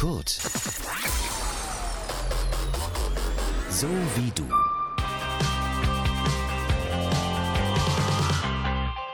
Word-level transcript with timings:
Kurt. 0.00 0.30
So 3.68 3.86
wie 4.16 4.30
du. 4.34 4.48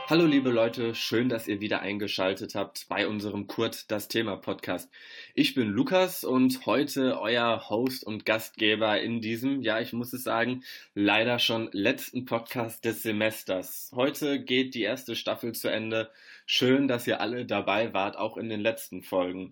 Hallo 0.07 0.25
liebe 0.25 0.49
Leute, 0.49 0.95
schön, 0.95 1.27
dass 1.27 1.49
ihr 1.49 1.59
wieder 1.59 1.81
eingeschaltet 1.81 2.55
habt 2.55 2.87
bei 2.87 3.05
unserem 3.05 3.47
Kurt 3.47 3.91
das 3.91 4.07
Thema 4.07 4.37
Podcast. 4.37 4.89
Ich 5.35 5.55
bin 5.55 5.67
Lukas 5.67 6.23
und 6.23 6.65
heute 6.65 7.19
euer 7.19 7.69
Host 7.69 8.05
und 8.05 8.23
Gastgeber 8.23 9.01
in 9.01 9.19
diesem, 9.19 9.61
ja, 9.61 9.81
ich 9.81 9.91
muss 9.91 10.13
es 10.13 10.23
sagen, 10.23 10.63
leider 10.95 11.39
schon 11.39 11.67
letzten 11.73 12.23
Podcast 12.23 12.85
des 12.85 13.03
Semesters. 13.03 13.91
Heute 13.93 14.41
geht 14.41 14.73
die 14.73 14.83
erste 14.83 15.17
Staffel 15.17 15.51
zu 15.51 15.67
Ende. 15.67 16.09
Schön, 16.45 16.87
dass 16.87 17.05
ihr 17.07 17.19
alle 17.19 17.45
dabei 17.45 17.93
wart, 17.93 18.15
auch 18.15 18.37
in 18.37 18.47
den 18.47 18.61
letzten 18.61 19.03
Folgen. 19.03 19.51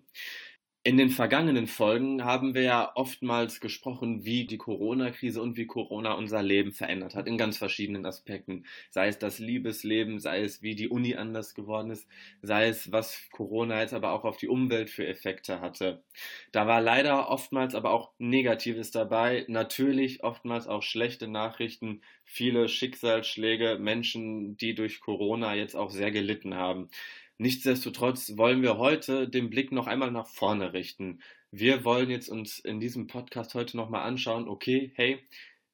In 0.86 0.98
den 0.98 1.10
vergangenen 1.10 1.66
Folgen 1.66 2.24
haben 2.24 2.54
wir 2.54 2.62
ja 2.62 2.92
oftmals 2.94 3.58
gesprochen, 3.58 4.24
wie 4.24 4.46
die 4.46 4.56
Corona-Krise 4.56 5.42
und 5.42 5.56
wie 5.56 5.66
Corona 5.66 6.12
unser 6.12 6.44
Leben 6.44 6.70
verändert 6.70 7.16
hat, 7.16 7.26
in 7.26 7.36
ganz 7.36 7.58
verschiedenen 7.58 8.06
Aspekten. 8.06 8.66
Sei 8.90 9.08
es 9.08 9.18
das 9.18 9.40
Liebesleben, 9.40 10.20
sei 10.20 10.42
es 10.42 10.62
wie 10.62 10.76
die 10.76 10.88
Uni 10.88 11.16
anders 11.16 11.54
geworden 11.56 11.90
ist, 11.90 12.06
sei 12.40 12.68
es 12.68 12.92
was 12.92 13.20
Corona 13.32 13.80
jetzt 13.80 13.94
aber 13.94 14.12
auch 14.12 14.22
auf 14.22 14.36
die 14.36 14.46
Umwelt 14.46 14.88
für 14.88 15.04
Effekte 15.04 15.60
hatte. 15.60 16.04
Da 16.52 16.68
war 16.68 16.80
leider 16.80 17.30
oftmals 17.30 17.74
aber 17.74 17.90
auch 17.90 18.12
Negatives 18.18 18.92
dabei, 18.92 19.44
natürlich 19.48 20.22
oftmals 20.22 20.68
auch 20.68 20.84
schlechte 20.84 21.26
Nachrichten, 21.26 22.02
viele 22.22 22.68
Schicksalsschläge, 22.68 23.78
Menschen, 23.80 24.56
die 24.56 24.76
durch 24.76 25.00
Corona 25.00 25.56
jetzt 25.56 25.74
auch 25.74 25.90
sehr 25.90 26.12
gelitten 26.12 26.54
haben. 26.54 26.90
Nichtsdestotrotz 27.38 28.38
wollen 28.38 28.62
wir 28.62 28.78
heute 28.78 29.28
den 29.28 29.50
Blick 29.50 29.70
noch 29.70 29.86
einmal 29.86 30.10
nach 30.10 30.26
vorne 30.26 30.72
richten. 30.72 31.20
Wir 31.50 31.84
wollen 31.84 32.08
jetzt 32.08 32.30
uns 32.30 32.58
in 32.58 32.80
diesem 32.80 33.08
Podcast 33.08 33.54
heute 33.54 33.76
nochmal 33.76 34.08
anschauen, 34.08 34.48
okay, 34.48 34.92
hey, 34.94 35.18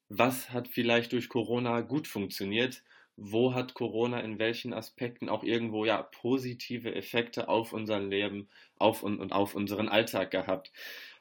was 0.09 0.51
hat 0.51 0.67
vielleicht 0.67 1.13
durch 1.13 1.29
Corona 1.29 1.79
gut 1.79 2.07
funktioniert? 2.07 2.83
Wo 3.15 3.53
hat 3.53 3.75
Corona 3.75 4.19
in 4.19 4.39
welchen 4.39 4.73
Aspekten 4.73 5.29
auch 5.29 5.43
irgendwo 5.43 5.85
ja 5.85 6.01
positive 6.01 6.93
Effekte 6.95 7.47
auf 7.47 7.71
unser 7.71 7.99
Leben 7.99 8.49
auf 8.77 9.01
und, 9.01 9.19
und 9.19 9.31
auf 9.31 9.55
unseren 9.55 9.87
Alltag 9.87 10.31
gehabt? 10.31 10.71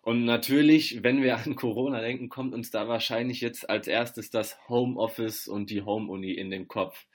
Und 0.01 0.25
natürlich, 0.25 1.05
wenn 1.05 1.23
wir 1.23 1.37
an 1.37 1.55
Corona 1.55 2.01
denken, 2.01 2.29
kommt 2.29 2.55
uns 2.55 2.73
da 2.73 2.89
wahrscheinlich 2.89 3.41
jetzt 3.41 3.71
als 3.71 3.87
erstes 3.87 4.31
das 4.31 4.59
Homeoffice 4.69 5.47
und 5.47 5.71
die 5.71 5.83
Home-Uni 5.83 6.33
in 6.33 6.51
den 6.51 6.67
Kopf. 6.67 7.07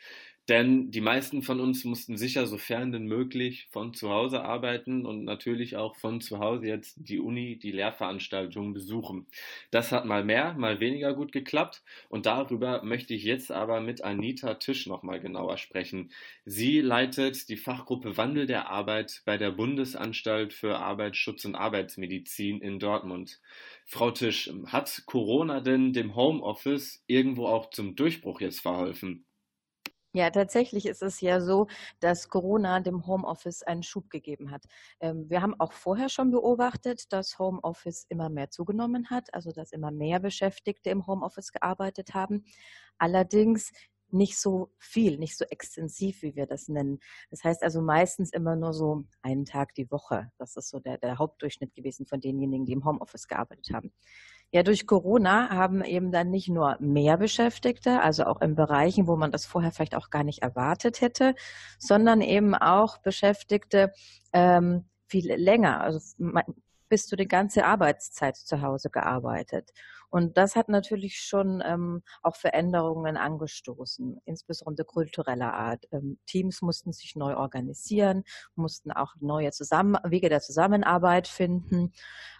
Denn 0.49 0.91
die 0.91 1.01
meisten 1.01 1.41
von 1.43 1.59
uns 1.59 1.83
mussten 1.83 2.17
sicher, 2.17 2.47
sofern 2.47 2.93
denn 2.93 3.05
möglich, 3.05 3.67
von 3.69 3.93
zu 3.93 4.09
Hause 4.09 4.43
arbeiten 4.43 5.05
und 5.05 5.25
natürlich 5.25 5.75
auch 5.75 5.97
von 5.97 6.21
zu 6.21 6.39
Hause 6.39 6.67
jetzt 6.67 6.95
die 6.97 7.19
Uni, 7.19 7.59
die 7.59 7.71
Lehrveranstaltungen 7.71 8.73
besuchen. 8.73 9.27
Das 9.71 9.91
hat 9.91 10.05
mal 10.05 10.23
mehr, 10.23 10.53
mal 10.53 10.79
weniger 10.79 11.13
gut 11.13 11.33
geklappt 11.33 11.83
und 12.07 12.25
darüber 12.25 12.81
möchte 12.83 13.13
ich 13.13 13.23
jetzt 13.23 13.51
aber 13.51 13.81
mit 13.81 14.03
Anita 14.03 14.53
Tisch 14.55 14.87
nochmal 14.87 15.19
genauer 15.19 15.57
sprechen. 15.57 16.11
Sie 16.45 16.79
leitet 16.79 17.49
die 17.49 17.57
Fachgruppe 17.57 18.15
Wandel 18.17 18.47
der 18.47 18.69
Arbeit 18.69 19.21
bei 19.25 19.37
der 19.37 19.51
Bundesanstalt 19.51 20.53
für 20.53 20.79
Arbeitsschutz 20.79 21.43
und 21.45 21.55
Arbeitsmedizin 21.55 22.61
in 22.61 22.79
Dortmund. 22.79 23.41
Frau 23.85 24.11
Tisch, 24.11 24.49
hat 24.67 25.03
Corona 25.05 25.59
denn 25.61 25.93
dem 25.93 26.15
Homeoffice 26.15 27.03
irgendwo 27.07 27.47
auch 27.47 27.69
zum 27.69 27.95
Durchbruch 27.97 28.39
jetzt 28.41 28.61
verholfen? 28.61 29.26
Ja, 30.17 30.31
tatsächlich 30.31 30.87
ist 30.87 31.03
es 31.03 31.21
ja 31.21 31.39
so, 31.39 31.67
dass 31.99 32.27
Corona 32.27 32.79
dem 32.79 33.05
Homeoffice 33.05 33.61
einen 33.61 33.83
Schub 33.83 34.09
gegeben 34.09 34.49
hat. 34.49 34.65
Ähm, 34.99 35.29
wir 35.29 35.43
haben 35.43 35.53
auch 35.59 35.73
vorher 35.73 36.09
schon 36.09 36.31
beobachtet, 36.31 37.13
dass 37.13 37.37
Homeoffice 37.37 38.07
immer 38.09 38.27
mehr 38.29 38.49
zugenommen 38.49 39.11
hat, 39.11 39.31
also 39.35 39.51
dass 39.51 39.71
immer 39.71 39.91
mehr 39.91 40.19
Beschäftigte 40.19 40.89
im 40.89 41.05
Homeoffice 41.05 41.51
gearbeitet 41.51 42.15
haben. 42.15 42.45
Allerdings 42.97 43.71
nicht 44.09 44.39
so 44.39 44.71
viel, 44.79 45.19
nicht 45.19 45.37
so 45.37 45.45
extensiv, 45.45 46.23
wie 46.23 46.35
wir 46.35 46.47
das 46.47 46.67
nennen. 46.67 46.97
Das 47.29 47.43
heißt 47.43 47.61
also 47.61 47.83
meistens 47.83 48.31
immer 48.33 48.55
nur 48.55 48.73
so 48.73 49.03
einen 49.21 49.45
Tag 49.45 49.75
die 49.75 49.91
Woche. 49.91 50.31
Das 50.39 50.55
ist 50.55 50.69
so 50.69 50.79
der, 50.79 50.97
der 50.97 51.19
Hauptdurchschnitt 51.19 51.75
gewesen 51.75 52.07
von 52.07 52.21
denjenigen, 52.21 52.65
die 52.65 52.73
im 52.73 52.85
Homeoffice 52.85 53.27
gearbeitet 53.27 53.69
haben. 53.71 53.93
Ja, 54.51 54.63
durch 54.63 54.87
Corona 54.87 55.49
haben 55.49 55.83
eben 55.83 56.11
dann 56.11 56.29
nicht 56.29 56.47
nur 56.47 56.77
mehr 56.79 57.17
Beschäftigte, 57.17 58.01
also 58.01 58.23
auch 58.23 58.39
in 58.41 58.55
Bereichen, 58.55 59.05
wo 59.05 59.17
man 59.17 59.31
das 59.31 59.45
vorher 59.45 59.71
vielleicht 59.71 59.95
auch 59.95 60.09
gar 60.09 60.23
nicht 60.23 60.41
erwartet 60.41 61.01
hätte, 61.01 61.35
sondern 61.79 62.21
eben 62.21 62.55
auch 62.55 62.97
Beschäftigte 62.99 63.91
ähm, 64.31 64.85
viel 65.07 65.33
länger, 65.33 65.81
also 65.81 65.99
bis 66.87 67.07
zu 67.07 67.17
die 67.17 67.27
ganze 67.27 67.65
Arbeitszeit 67.65 68.37
zu 68.37 68.61
Hause 68.61 68.89
gearbeitet. 68.89 69.71
Und 70.09 70.37
das 70.37 70.55
hat 70.55 70.69
natürlich 70.69 71.19
schon 71.19 71.61
ähm, 71.65 72.01
auch 72.21 72.35
Veränderungen 72.35 73.17
angestoßen, 73.17 74.21
insbesondere 74.25 74.85
kultureller 74.85 75.53
Art. 75.53 75.85
Ähm, 75.91 76.17
Teams 76.25 76.61
mussten 76.61 76.93
sich 76.93 77.15
neu 77.15 77.35
organisieren, 77.35 78.23
mussten 78.55 78.91
auch 78.91 79.15
neue 79.19 79.51
Zusammen 79.51 79.97
Wege 80.03 80.29
der 80.29 80.41
Zusammenarbeit 80.41 81.27
finden 81.27 81.93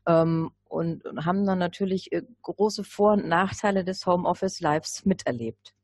ähm, 0.06 0.52
und, 0.66 1.06
und 1.06 1.26
haben 1.26 1.46
dann 1.46 1.60
natürlich 1.60 2.12
äh, 2.12 2.24
große 2.42 2.84
Vor- 2.84 3.14
und 3.14 3.28
Nachteile 3.28 3.84
des 3.84 4.06
Homeoffice-Lives 4.06 5.06
miterlebt. 5.06 5.77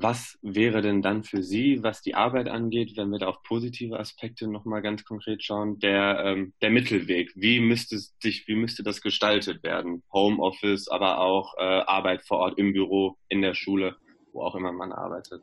Was 0.00 0.38
wäre 0.42 0.80
denn 0.80 1.02
dann 1.02 1.24
für 1.24 1.42
Sie, 1.42 1.82
was 1.82 2.02
die 2.02 2.14
Arbeit 2.14 2.48
angeht, 2.48 2.96
wenn 2.96 3.10
wir 3.10 3.18
da 3.18 3.26
auf 3.26 3.42
positive 3.42 3.98
Aspekte 3.98 4.46
nochmal 4.46 4.80
ganz 4.80 5.04
konkret 5.04 5.42
schauen, 5.42 5.80
der, 5.80 6.22
ähm, 6.24 6.52
der 6.62 6.70
Mittelweg? 6.70 7.32
Wie 7.34 7.58
müsste, 7.58 7.98
sich, 7.98 8.46
wie 8.46 8.54
müsste 8.54 8.84
das 8.84 9.00
gestaltet 9.00 9.64
werden? 9.64 10.04
Homeoffice, 10.12 10.86
aber 10.86 11.18
auch 11.18 11.54
äh, 11.58 11.62
Arbeit 11.62 12.22
vor 12.22 12.38
Ort 12.38 12.60
im 12.60 12.72
Büro, 12.72 13.16
in 13.28 13.42
der 13.42 13.54
Schule, 13.54 13.96
wo 14.32 14.42
auch 14.42 14.54
immer 14.54 14.70
man 14.70 14.92
arbeitet. 14.92 15.42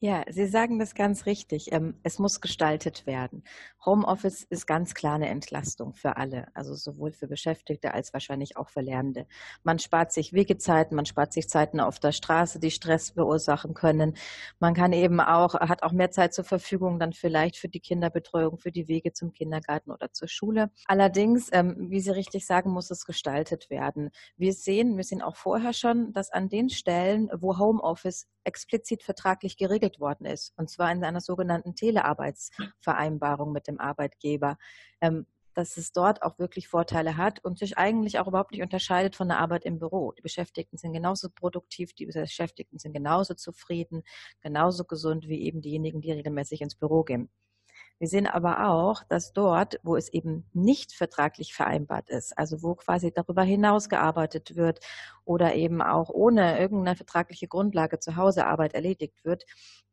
Ja, 0.00 0.22
Sie 0.30 0.46
sagen 0.46 0.78
das 0.78 0.94
ganz 0.94 1.26
richtig. 1.26 1.72
Ähm, 1.72 1.94
es 2.04 2.20
muss 2.20 2.40
gestaltet 2.40 3.04
werden. 3.04 3.42
Homeoffice 3.84 4.44
ist 4.44 4.64
ganz 4.66 4.94
klar 4.94 5.16
eine 5.16 5.28
Entlastung 5.28 5.92
für 5.92 6.16
alle, 6.16 6.46
also 6.54 6.74
sowohl 6.76 7.10
für 7.10 7.26
Beschäftigte 7.26 7.94
als 7.94 8.12
wahrscheinlich 8.12 8.56
auch 8.56 8.68
für 8.68 8.80
Lernende. 8.80 9.26
Man 9.64 9.80
spart 9.80 10.12
sich 10.12 10.32
Wegezeiten, 10.32 10.94
man 10.94 11.04
spart 11.04 11.32
sich 11.32 11.48
Zeiten 11.48 11.80
auf 11.80 11.98
der 11.98 12.12
Straße, 12.12 12.60
die 12.60 12.70
Stress 12.70 13.10
verursachen 13.10 13.74
können. 13.74 14.14
Man 14.60 14.72
kann 14.74 14.92
eben 14.92 15.18
auch, 15.20 15.54
hat 15.54 15.82
auch 15.82 15.90
mehr 15.90 16.12
Zeit 16.12 16.32
zur 16.32 16.44
Verfügung 16.44 17.00
dann 17.00 17.12
vielleicht 17.12 17.56
für 17.56 17.68
die 17.68 17.80
Kinderbetreuung, 17.80 18.58
für 18.58 18.70
die 18.70 18.86
Wege 18.86 19.12
zum 19.12 19.32
Kindergarten 19.32 19.90
oder 19.90 20.12
zur 20.12 20.28
Schule. 20.28 20.70
Allerdings, 20.86 21.48
ähm, 21.50 21.90
wie 21.90 21.98
Sie 22.00 22.10
richtig 22.12 22.46
sagen, 22.46 22.70
muss 22.70 22.92
es 22.92 23.04
gestaltet 23.04 23.68
werden. 23.68 24.10
Wir 24.36 24.52
sehen, 24.52 24.96
wir 24.96 25.02
sehen 25.02 25.22
auch 25.22 25.34
vorher 25.34 25.72
schon, 25.72 26.12
dass 26.12 26.30
an 26.30 26.48
den 26.48 26.68
Stellen, 26.70 27.28
wo 27.34 27.58
Homeoffice 27.58 28.28
explizit 28.48 29.02
vertraglich 29.04 29.56
geregelt 29.56 30.00
worden 30.00 30.26
ist, 30.26 30.52
und 30.56 30.68
zwar 30.70 30.90
in 30.90 31.04
einer 31.04 31.20
sogenannten 31.20 31.74
Telearbeitsvereinbarung 31.76 33.52
mit 33.52 33.68
dem 33.68 33.78
Arbeitgeber, 33.78 34.56
ähm, 35.00 35.26
dass 35.54 35.76
es 35.76 35.92
dort 35.92 36.22
auch 36.22 36.38
wirklich 36.38 36.68
Vorteile 36.68 37.16
hat 37.16 37.44
und 37.44 37.58
sich 37.58 37.76
eigentlich 37.78 38.18
auch 38.18 38.28
überhaupt 38.28 38.52
nicht 38.52 38.62
unterscheidet 38.62 39.16
von 39.16 39.28
der 39.28 39.38
Arbeit 39.38 39.64
im 39.64 39.78
Büro. 39.80 40.12
Die 40.12 40.22
Beschäftigten 40.22 40.76
sind 40.76 40.92
genauso 40.92 41.28
produktiv, 41.30 41.92
die 41.94 42.06
Beschäftigten 42.06 42.78
sind 42.78 42.92
genauso 42.92 43.34
zufrieden, 43.34 44.02
genauso 44.40 44.84
gesund 44.84 45.26
wie 45.28 45.42
eben 45.42 45.60
diejenigen, 45.60 46.00
die 46.00 46.12
regelmäßig 46.12 46.60
ins 46.60 46.76
Büro 46.76 47.02
gehen. 47.02 47.28
Wir 47.98 48.06
sehen 48.06 48.28
aber 48.28 48.68
auch, 48.68 49.02
dass 49.04 49.32
dort, 49.32 49.80
wo 49.82 49.96
es 49.96 50.08
eben 50.12 50.44
nicht 50.52 50.92
vertraglich 50.92 51.52
vereinbart 51.52 52.10
ist, 52.10 52.36
also 52.38 52.62
wo 52.62 52.76
quasi 52.76 53.12
darüber 53.12 53.42
hinaus 53.42 53.88
gearbeitet 53.88 54.54
wird 54.54 54.80
oder 55.24 55.54
eben 55.56 55.82
auch 55.82 56.08
ohne 56.08 56.60
irgendeine 56.60 56.96
vertragliche 56.96 57.48
Grundlage 57.48 57.98
zu 57.98 58.14
Hause 58.14 58.46
Arbeit 58.46 58.74
erledigt 58.74 59.24
wird, 59.24 59.44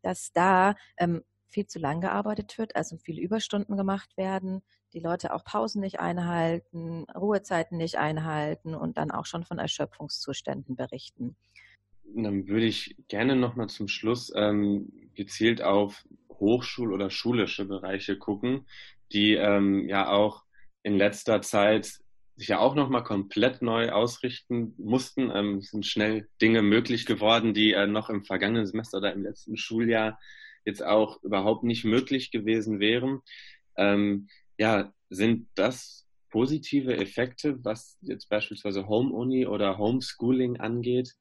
dass 0.04 0.32
da 0.32 0.76
ähm, 0.98 1.24
viel 1.48 1.66
zu 1.66 1.80
lang 1.80 2.02
gearbeitet 2.02 2.58
wird, 2.58 2.76
also 2.76 2.98
viele 2.98 3.22
Überstunden 3.22 3.78
gemacht 3.78 4.18
werden, 4.18 4.62
die 4.94 5.00
Leute 5.00 5.34
auch 5.34 5.44
Pausen 5.44 5.82
nicht 5.82 6.00
einhalten, 6.00 7.06
Ruhezeiten 7.16 7.78
nicht 7.78 7.98
einhalten 7.98 8.76
und 8.76 8.98
dann 8.98 9.10
auch 9.10 9.26
schon 9.26 9.46
von 9.46 9.58
Erschöpfungszuständen 9.58 10.76
berichten. 10.76 11.36
Dann 12.14 12.48
würde 12.48 12.66
ich 12.66 12.96
gerne 13.08 13.36
nochmal 13.36 13.68
zum 13.68 13.88
Schluss 13.88 14.32
ähm, 14.36 14.92
gezielt 15.16 15.62
auf 15.62 16.06
Hochschul- 16.40 16.94
oder 16.94 17.10
schulische 17.10 17.66
Bereiche 17.66 18.18
gucken, 18.18 18.68
die 19.12 19.34
ähm, 19.34 19.88
ja 19.88 20.10
auch 20.10 20.44
in 20.84 20.98
letzter 20.98 21.42
Zeit 21.42 22.00
sich 22.36 22.50
ja 22.50 22.60
auch 22.60 22.76
nochmal 22.76 23.04
komplett 23.04 23.62
neu 23.62 23.92
ausrichten 23.92 24.76
mussten. 24.78 25.32
Ähm, 25.34 25.60
es 25.60 25.72
sind 25.72 25.86
schnell 25.86 26.28
Dinge 26.42 26.62
möglich 26.62 27.06
geworden, 27.06 27.54
die 27.54 27.74
äh, 27.74 27.88
noch 27.88 28.10
im 28.10 28.26
vergangenen 28.26 28.68
Semester 28.68 28.98
oder 28.98 29.14
im 29.14 29.24
letzten 29.24 29.58
Schuljahr 29.58 30.20
jetzt 30.66 30.84
auch 30.84 31.22
überhaupt 31.24 31.64
nicht 31.64 31.86
möglich 31.86 32.32
gewesen 32.32 32.80
wären. 32.80 33.22
Ähm, 33.78 34.28
ja, 34.58 34.94
sind 35.10 35.48
das 35.56 36.06
positive 36.30 36.98
Effekte, 36.98 37.64
was 37.64 37.98
jetzt 38.02 38.28
beispielsweise 38.28 38.88
Home 38.88 39.14
Uni 39.14 39.48
oder 39.48 39.78
Homeschooling 39.78 40.58
angeht, 40.60 41.14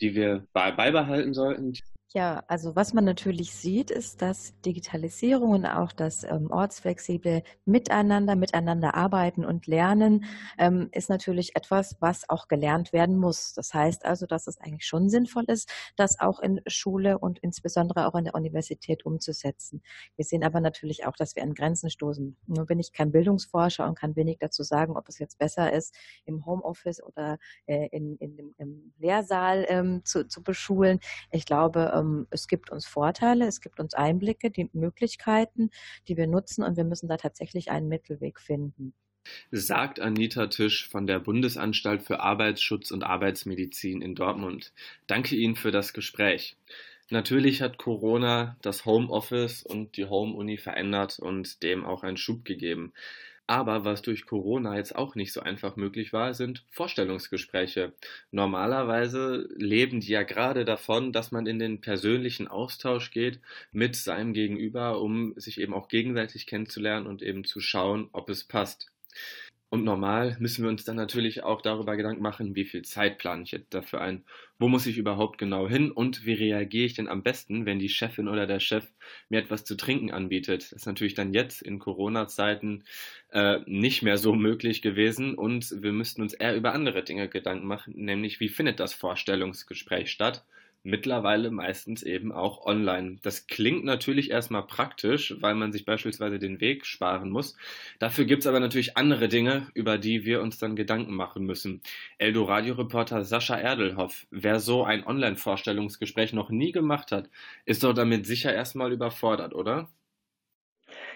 die 0.00 0.14
wir 0.14 0.46
beibehalten 0.52 1.34
sollten? 1.34 1.72
Ja, 2.12 2.42
also 2.48 2.74
was 2.74 2.92
man 2.92 3.04
natürlich 3.04 3.54
sieht, 3.54 3.92
ist, 3.92 4.20
dass 4.20 4.60
Digitalisierung 4.62 5.50
und 5.50 5.64
auch 5.64 5.92
das 5.92 6.24
ähm, 6.24 6.50
ortsflexible 6.50 7.44
Miteinander, 7.66 8.34
miteinander 8.34 8.96
arbeiten 8.96 9.44
und 9.44 9.68
lernen, 9.68 10.24
ähm, 10.58 10.88
ist 10.90 11.08
natürlich 11.08 11.54
etwas, 11.54 11.98
was 12.00 12.28
auch 12.28 12.48
gelernt 12.48 12.92
werden 12.92 13.16
muss. 13.16 13.52
Das 13.52 13.72
heißt 13.74 14.04
also, 14.06 14.26
dass 14.26 14.48
es 14.48 14.58
eigentlich 14.58 14.86
schon 14.86 15.08
sinnvoll 15.08 15.44
ist, 15.46 15.70
das 15.94 16.18
auch 16.18 16.40
in 16.40 16.60
Schule 16.66 17.16
und 17.16 17.38
insbesondere 17.38 18.08
auch 18.08 18.16
in 18.16 18.24
der 18.24 18.34
Universität 18.34 19.06
umzusetzen. 19.06 19.80
Wir 20.16 20.24
sehen 20.24 20.42
aber 20.42 20.60
natürlich 20.60 21.06
auch, 21.06 21.14
dass 21.14 21.36
wir 21.36 21.44
an 21.44 21.54
Grenzen 21.54 21.90
stoßen. 21.90 22.36
Nur 22.48 22.66
bin 22.66 22.80
ich 22.80 22.92
kein 22.92 23.12
Bildungsforscher 23.12 23.86
und 23.86 23.96
kann 23.96 24.16
wenig 24.16 24.38
dazu 24.40 24.64
sagen, 24.64 24.96
ob 24.96 25.08
es 25.08 25.20
jetzt 25.20 25.38
besser 25.38 25.72
ist, 25.72 25.94
im 26.24 26.44
Homeoffice 26.44 27.00
oder 27.04 27.38
äh, 27.66 27.86
in, 27.92 28.16
in 28.16 28.34
dem, 28.34 28.54
im 28.58 28.92
Lehrsaal 28.98 29.64
ähm, 29.68 30.04
zu, 30.04 30.26
zu 30.26 30.42
beschulen. 30.42 30.98
Ich 31.30 31.46
glaube, 31.46 31.99
ähm, 32.00 32.26
es 32.30 32.48
gibt 32.48 32.70
uns 32.70 32.86
Vorteile, 32.86 33.46
es 33.46 33.60
gibt 33.60 33.80
uns 33.80 33.94
Einblicke, 33.94 34.50
die 34.50 34.68
Möglichkeiten, 34.72 35.70
die 36.08 36.16
wir 36.16 36.26
nutzen 36.26 36.64
und 36.64 36.76
wir 36.76 36.84
müssen 36.84 37.08
da 37.08 37.16
tatsächlich 37.16 37.70
einen 37.70 37.88
Mittelweg 37.88 38.40
finden. 38.40 38.94
Sagt 39.50 40.00
Anita 40.00 40.46
Tisch 40.46 40.88
von 40.88 41.06
der 41.06 41.20
Bundesanstalt 41.20 42.02
für 42.02 42.20
Arbeitsschutz 42.20 42.90
und 42.90 43.04
Arbeitsmedizin 43.04 44.00
in 44.00 44.14
Dortmund. 44.14 44.72
Danke 45.06 45.36
Ihnen 45.36 45.56
für 45.56 45.70
das 45.70 45.92
Gespräch. 45.92 46.56
Natürlich 47.10 47.60
hat 47.60 47.76
Corona 47.76 48.56
das 48.62 48.86
Homeoffice 48.86 49.64
und 49.64 49.96
die 49.96 50.06
Home-Uni 50.06 50.58
verändert 50.58 51.18
und 51.18 51.62
dem 51.62 51.84
auch 51.84 52.04
einen 52.04 52.16
Schub 52.16 52.44
gegeben. 52.44 52.92
Aber 53.46 53.84
was 53.84 54.02
durch 54.02 54.26
Corona 54.26 54.76
jetzt 54.76 54.94
auch 54.94 55.16
nicht 55.16 55.32
so 55.32 55.40
einfach 55.40 55.74
möglich 55.74 56.12
war, 56.12 56.34
sind 56.34 56.64
Vorstellungsgespräche. 56.70 57.92
Normalerweise 58.30 59.48
leben 59.56 60.00
die 60.00 60.12
ja 60.12 60.22
gerade 60.22 60.64
davon, 60.64 61.12
dass 61.12 61.32
man 61.32 61.46
in 61.46 61.58
den 61.58 61.80
persönlichen 61.80 62.46
Austausch 62.46 63.10
geht 63.10 63.40
mit 63.72 63.96
seinem 63.96 64.34
Gegenüber, 64.34 65.00
um 65.00 65.34
sich 65.36 65.60
eben 65.60 65.74
auch 65.74 65.88
gegenseitig 65.88 66.46
kennenzulernen 66.46 67.06
und 67.06 67.22
eben 67.22 67.44
zu 67.44 67.60
schauen, 67.60 68.08
ob 68.12 68.28
es 68.28 68.44
passt. 68.44 68.92
Und 69.70 69.84
normal 69.84 70.36
müssen 70.40 70.64
wir 70.64 70.68
uns 70.68 70.84
dann 70.84 70.96
natürlich 70.96 71.44
auch 71.44 71.62
darüber 71.62 71.96
Gedanken 71.96 72.22
machen, 72.22 72.56
wie 72.56 72.64
viel 72.64 72.82
Zeit 72.82 73.18
plane 73.18 73.44
ich 73.44 73.52
jetzt 73.52 73.72
dafür 73.72 74.00
ein? 74.00 74.24
Wo 74.58 74.66
muss 74.66 74.84
ich 74.86 74.98
überhaupt 74.98 75.38
genau 75.38 75.68
hin? 75.68 75.92
Und 75.92 76.26
wie 76.26 76.32
reagiere 76.32 76.86
ich 76.86 76.94
denn 76.94 77.06
am 77.06 77.22
besten, 77.22 77.66
wenn 77.66 77.78
die 77.78 77.88
Chefin 77.88 78.26
oder 78.26 78.48
der 78.48 78.58
Chef 78.58 78.90
mir 79.28 79.38
etwas 79.38 79.64
zu 79.64 79.76
trinken 79.76 80.10
anbietet? 80.10 80.62
Das 80.64 80.72
ist 80.72 80.86
natürlich 80.86 81.14
dann 81.14 81.32
jetzt 81.32 81.62
in 81.62 81.78
Corona-Zeiten 81.78 82.82
äh, 83.30 83.60
nicht 83.66 84.02
mehr 84.02 84.18
so 84.18 84.34
möglich 84.34 84.82
gewesen 84.82 85.36
und 85.36 85.70
wir 85.80 85.92
müssten 85.92 86.22
uns 86.22 86.34
eher 86.34 86.56
über 86.56 86.74
andere 86.74 87.04
Dinge 87.04 87.28
Gedanken 87.28 87.66
machen, 87.68 87.94
nämlich 87.96 88.40
wie 88.40 88.48
findet 88.48 88.80
das 88.80 88.92
Vorstellungsgespräch 88.92 90.10
statt? 90.10 90.44
Mittlerweile 90.82 91.50
meistens 91.50 92.02
eben 92.02 92.32
auch 92.32 92.64
online. 92.64 93.18
Das 93.22 93.46
klingt 93.46 93.84
natürlich 93.84 94.30
erstmal 94.30 94.66
praktisch, 94.66 95.34
weil 95.40 95.54
man 95.54 95.72
sich 95.72 95.84
beispielsweise 95.84 96.38
den 96.38 96.60
Weg 96.60 96.86
sparen 96.86 97.30
muss. 97.30 97.56
Dafür 97.98 98.24
gibt 98.24 98.42
es 98.42 98.46
aber 98.46 98.60
natürlich 98.60 98.96
andere 98.96 99.28
Dinge, 99.28 99.68
über 99.74 99.98
die 99.98 100.24
wir 100.24 100.40
uns 100.40 100.58
dann 100.58 100.76
Gedanken 100.76 101.14
machen 101.14 101.44
müssen. 101.44 101.82
Eldo-Radio-Reporter 102.18 103.24
Sascha 103.24 103.56
Erdelhoff, 103.56 104.26
wer 104.30 104.60
so 104.60 104.84
ein 104.84 105.06
Online-Vorstellungsgespräch 105.06 106.32
noch 106.32 106.50
nie 106.50 106.72
gemacht 106.72 107.12
hat, 107.12 107.28
ist 107.66 107.82
doch 107.84 107.92
damit 107.94 108.26
sicher 108.26 108.52
erstmal 108.54 108.92
überfordert, 108.92 109.54
oder? 109.54 109.88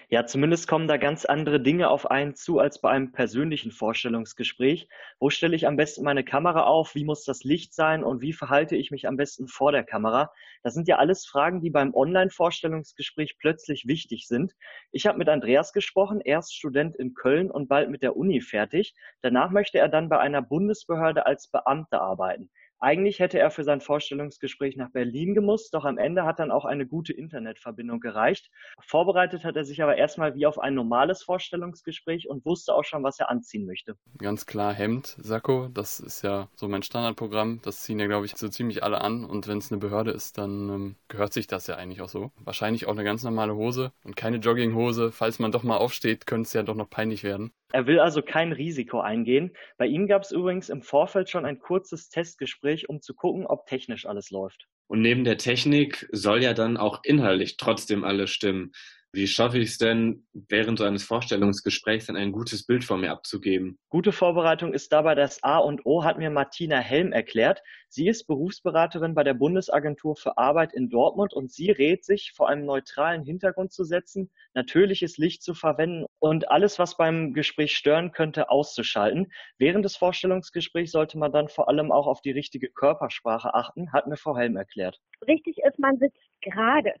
Ja, 0.09 0.27
zumindest 0.27 0.67
kommen 0.67 0.87
da 0.87 0.97
ganz 0.97 1.25
andere 1.25 1.59
Dinge 1.59 1.89
auf 1.89 2.11
einen 2.11 2.35
zu 2.35 2.59
als 2.59 2.79
bei 2.79 2.91
einem 2.91 3.11
persönlichen 3.11 3.71
Vorstellungsgespräch. 3.71 4.87
Wo 5.19 5.31
stelle 5.31 5.55
ich 5.55 5.65
am 5.65 5.77
besten 5.77 6.03
meine 6.03 6.23
Kamera 6.23 6.63
auf? 6.65 6.93
Wie 6.93 7.03
muss 7.03 7.23
das 7.23 7.43
Licht 7.43 7.73
sein? 7.73 8.03
Und 8.03 8.21
wie 8.21 8.33
verhalte 8.33 8.75
ich 8.75 8.91
mich 8.91 9.07
am 9.07 9.17
besten 9.17 9.47
vor 9.47 9.71
der 9.71 9.83
Kamera? 9.83 10.31
Das 10.61 10.75
sind 10.75 10.87
ja 10.87 10.97
alles 10.97 11.25
Fragen, 11.25 11.59
die 11.59 11.71
beim 11.71 11.95
Online-Vorstellungsgespräch 11.95 13.37
plötzlich 13.39 13.87
wichtig 13.87 14.27
sind. 14.27 14.55
Ich 14.91 15.07
habe 15.07 15.17
mit 15.17 15.27
Andreas 15.27 15.73
gesprochen, 15.73 16.21
erst 16.21 16.55
Student 16.55 16.95
in 16.95 17.15
Köln 17.15 17.49
und 17.49 17.67
bald 17.67 17.89
mit 17.89 18.03
der 18.03 18.15
Uni 18.15 18.41
fertig. 18.41 18.93
Danach 19.21 19.49
möchte 19.49 19.79
er 19.79 19.89
dann 19.89 20.07
bei 20.07 20.19
einer 20.19 20.43
Bundesbehörde 20.43 21.25
als 21.25 21.47
Beamter 21.47 22.01
arbeiten. 22.01 22.51
Eigentlich 22.85 23.17
hätte 23.17 23.39
er 23.39 23.49
für 23.49 23.63
sein 23.63 23.81
Vorstellungsgespräch 23.81 24.77
nach 24.77 24.91
Berlin 24.91 25.33
gemusst, 25.33 25.73
doch 25.73 25.85
am 25.85 25.97
Ende 25.97 26.23
hat 26.23 26.37
dann 26.37 26.51
auch 26.51 26.65
eine 26.65 26.85
gute 26.85 27.13
Internetverbindung 27.13 27.99
gereicht. 27.99 28.51
Vorbereitet 28.79 29.43
hat 29.43 29.55
er 29.55 29.65
sich 29.65 29.81
aber 29.81 29.97
erstmal 29.97 30.35
wie 30.35 30.45
auf 30.45 30.59
ein 30.59 30.75
normales 30.75 31.23
Vorstellungsgespräch 31.23 32.29
und 32.29 32.45
wusste 32.45 32.75
auch 32.75 32.83
schon, 32.83 33.01
was 33.01 33.19
er 33.19 33.31
anziehen 33.31 33.65
möchte. 33.65 33.97
Ganz 34.19 34.45
klar 34.45 34.71
Hemd, 34.71 35.17
Sakko, 35.19 35.67
das 35.73 35.99
ist 35.99 36.21
ja 36.21 36.47
so 36.53 36.67
mein 36.67 36.83
Standardprogramm. 36.83 37.59
Das 37.63 37.81
ziehen 37.81 37.97
ja, 37.97 38.05
glaube 38.05 38.27
ich, 38.27 38.35
so 38.35 38.49
ziemlich 38.49 38.83
alle 38.83 39.01
an. 39.01 39.25
Und 39.25 39.47
wenn 39.47 39.57
es 39.57 39.71
eine 39.71 39.79
Behörde 39.79 40.11
ist, 40.11 40.37
dann 40.37 40.69
ähm, 40.69 40.95
gehört 41.07 41.33
sich 41.33 41.47
das 41.47 41.65
ja 41.65 41.77
eigentlich 41.77 42.01
auch 42.01 42.09
so. 42.09 42.29
Wahrscheinlich 42.37 42.85
auch 42.85 42.91
eine 42.91 43.03
ganz 43.03 43.23
normale 43.23 43.55
Hose 43.55 43.93
und 44.03 44.15
keine 44.15 44.37
Jogginghose. 44.37 45.11
Falls 45.11 45.39
man 45.39 45.51
doch 45.51 45.63
mal 45.63 45.77
aufsteht, 45.77 46.27
könnte 46.27 46.45
es 46.45 46.53
ja 46.53 46.61
doch 46.61 46.75
noch 46.75 46.91
peinlich 46.91 47.23
werden. 47.23 47.51
Er 47.75 47.87
will 47.87 47.99
also 47.99 48.21
kein 48.21 48.53
Risiko 48.53 49.01
eingehen. 49.01 49.51
Bei 49.77 49.85
ihm 49.85 50.07
gab 50.07 50.21
es 50.21 50.31
übrigens 50.31 50.69
im 50.69 50.81
Vorfeld 50.81 51.29
schon 51.29 51.43
ein 51.43 51.59
kurzes 51.59 52.07
Testgespräch, 52.07 52.87
um 52.87 53.01
zu 53.01 53.13
gucken, 53.13 53.45
ob 53.45 53.65
technisch 53.65 54.05
alles 54.05 54.31
läuft. 54.31 54.69
Und 54.87 55.01
neben 55.01 55.25
der 55.25 55.37
Technik 55.37 56.07
soll 56.13 56.41
ja 56.41 56.53
dann 56.53 56.77
auch 56.77 57.01
inhaltlich 57.03 57.57
trotzdem 57.57 58.05
alles 58.05 58.31
stimmen. 58.31 58.71
Wie 59.15 59.27
schaffe 59.27 59.59
ich 59.59 59.69
es 59.69 59.77
denn, 59.77 60.27
während 60.33 60.77
so 60.77 60.83
eines 60.83 61.05
Vorstellungsgesprächs 61.05 62.07
dann 62.07 62.17
ein 62.17 62.33
gutes 62.33 62.65
Bild 62.65 62.83
von 62.83 62.99
mir 62.99 63.11
abzugeben? 63.11 63.79
Gute 63.87 64.11
Vorbereitung 64.11 64.73
ist 64.73 64.91
dabei 64.91 65.15
das 65.15 65.41
A 65.41 65.57
und 65.59 65.85
O, 65.85 66.03
hat 66.03 66.17
mir 66.17 66.29
Martina 66.29 66.79
Helm 66.79 67.13
erklärt. 67.13 67.61
Sie 67.87 68.09
ist 68.09 68.27
Berufsberaterin 68.27 69.15
bei 69.15 69.23
der 69.23 69.33
Bundesagentur 69.33 70.17
für 70.17 70.37
Arbeit 70.37 70.73
in 70.73 70.89
Dortmund 70.89 71.33
und 71.33 71.49
sie 71.49 71.71
rät 71.71 72.03
sich, 72.03 72.33
vor 72.35 72.49
einem 72.49 72.65
neutralen 72.65 73.23
Hintergrund 73.23 73.71
zu 73.71 73.85
setzen, 73.85 74.29
natürliches 74.53 75.17
Licht 75.17 75.43
zu 75.43 75.53
verwenden 75.53 76.05
und 76.19 76.51
alles, 76.51 76.77
was 76.77 76.97
beim 76.97 77.33
Gespräch 77.33 77.73
stören 77.77 78.11
könnte, 78.11 78.49
auszuschalten. 78.49 79.31
Während 79.57 79.85
des 79.85 79.95
Vorstellungsgesprächs 79.95 80.91
sollte 80.91 81.17
man 81.17 81.31
dann 81.31 81.47
vor 81.47 81.69
allem 81.69 81.89
auch 81.89 82.07
auf 82.07 82.21
die 82.21 82.31
richtige 82.31 82.67
Körpersprache 82.67 83.53
achten, 83.53 83.93
hat 83.93 84.07
mir 84.07 84.17
Frau 84.17 84.35
Helm 84.35 84.57
erklärt. 84.57 84.99
Richtig 85.25 85.59
ist, 85.59 85.79
man 85.79 85.97
sitzt 85.99 86.19
gerade. 86.41 86.95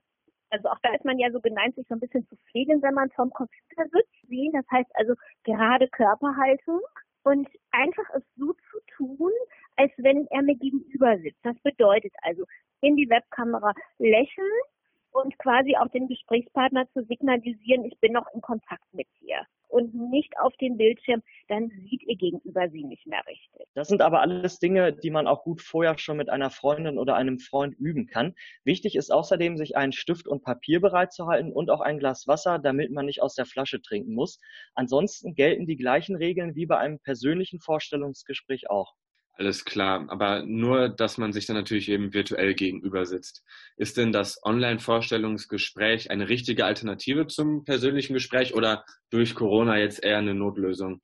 Also 0.55 0.69
auch 0.69 0.79
da 0.83 0.93
ist 0.93 1.03
man 1.03 1.19
ja 1.19 1.29
so 1.31 1.41
geneigt, 1.41 1.75
sich 1.75 1.85
so 1.89 1.95
ein 1.95 1.99
bisschen 1.99 2.25
zu 2.29 2.37
fehlen, 2.53 2.81
wenn 2.81 2.93
man 2.93 3.09
vorm 3.11 3.29
Computer 3.31 3.83
sitzt. 3.91 4.53
Das 4.53 4.65
heißt 4.71 4.89
also 4.93 5.13
gerade 5.43 5.89
Körperhaltung 5.89 6.79
und 7.23 7.49
einfach 7.71 8.09
es 8.15 8.23
so 8.37 8.53
zu 8.53 8.79
tun, 8.95 9.31
als 9.75 9.91
wenn 9.97 10.25
er 10.27 10.43
mir 10.43 10.55
gegenüber 10.55 11.17
sitzt. 11.17 11.43
Das 11.43 11.59
bedeutet 11.59 12.13
also 12.21 12.45
in 12.79 12.95
die 12.95 13.09
Webkamera 13.09 13.73
lächeln 13.97 14.61
und 15.15 15.37
quasi 15.39 15.75
auch 15.77 15.87
dem 15.89 16.07
Gesprächspartner 16.07 16.87
zu 16.91 17.03
signalisieren, 17.05 17.85
ich 17.85 17.97
bin 17.99 18.11
noch 18.11 18.27
in 18.33 18.41
Kontakt 18.41 18.93
mit 18.93 19.07
dir 19.21 19.45
und 19.69 19.93
nicht 19.93 20.33
auf 20.39 20.55
den 20.57 20.77
Bildschirm, 20.77 21.21
dann 21.47 21.69
sieht 21.69 22.03
ihr 22.03 22.15
Gegenüber 22.15 22.69
sie 22.69 22.83
nicht 22.83 23.07
mehr 23.07 23.21
richtig. 23.27 23.67
Das 23.73 23.87
sind 23.87 24.01
aber 24.01 24.21
alles 24.21 24.59
Dinge, 24.59 24.93
die 24.93 25.11
man 25.11 25.27
auch 25.27 25.43
gut 25.43 25.61
vorher 25.61 25.97
schon 25.97 26.17
mit 26.17 26.29
einer 26.29 26.49
Freundin 26.49 26.97
oder 26.97 27.15
einem 27.15 27.39
Freund 27.39 27.75
üben 27.77 28.07
kann. 28.07 28.35
Wichtig 28.63 28.95
ist 28.95 29.11
außerdem, 29.11 29.57
sich 29.57 29.75
einen 29.75 29.91
Stift 29.91 30.27
und 30.27 30.43
Papier 30.43 30.81
bereitzuhalten 30.81 31.51
und 31.51 31.69
auch 31.69 31.81
ein 31.81 31.99
Glas 31.99 32.27
Wasser, 32.27 32.59
damit 32.59 32.91
man 32.91 33.05
nicht 33.05 33.21
aus 33.21 33.35
der 33.35 33.45
Flasche 33.45 33.81
trinken 33.81 34.13
muss. 34.13 34.39
Ansonsten 34.75 35.35
gelten 35.35 35.65
die 35.65 35.77
gleichen 35.77 36.15
Regeln 36.15 36.55
wie 36.55 36.65
bei 36.65 36.77
einem 36.77 36.99
persönlichen 36.99 37.59
Vorstellungsgespräch 37.59 38.69
auch. 38.69 38.93
Alles 39.37 39.65
klar, 39.65 40.05
aber 40.07 40.43
nur, 40.43 40.87
dass 40.87 41.17
man 41.17 41.33
sich 41.33 41.45
dann 41.45 41.57
natürlich 41.57 41.89
eben 41.89 42.13
virtuell 42.13 42.53
gegenüber 42.53 43.05
sitzt. 43.05 43.43
Ist 43.75 43.97
denn 43.97 44.13
das 44.13 44.41
Online-Vorstellungsgespräch 44.43 46.09
eine 46.09 46.29
richtige 46.29 46.63
Alternative 46.63 47.27
zum 47.27 47.65
persönlichen 47.65 48.13
Gespräch 48.13 48.53
oder 48.53 48.85
durch 49.09 49.35
Corona 49.35 49.77
jetzt 49.77 50.01
eher 50.01 50.19
eine 50.19 50.33
Notlösung? 50.33 51.01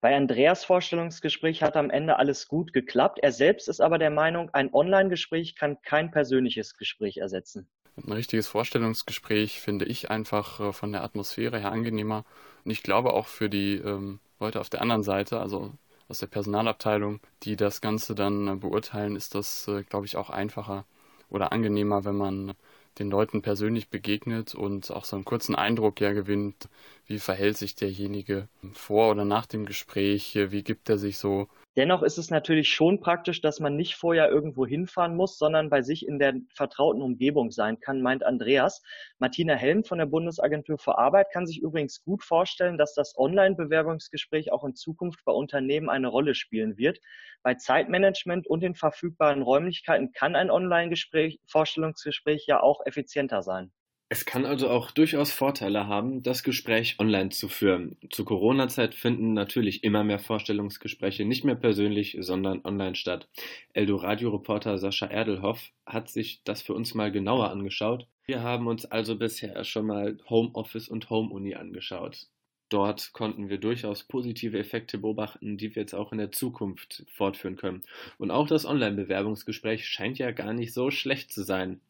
Bei 0.00 0.16
Andreas 0.16 0.64
Vorstellungsgespräch 0.64 1.62
hat 1.62 1.76
am 1.76 1.90
Ende 1.90 2.18
alles 2.18 2.48
gut 2.48 2.72
geklappt. 2.72 3.18
Er 3.22 3.32
selbst 3.32 3.68
ist 3.68 3.80
aber 3.80 3.98
der 3.98 4.10
Meinung, 4.10 4.48
ein 4.54 4.72
Online-Gespräch 4.72 5.54
kann 5.54 5.80
kein 5.82 6.10
persönliches 6.10 6.76
Gespräch 6.76 7.18
ersetzen. 7.18 7.68
Ein 7.96 8.12
richtiges 8.12 8.48
Vorstellungsgespräch 8.48 9.60
finde 9.60 9.84
ich 9.84 10.10
einfach 10.10 10.60
äh, 10.60 10.72
von 10.72 10.92
der 10.92 11.04
Atmosphäre 11.04 11.58
her 11.58 11.70
angenehmer. 11.70 12.24
Und 12.64 12.70
ich 12.70 12.82
glaube 12.82 13.12
auch 13.12 13.26
für 13.26 13.48
die 13.48 13.76
ähm, 13.76 14.20
Leute 14.40 14.60
auf 14.60 14.68
der 14.68 14.82
anderen 14.82 15.02
Seite, 15.02 15.38
also 15.40 15.72
aus 16.08 16.18
der 16.18 16.26
Personalabteilung, 16.26 17.20
die 17.42 17.56
das 17.56 17.80
Ganze 17.80 18.14
dann 18.14 18.48
äh, 18.48 18.56
beurteilen, 18.56 19.16
ist 19.16 19.34
das, 19.34 19.68
äh, 19.68 19.82
glaube 19.82 20.06
ich, 20.06 20.16
auch 20.16 20.30
einfacher 20.30 20.84
oder 21.30 21.52
angenehmer, 21.52 22.04
wenn 22.04 22.16
man 22.16 22.54
den 22.98 23.10
Leuten 23.10 23.42
persönlich 23.42 23.88
begegnet 23.88 24.54
und 24.54 24.90
auch 24.90 25.04
so 25.04 25.16
einen 25.16 25.24
kurzen 25.24 25.54
Eindruck 25.56 26.00
ja 26.00 26.12
gewinnt, 26.12 26.68
wie 27.06 27.18
verhält 27.18 27.56
sich 27.56 27.74
derjenige 27.74 28.48
vor 28.72 29.10
oder 29.10 29.24
nach 29.24 29.46
dem 29.46 29.66
Gespräch, 29.66 30.36
wie 30.36 30.62
gibt 30.62 30.88
er 30.88 30.98
sich 30.98 31.18
so 31.18 31.48
Dennoch 31.76 32.04
ist 32.04 32.18
es 32.18 32.30
natürlich 32.30 32.68
schon 32.68 33.00
praktisch, 33.00 33.40
dass 33.40 33.58
man 33.58 33.74
nicht 33.74 33.96
vorher 33.96 34.30
irgendwo 34.30 34.64
hinfahren 34.64 35.16
muss, 35.16 35.38
sondern 35.38 35.70
bei 35.70 35.82
sich 35.82 36.06
in 36.06 36.20
der 36.20 36.34
vertrauten 36.54 37.02
Umgebung 37.02 37.50
sein 37.50 37.80
kann, 37.80 38.00
meint 38.00 38.22
Andreas. 38.22 38.80
Martina 39.18 39.54
Helm 39.54 39.82
von 39.82 39.98
der 39.98 40.06
Bundesagentur 40.06 40.78
für 40.78 40.98
Arbeit 40.98 41.32
kann 41.32 41.46
sich 41.46 41.60
übrigens 41.60 42.04
gut 42.04 42.22
vorstellen, 42.22 42.78
dass 42.78 42.94
das 42.94 43.18
Online-Bewerbungsgespräch 43.18 44.52
auch 44.52 44.62
in 44.62 44.76
Zukunft 44.76 45.24
bei 45.24 45.32
Unternehmen 45.32 45.90
eine 45.90 46.06
Rolle 46.06 46.36
spielen 46.36 46.78
wird. 46.78 47.00
Bei 47.42 47.54
Zeitmanagement 47.54 48.46
und 48.46 48.62
den 48.62 48.76
verfügbaren 48.76 49.42
Räumlichkeiten 49.42 50.12
kann 50.12 50.36
ein 50.36 50.52
Online-Gespräch, 50.52 51.40
Vorstellungsgespräch 51.44 52.46
ja 52.46 52.62
auch 52.62 52.86
effizienter 52.86 53.42
sein. 53.42 53.72
Es 54.14 54.24
kann 54.24 54.46
also 54.46 54.70
auch 54.70 54.92
durchaus 54.92 55.32
Vorteile 55.32 55.88
haben, 55.88 56.22
das 56.22 56.44
Gespräch 56.44 57.00
online 57.00 57.30
zu 57.30 57.48
führen. 57.48 57.96
Zur 58.10 58.24
Corona-Zeit 58.24 58.94
finden 58.94 59.32
natürlich 59.32 59.82
immer 59.82 60.04
mehr 60.04 60.20
Vorstellungsgespräche 60.20 61.24
nicht 61.24 61.42
mehr 61.42 61.56
persönlich, 61.56 62.16
sondern 62.20 62.60
online 62.64 62.94
statt. 62.94 63.28
Eldoradio-Reporter 63.72 64.78
Sascha 64.78 65.06
Erdelhoff 65.06 65.72
hat 65.84 66.10
sich 66.10 66.44
das 66.44 66.62
für 66.62 66.74
uns 66.74 66.94
mal 66.94 67.10
genauer 67.10 67.50
angeschaut. 67.50 68.06
Wir 68.24 68.44
haben 68.44 68.68
uns 68.68 68.84
also 68.84 69.18
bisher 69.18 69.64
schon 69.64 69.86
mal 69.86 70.16
Homeoffice 70.30 70.88
und 70.88 71.10
Home-Uni 71.10 71.56
angeschaut. 71.56 72.28
Dort 72.68 73.14
konnten 73.14 73.48
wir 73.48 73.58
durchaus 73.58 74.04
positive 74.04 74.56
Effekte 74.56 74.98
beobachten, 74.98 75.56
die 75.56 75.74
wir 75.74 75.82
jetzt 75.82 75.94
auch 75.94 76.12
in 76.12 76.18
der 76.18 76.30
Zukunft 76.30 77.04
fortführen 77.12 77.56
können. 77.56 77.82
Und 78.18 78.30
auch 78.30 78.46
das 78.46 78.64
Online-Bewerbungsgespräch 78.64 79.88
scheint 79.88 80.18
ja 80.18 80.30
gar 80.30 80.52
nicht 80.52 80.72
so 80.72 80.92
schlecht 80.92 81.32
zu 81.32 81.42
sein. 81.42 81.80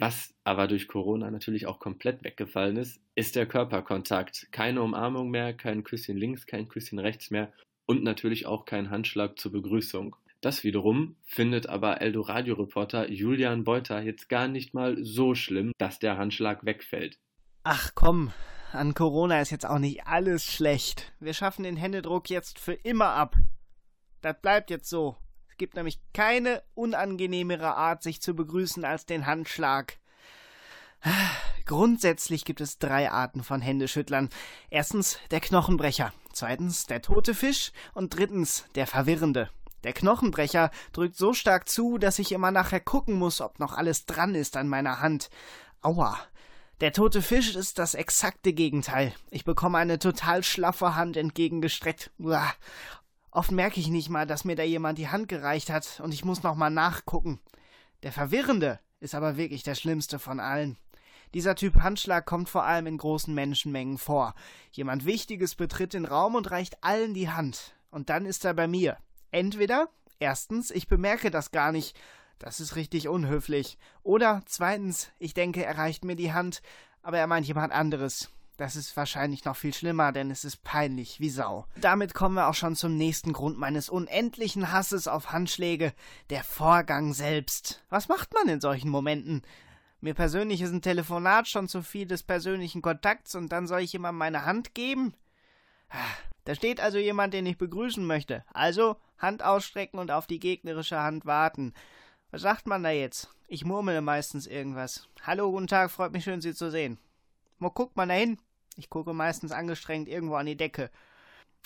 Was 0.00 0.34
aber 0.44 0.66
durch 0.66 0.88
Corona 0.88 1.30
natürlich 1.30 1.66
auch 1.66 1.78
komplett 1.78 2.24
weggefallen 2.24 2.78
ist, 2.78 3.02
ist 3.16 3.36
der 3.36 3.44
Körperkontakt. 3.44 4.48
Keine 4.50 4.80
Umarmung 4.80 5.28
mehr, 5.28 5.52
kein 5.52 5.84
Küsschen 5.84 6.16
links, 6.16 6.46
kein 6.46 6.68
Küsschen 6.68 6.98
rechts 6.98 7.30
mehr 7.30 7.52
und 7.84 8.02
natürlich 8.02 8.46
auch 8.46 8.64
kein 8.64 8.88
Handschlag 8.88 9.38
zur 9.38 9.52
Begrüßung. 9.52 10.16
Das 10.40 10.64
wiederum 10.64 11.16
findet 11.26 11.68
aber 11.68 12.00
Eldoradio-Reporter 12.00 13.10
Julian 13.10 13.64
Beuter 13.64 14.00
jetzt 14.00 14.30
gar 14.30 14.48
nicht 14.48 14.72
mal 14.72 14.96
so 15.04 15.34
schlimm, 15.34 15.72
dass 15.76 15.98
der 15.98 16.16
Handschlag 16.16 16.64
wegfällt. 16.64 17.18
Ach 17.62 17.90
komm, 17.94 18.32
an 18.72 18.94
Corona 18.94 19.42
ist 19.42 19.50
jetzt 19.50 19.66
auch 19.66 19.78
nicht 19.78 20.06
alles 20.06 20.46
schlecht. 20.46 21.12
Wir 21.20 21.34
schaffen 21.34 21.64
den 21.64 21.76
Händedruck 21.76 22.30
jetzt 22.30 22.58
für 22.58 22.72
immer 22.72 23.10
ab. 23.10 23.36
Das 24.22 24.40
bleibt 24.40 24.70
jetzt 24.70 24.88
so 24.88 25.18
gibt 25.60 25.76
nämlich 25.76 26.00
keine 26.14 26.62
unangenehmere 26.74 27.76
Art, 27.76 28.02
sich 28.02 28.22
zu 28.22 28.34
begrüßen 28.34 28.82
als 28.82 29.04
den 29.04 29.26
Handschlag. 29.26 29.98
Grundsätzlich 31.66 32.46
gibt 32.46 32.62
es 32.62 32.78
drei 32.78 33.10
Arten 33.10 33.44
von 33.44 33.60
Händeschüttlern. 33.60 34.30
Erstens 34.70 35.18
der 35.30 35.40
Knochenbrecher, 35.40 36.14
zweitens 36.32 36.86
der 36.86 37.02
tote 37.02 37.34
Fisch 37.34 37.72
und 37.92 38.16
drittens 38.16 38.64
der 38.74 38.86
Verwirrende. 38.86 39.50
Der 39.84 39.92
Knochenbrecher 39.92 40.70
drückt 40.92 41.16
so 41.16 41.34
stark 41.34 41.68
zu, 41.68 41.98
dass 41.98 42.18
ich 42.18 42.32
immer 42.32 42.50
nachher 42.50 42.80
gucken 42.80 43.14
muss, 43.14 43.42
ob 43.42 43.60
noch 43.60 43.74
alles 43.74 44.06
dran 44.06 44.34
ist 44.34 44.56
an 44.56 44.66
meiner 44.66 45.00
Hand. 45.00 45.28
Aua. 45.82 46.18
Der 46.80 46.94
tote 46.94 47.20
Fisch 47.20 47.54
ist 47.54 47.78
das 47.78 47.92
exakte 47.92 48.54
Gegenteil. 48.54 49.12
Ich 49.30 49.44
bekomme 49.44 49.76
eine 49.76 49.98
total 49.98 50.42
schlaffe 50.42 50.94
Hand 50.94 51.18
entgegengestreckt. 51.18 52.10
Uah. 52.18 52.50
Oft 53.32 53.52
merke 53.52 53.78
ich 53.78 53.88
nicht 53.88 54.08
mal, 54.08 54.26
dass 54.26 54.44
mir 54.44 54.56
da 54.56 54.62
jemand 54.62 54.98
die 54.98 55.08
Hand 55.08 55.28
gereicht 55.28 55.70
hat 55.70 56.00
und 56.00 56.12
ich 56.12 56.24
muss 56.24 56.42
noch 56.42 56.56
mal 56.56 56.70
nachgucken. 56.70 57.40
Der 58.02 58.12
Verwirrende 58.12 58.80
ist 58.98 59.14
aber 59.14 59.36
wirklich 59.36 59.62
der 59.62 59.74
schlimmste 59.74 60.18
von 60.18 60.40
allen. 60.40 60.76
Dieser 61.32 61.54
Typ 61.54 61.76
Handschlag 61.76 62.26
kommt 62.26 62.48
vor 62.48 62.64
allem 62.64 62.86
in 62.86 62.98
großen 62.98 63.32
Menschenmengen 63.32 63.98
vor. 63.98 64.34
Jemand 64.72 65.04
Wichtiges 65.04 65.54
betritt 65.54 65.92
den 65.92 66.04
Raum 66.04 66.34
und 66.34 66.50
reicht 66.50 66.82
allen 66.82 67.14
die 67.14 67.30
Hand. 67.30 67.74
Und 67.90 68.10
dann 68.10 68.26
ist 68.26 68.44
er 68.44 68.54
bei 68.54 68.66
mir. 68.66 68.96
Entweder, 69.30 69.88
erstens, 70.18 70.72
ich 70.72 70.88
bemerke 70.88 71.30
das 71.30 71.52
gar 71.52 71.70
nicht, 71.70 71.96
das 72.40 72.58
ist 72.58 72.74
richtig 72.74 73.06
unhöflich. 73.06 73.78
Oder 74.02 74.42
zweitens, 74.46 75.12
ich 75.20 75.34
denke, 75.34 75.64
er 75.64 75.78
reicht 75.78 76.04
mir 76.04 76.16
die 76.16 76.32
Hand, 76.32 76.62
aber 77.02 77.18
er 77.18 77.28
meint 77.28 77.46
jemand 77.46 77.72
anderes. 77.72 78.30
Das 78.60 78.76
ist 78.76 78.94
wahrscheinlich 78.94 79.46
noch 79.46 79.56
viel 79.56 79.72
schlimmer, 79.72 80.12
denn 80.12 80.30
es 80.30 80.44
ist 80.44 80.62
peinlich 80.62 81.18
wie 81.18 81.30
Sau. 81.30 81.64
Damit 81.80 82.12
kommen 82.12 82.34
wir 82.34 82.46
auch 82.46 82.54
schon 82.54 82.76
zum 82.76 82.94
nächsten 82.94 83.32
Grund 83.32 83.56
meines 83.56 83.88
unendlichen 83.88 84.70
Hasses 84.70 85.08
auf 85.08 85.32
Handschläge, 85.32 85.94
der 86.28 86.44
Vorgang 86.44 87.14
selbst. 87.14 87.82
Was 87.88 88.08
macht 88.08 88.34
man 88.34 88.50
in 88.50 88.60
solchen 88.60 88.90
Momenten? 88.90 89.40
Mir 90.02 90.12
persönlich 90.12 90.60
ist 90.60 90.72
ein 90.72 90.82
Telefonat 90.82 91.48
schon 91.48 91.68
zu 91.68 91.80
viel 91.80 92.06
des 92.06 92.22
persönlichen 92.22 92.82
Kontakts 92.82 93.34
und 93.34 93.50
dann 93.50 93.66
soll 93.66 93.80
ich 93.80 93.94
jemandem 93.94 94.18
meine 94.18 94.44
Hand 94.44 94.74
geben? 94.74 95.14
Da 96.44 96.54
steht 96.54 96.80
also 96.80 96.98
jemand, 96.98 97.32
den 97.32 97.46
ich 97.46 97.56
begrüßen 97.56 98.04
möchte. 98.04 98.44
Also 98.52 98.96
Hand 99.16 99.42
ausstrecken 99.42 99.98
und 99.98 100.10
auf 100.10 100.26
die 100.26 100.38
gegnerische 100.38 101.00
Hand 101.00 101.24
warten. 101.24 101.72
Was 102.30 102.42
sagt 102.42 102.66
man 102.66 102.82
da 102.82 102.90
jetzt? 102.90 103.34
Ich 103.48 103.64
murmele 103.64 104.02
meistens 104.02 104.46
irgendwas. 104.46 105.08
Hallo, 105.22 105.50
guten 105.50 105.66
Tag, 105.66 105.90
freut 105.90 106.12
mich 106.12 106.24
schön, 106.24 106.42
Sie 106.42 106.52
zu 106.52 106.70
sehen. 106.70 106.98
Wo 107.58 107.70
guckt 107.70 107.96
man 107.96 108.10
da 108.10 108.14
hin? 108.16 108.38
Ich 108.80 108.88
gucke 108.88 109.12
meistens 109.12 109.52
angestrengt 109.52 110.08
irgendwo 110.08 110.36
an 110.36 110.46
die 110.46 110.56
Decke. 110.56 110.90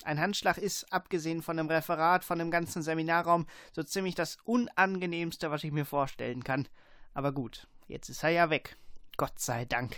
Ein 0.03 0.19
Handschlag 0.19 0.57
ist, 0.57 0.91
abgesehen 0.91 1.41
von 1.41 1.55
dem 1.55 1.69
Referat, 1.69 2.25
von 2.25 2.37
dem 2.37 2.51
ganzen 2.51 2.81
Seminarraum, 2.81 3.47
so 3.71 3.81
ziemlich 3.83 4.13
das 4.13 4.37
Unangenehmste, 4.43 5.49
was 5.49 5.63
ich 5.63 5.71
mir 5.71 5.85
vorstellen 5.85 6.43
kann. 6.43 6.67
Aber 7.13 7.31
gut, 7.31 7.67
jetzt 7.87 8.09
ist 8.09 8.21
er 8.21 8.31
ja 8.31 8.49
weg. 8.49 8.75
Gott 9.15 9.39
sei 9.39 9.63
Dank. 9.63 9.95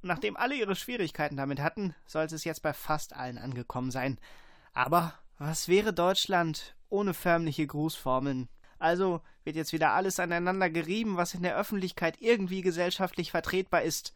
Und 0.00 0.08
nachdem 0.08 0.38
alle 0.38 0.54
ihre 0.54 0.74
Schwierigkeiten 0.74 1.36
damit 1.36 1.60
hatten, 1.60 1.94
sollte 2.06 2.34
es 2.34 2.44
jetzt 2.44 2.62
bei 2.62 2.72
fast 2.72 3.14
allen 3.14 3.36
angekommen 3.36 3.90
sein. 3.90 4.18
Aber 4.72 5.12
was 5.38 5.68
wäre 5.68 5.92
Deutschland 5.92 6.74
ohne 6.88 7.12
förmliche 7.12 7.66
Grußformeln? 7.66 8.48
Also 8.78 9.20
wird 9.44 9.56
jetzt 9.56 9.74
wieder 9.74 9.92
alles 9.92 10.18
aneinander 10.18 10.70
gerieben, 10.70 11.18
was 11.18 11.34
in 11.34 11.42
der 11.42 11.56
Öffentlichkeit 11.56 12.16
irgendwie 12.20 12.62
gesellschaftlich 12.62 13.30
vertretbar 13.30 13.82
ist. 13.82 14.14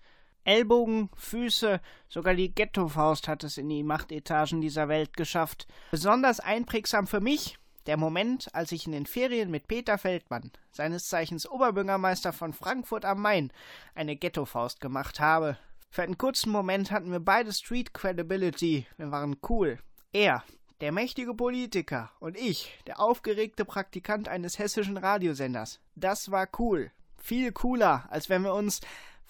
Ellbogen, 0.48 1.10
Füße, 1.14 1.78
sogar 2.08 2.34
die 2.34 2.54
Ghettofaust 2.54 3.28
hat 3.28 3.44
es 3.44 3.58
in 3.58 3.68
die 3.68 3.82
Machtetagen 3.82 4.62
dieser 4.62 4.88
Welt 4.88 5.14
geschafft. 5.14 5.66
Besonders 5.90 6.40
einprägsam 6.40 7.06
für 7.06 7.20
mich 7.20 7.58
der 7.86 7.98
Moment, 7.98 8.48
als 8.54 8.72
ich 8.72 8.86
in 8.86 8.92
den 8.92 9.04
Ferien 9.04 9.50
mit 9.50 9.68
Peter 9.68 9.98
Feldmann, 9.98 10.50
seines 10.70 11.06
Zeichens 11.08 11.46
Oberbürgermeister 11.46 12.32
von 12.32 12.54
Frankfurt 12.54 13.04
am 13.04 13.20
Main, 13.20 13.52
eine 13.94 14.16
Ghettofaust 14.16 14.80
gemacht 14.80 15.20
habe. 15.20 15.58
Für 15.90 16.02
einen 16.02 16.16
kurzen 16.16 16.50
Moment 16.50 16.90
hatten 16.90 17.12
wir 17.12 17.20
beide 17.20 17.52
Street 17.52 17.92
Credibility. 17.92 18.86
Wir 18.96 19.10
waren 19.10 19.36
cool. 19.50 19.78
Er, 20.12 20.44
der 20.80 20.92
mächtige 20.92 21.34
Politiker, 21.34 22.10
und 22.20 22.38
ich, 22.38 22.72
der 22.86 23.00
aufgeregte 23.00 23.66
Praktikant 23.66 24.28
eines 24.28 24.58
hessischen 24.58 24.96
Radiosenders. 24.96 25.80
Das 25.94 26.30
war 26.30 26.48
cool. 26.58 26.90
Viel 27.18 27.52
cooler, 27.52 28.06
als 28.08 28.30
wenn 28.30 28.42
wir 28.42 28.54
uns 28.54 28.80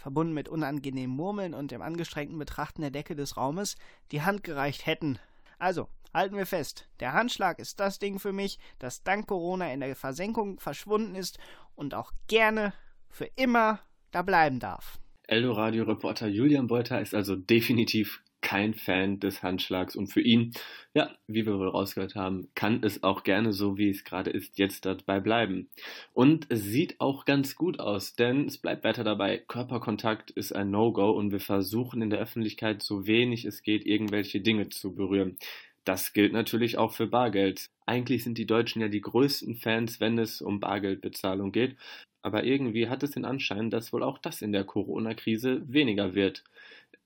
verbunden 0.09 0.33
mit 0.33 0.49
unangenehmen 0.49 1.15
Murmeln 1.15 1.53
und 1.53 1.71
dem 1.71 1.83
angestrengten 1.83 2.39
Betrachten 2.39 2.81
der 2.81 2.91
Decke 2.91 3.15
des 3.15 3.37
Raumes, 3.37 3.77
die 4.11 4.23
Hand 4.23 4.43
gereicht 4.43 4.87
hätten. 4.87 5.19
Also, 5.59 5.89
halten 6.15 6.35
wir 6.35 6.47
fest, 6.47 6.89
der 6.99 7.13
Handschlag 7.13 7.59
ist 7.59 7.79
das 7.79 7.99
Ding 7.99 8.19
für 8.19 8.33
mich, 8.33 8.59
das 8.79 9.03
dank 9.03 9.27
Corona 9.27 9.71
in 9.71 9.81
der 9.81 9.95
Versenkung 9.95 10.61
verschwunden 10.61 11.15
ist 11.15 11.39
und 11.75 11.93
auch 11.93 12.13
gerne 12.27 12.73
für 13.11 13.27
immer 13.37 13.81
da 14.11 14.23
bleiben 14.23 14.61
darf. 14.61 14.99
Eldoradio-Reporter 15.25 16.29
Julian 16.29 16.69
Beuter 16.69 17.03
ist 17.03 17.15
also 17.15 17.37
definitiv 17.37 18.23
kein 18.49 18.73
Fan 18.73 19.21
des 19.21 19.43
Handschlags 19.43 19.95
und 19.95 20.07
für 20.07 20.23
ihn, 20.23 20.55
ja, 20.95 21.11
wie 21.27 21.45
wir 21.45 21.59
wohl 21.59 21.69
rausgehört 21.69 22.15
haben, 22.15 22.49
kann 22.55 22.83
es 22.83 23.03
auch 23.03 23.23
gerne 23.23 23.53
so, 23.53 23.77
wie 23.77 23.91
es 23.91 24.05
gerade 24.05 24.31
ist, 24.31 24.59
jetzt 24.59 24.87
dabei 24.87 25.21
bleiben. 25.21 25.69
Und 26.15 26.47
es 26.49 26.63
sieht 26.63 26.99
auch 26.99 27.27
ganz 27.27 27.57
gut 27.57 27.79
aus, 27.79 28.15
denn 28.15 28.47
es 28.47 28.57
bleibt 28.57 28.85
weiter 28.85 29.05
dabei, 29.05 29.37
Körperkontakt 29.37 30.31
ist 30.31 30.57
ein 30.57 30.71
No-Go 30.71 31.11
und 31.11 31.31
wir 31.31 31.41
versuchen 31.41 32.01
in 32.01 32.09
der 32.09 32.21
Öffentlichkeit 32.21 32.83
so 32.83 33.07
wenig 33.07 33.45
es 33.45 33.63
geht, 33.63 33.85
irgendwelche 33.85 34.41
Dinge 34.41 34.71
zu 34.71 34.95
berühren. 34.95 35.37
Das 35.85 36.15
gilt 36.15 36.33
natürlich 36.33 36.79
auch 36.79 36.93
für 36.93 37.07
Bargeld. 37.07 37.69
Eigentlich 37.85 38.25
sind 38.25 38.39
die 38.39 38.47
Deutschen 38.47 38.81
ja 38.81 38.89
die 38.89 39.03
größten 39.03 39.57
Fans, 39.57 40.01
wenn 40.01 40.19
es 40.19 40.41
um 40.41 40.59
Bargeldbezahlung 40.59 41.53
geht, 41.53 41.77
aber 42.23 42.45
irgendwie 42.45 42.89
hat 42.89 43.03
es 43.03 43.11
den 43.13 43.25
Anschein, 43.27 43.71
dass 43.71 43.93
wohl 43.93 44.03
auch 44.03 44.19
das 44.19 44.43
in 44.43 44.53
der 44.53 44.65
Corona-Krise 44.65 45.63
weniger 45.67 46.15
wird. 46.15 46.45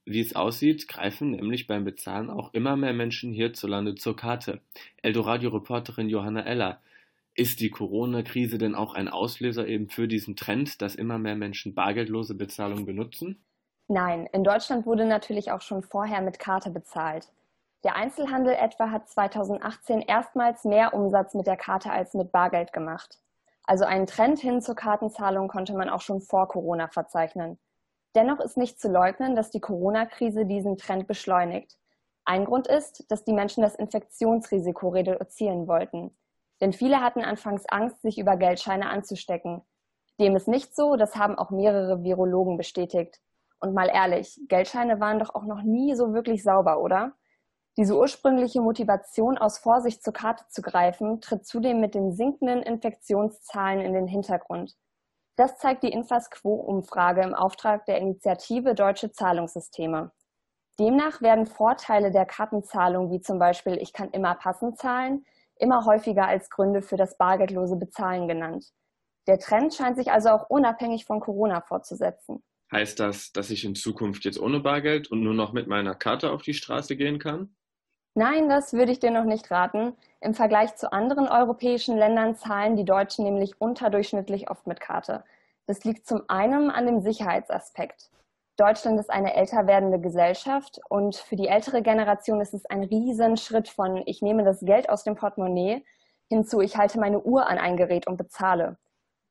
Wie 0.05 0.21
es 0.21 0.35
aussieht, 0.35 0.89
greifen 0.89 1.31
nämlich 1.31 1.67
beim 1.67 1.85
Bezahlen 1.85 2.29
auch 2.29 2.53
immer 2.55 2.77
mehr 2.77 2.93
Menschen 2.93 3.33
hierzulande 3.33 3.95
zur 3.95 4.17
Karte. 4.17 4.61
Eldoradio-Reporterin 5.03 6.09
Johanna 6.09 6.45
Eller. 6.45 6.81
Ist 7.35 7.61
die 7.61 7.71
Corona-Krise 7.71 8.59
denn 8.59 8.75
auch 8.75 8.95
ein 8.95 9.09
Auslöser 9.09 9.67
eben 9.67 9.89
für 9.89 10.09
diesen 10.09 10.37
Trend, 10.37 10.83
dass 10.83 10.97
immer 10.97 11.19
mehr 11.19 11.37
Menschen 11.37 11.75
bargeldlose 11.75 12.35
Bezahlung 12.35 12.85
benutzen? 12.85 13.43
Nein, 13.89 14.29
in 14.33 14.45
Deutschland 14.45 14.87
wurde 14.87 15.07
natürlich 15.07 15.51
auch 15.53 15.61
schon 15.61 15.83
vorher 15.83 16.21
mit 16.21 16.39
Karte 16.39 16.71
bezahlt. 16.71 17.29
Der 17.85 17.97
Einzelhandel 17.97 18.55
etwa 18.55 18.91
hat 18.91 19.09
2018 19.09 20.03
erstmals 20.03 20.65
mehr 20.65 20.95
Umsatz 20.95 21.35
mit 21.35 21.47
der 21.47 21.57
Karte 21.57 21.91
als 21.91 22.15
mit 22.15 22.33
Bargeld 22.33 22.73
gemacht. 22.73 23.19
Also 23.65 23.85
einen 23.85 24.07
Trend 24.07 24.41
hin 24.41 24.61
zur 24.61 24.75
Kartenzahlung 24.75 25.49
konnte 25.49 25.75
man 25.75 25.89
auch 25.89 26.01
schon 26.01 26.21
vor 26.21 26.49
Corona 26.49 26.89
verzeichnen. 26.89 27.59
Dennoch 28.15 28.41
ist 28.41 28.57
nicht 28.57 28.81
zu 28.81 28.89
leugnen, 28.89 29.35
dass 29.35 29.51
die 29.51 29.61
Corona-Krise 29.61 30.45
diesen 30.45 30.77
Trend 30.77 31.07
beschleunigt. 31.07 31.79
Ein 32.25 32.45
Grund 32.45 32.67
ist, 32.67 33.11
dass 33.11 33.25
die 33.25 33.33
Menschen 33.33 33.63
das 33.63 33.75
Infektionsrisiko 33.75 34.91
reduzieren 34.91 35.67
wollten. 35.67 36.17
Denn 36.61 36.73
viele 36.73 37.01
hatten 37.01 37.23
anfangs 37.23 37.67
Angst, 37.69 38.03
sich 38.03 38.19
über 38.19 38.37
Geldscheine 38.37 38.89
anzustecken. 38.89 39.63
Dem 40.21 40.37
ist 40.37 40.47
nicht 40.47 40.77
so, 40.77 40.97
das 40.97 41.17
haben 41.17 41.37
auch 41.37 41.51
mehrere 41.51 42.05
Virologen 42.05 42.57
bestätigt. 42.57 43.21
Und 43.59 43.75
mal 43.75 43.89
ehrlich, 43.89 44.41
Geldscheine 44.49 45.01
waren 45.01 45.19
doch 45.19 45.35
auch 45.35 45.45
noch 45.45 45.63
nie 45.63 45.95
so 45.95 46.13
wirklich 46.13 46.43
sauber, 46.43 46.81
oder? 46.81 47.15
Diese 47.77 47.97
ursprüngliche 47.97 48.61
Motivation, 48.61 49.39
aus 49.39 49.59
Vorsicht 49.59 50.05
zur 50.05 50.13
Karte 50.13 50.45
zu 50.51 50.61
greifen, 50.61 51.21
tritt 51.21 51.47
zudem 51.47 51.81
mit 51.81 51.95
den 51.95 52.13
sinkenden 52.13 52.63
Infektionszahlen 52.63 53.81
in 53.81 53.95
den 53.95 54.07
Hintergrund. 54.07 54.77
Das 55.43 55.59
zeigt 55.59 55.83
die 55.83 55.91
Infasquo-Umfrage 55.91 57.21
im 57.21 57.35
Auftrag 57.35 57.85
der 57.87 57.99
Initiative 57.99 58.77
Deutsche 58.77 59.11
Zahlungssysteme. 59.11 60.13
Demnach 60.79 61.21
werden 61.21 61.47
Vorteile 61.47 62.13
der 62.13 62.27
Kartenzahlung, 62.27 63.11
wie 63.11 63.21
zum 63.21 63.41
Beispiel 63.41 63.77
ich 63.77 63.93
kann 63.93 64.11
immer 64.11 64.37
passend 64.37 64.79
zahlen, 64.79 65.27
immer 65.57 65.85
häufiger 65.85 66.29
als 66.29 66.49
Gründe 66.49 66.81
für 66.81 66.97
das 66.97 67.19
bargeldlose 67.19 67.75
Bezahlen 67.75 68.29
genannt. 68.29 68.67
Der 69.27 69.41
Trend 69.41 69.75
scheint 69.75 69.97
sich 69.97 70.13
also 70.13 70.29
auch 70.29 70.49
unabhängig 70.49 71.07
von 71.07 71.19
Corona 71.19 71.61
fortzusetzen. 71.61 72.41
Heißt 72.71 73.01
das, 73.01 73.33
dass 73.33 73.51
ich 73.51 73.65
in 73.65 73.75
Zukunft 73.75 74.25
jetzt 74.25 74.39
ohne 74.39 74.61
Bargeld 74.61 75.11
und 75.11 75.25
nur 75.25 75.35
noch 75.35 75.53
mit 75.53 75.67
meiner 75.67 75.97
Karte 75.97 76.31
auf 76.31 76.43
die 76.43 76.55
Straße 76.55 76.97
gehen 76.97 77.19
kann? 77.19 77.57
Nein, 78.15 78.51
das 78.51 78.75
würde 78.75 78.93
ich 78.93 79.01
dir 79.01 79.11
noch 79.11 79.25
nicht 79.25 79.51
raten. 79.51 79.97
Im 80.21 80.35
Vergleich 80.35 80.77
zu 80.77 80.93
anderen 80.93 81.29
europäischen 81.29 81.97
Ländern 81.97 82.37
zahlen 82.37 82.77
die 82.77 82.85
Deutschen 82.85 83.25
nämlich 83.25 83.59
unterdurchschnittlich 83.59 84.51
oft 84.51 84.67
mit 84.67 84.81
Karte. 84.81 85.25
Das 85.67 85.85
liegt 85.85 86.07
zum 86.07 86.23
einen 86.29 86.71
an 86.71 86.85
dem 86.85 87.01
Sicherheitsaspekt. 87.01 88.11
Deutschland 88.59 89.01
ist 89.01 89.11
eine 89.11 89.35
älter 89.35 89.67
werdende 89.67 89.99
Gesellschaft 89.99 90.79
und 90.91 91.17
für 91.17 91.37
die 91.37 91.49
ältere 91.49 91.81
Generation 91.81 92.43
ist 92.43 92.53
es 92.53 92.67
ein 92.67 92.83
Riesenschritt 92.83 93.69
von 93.69 94.03
ich 94.05 94.21
nehme 94.21 94.45
das 94.45 94.61
Geld 94.61 94.91
aus 94.91 95.05
dem 95.05 95.15
Portemonnaie 95.15 95.83
hinzu 96.29 96.61
ich 96.61 96.77
halte 96.77 97.01
meine 97.01 97.21
Uhr 97.21 97.49
an 97.49 97.59
ein 97.59 97.79
Gerät 97.79 98.07
und 98.07 98.19
bezahle. 98.19 98.77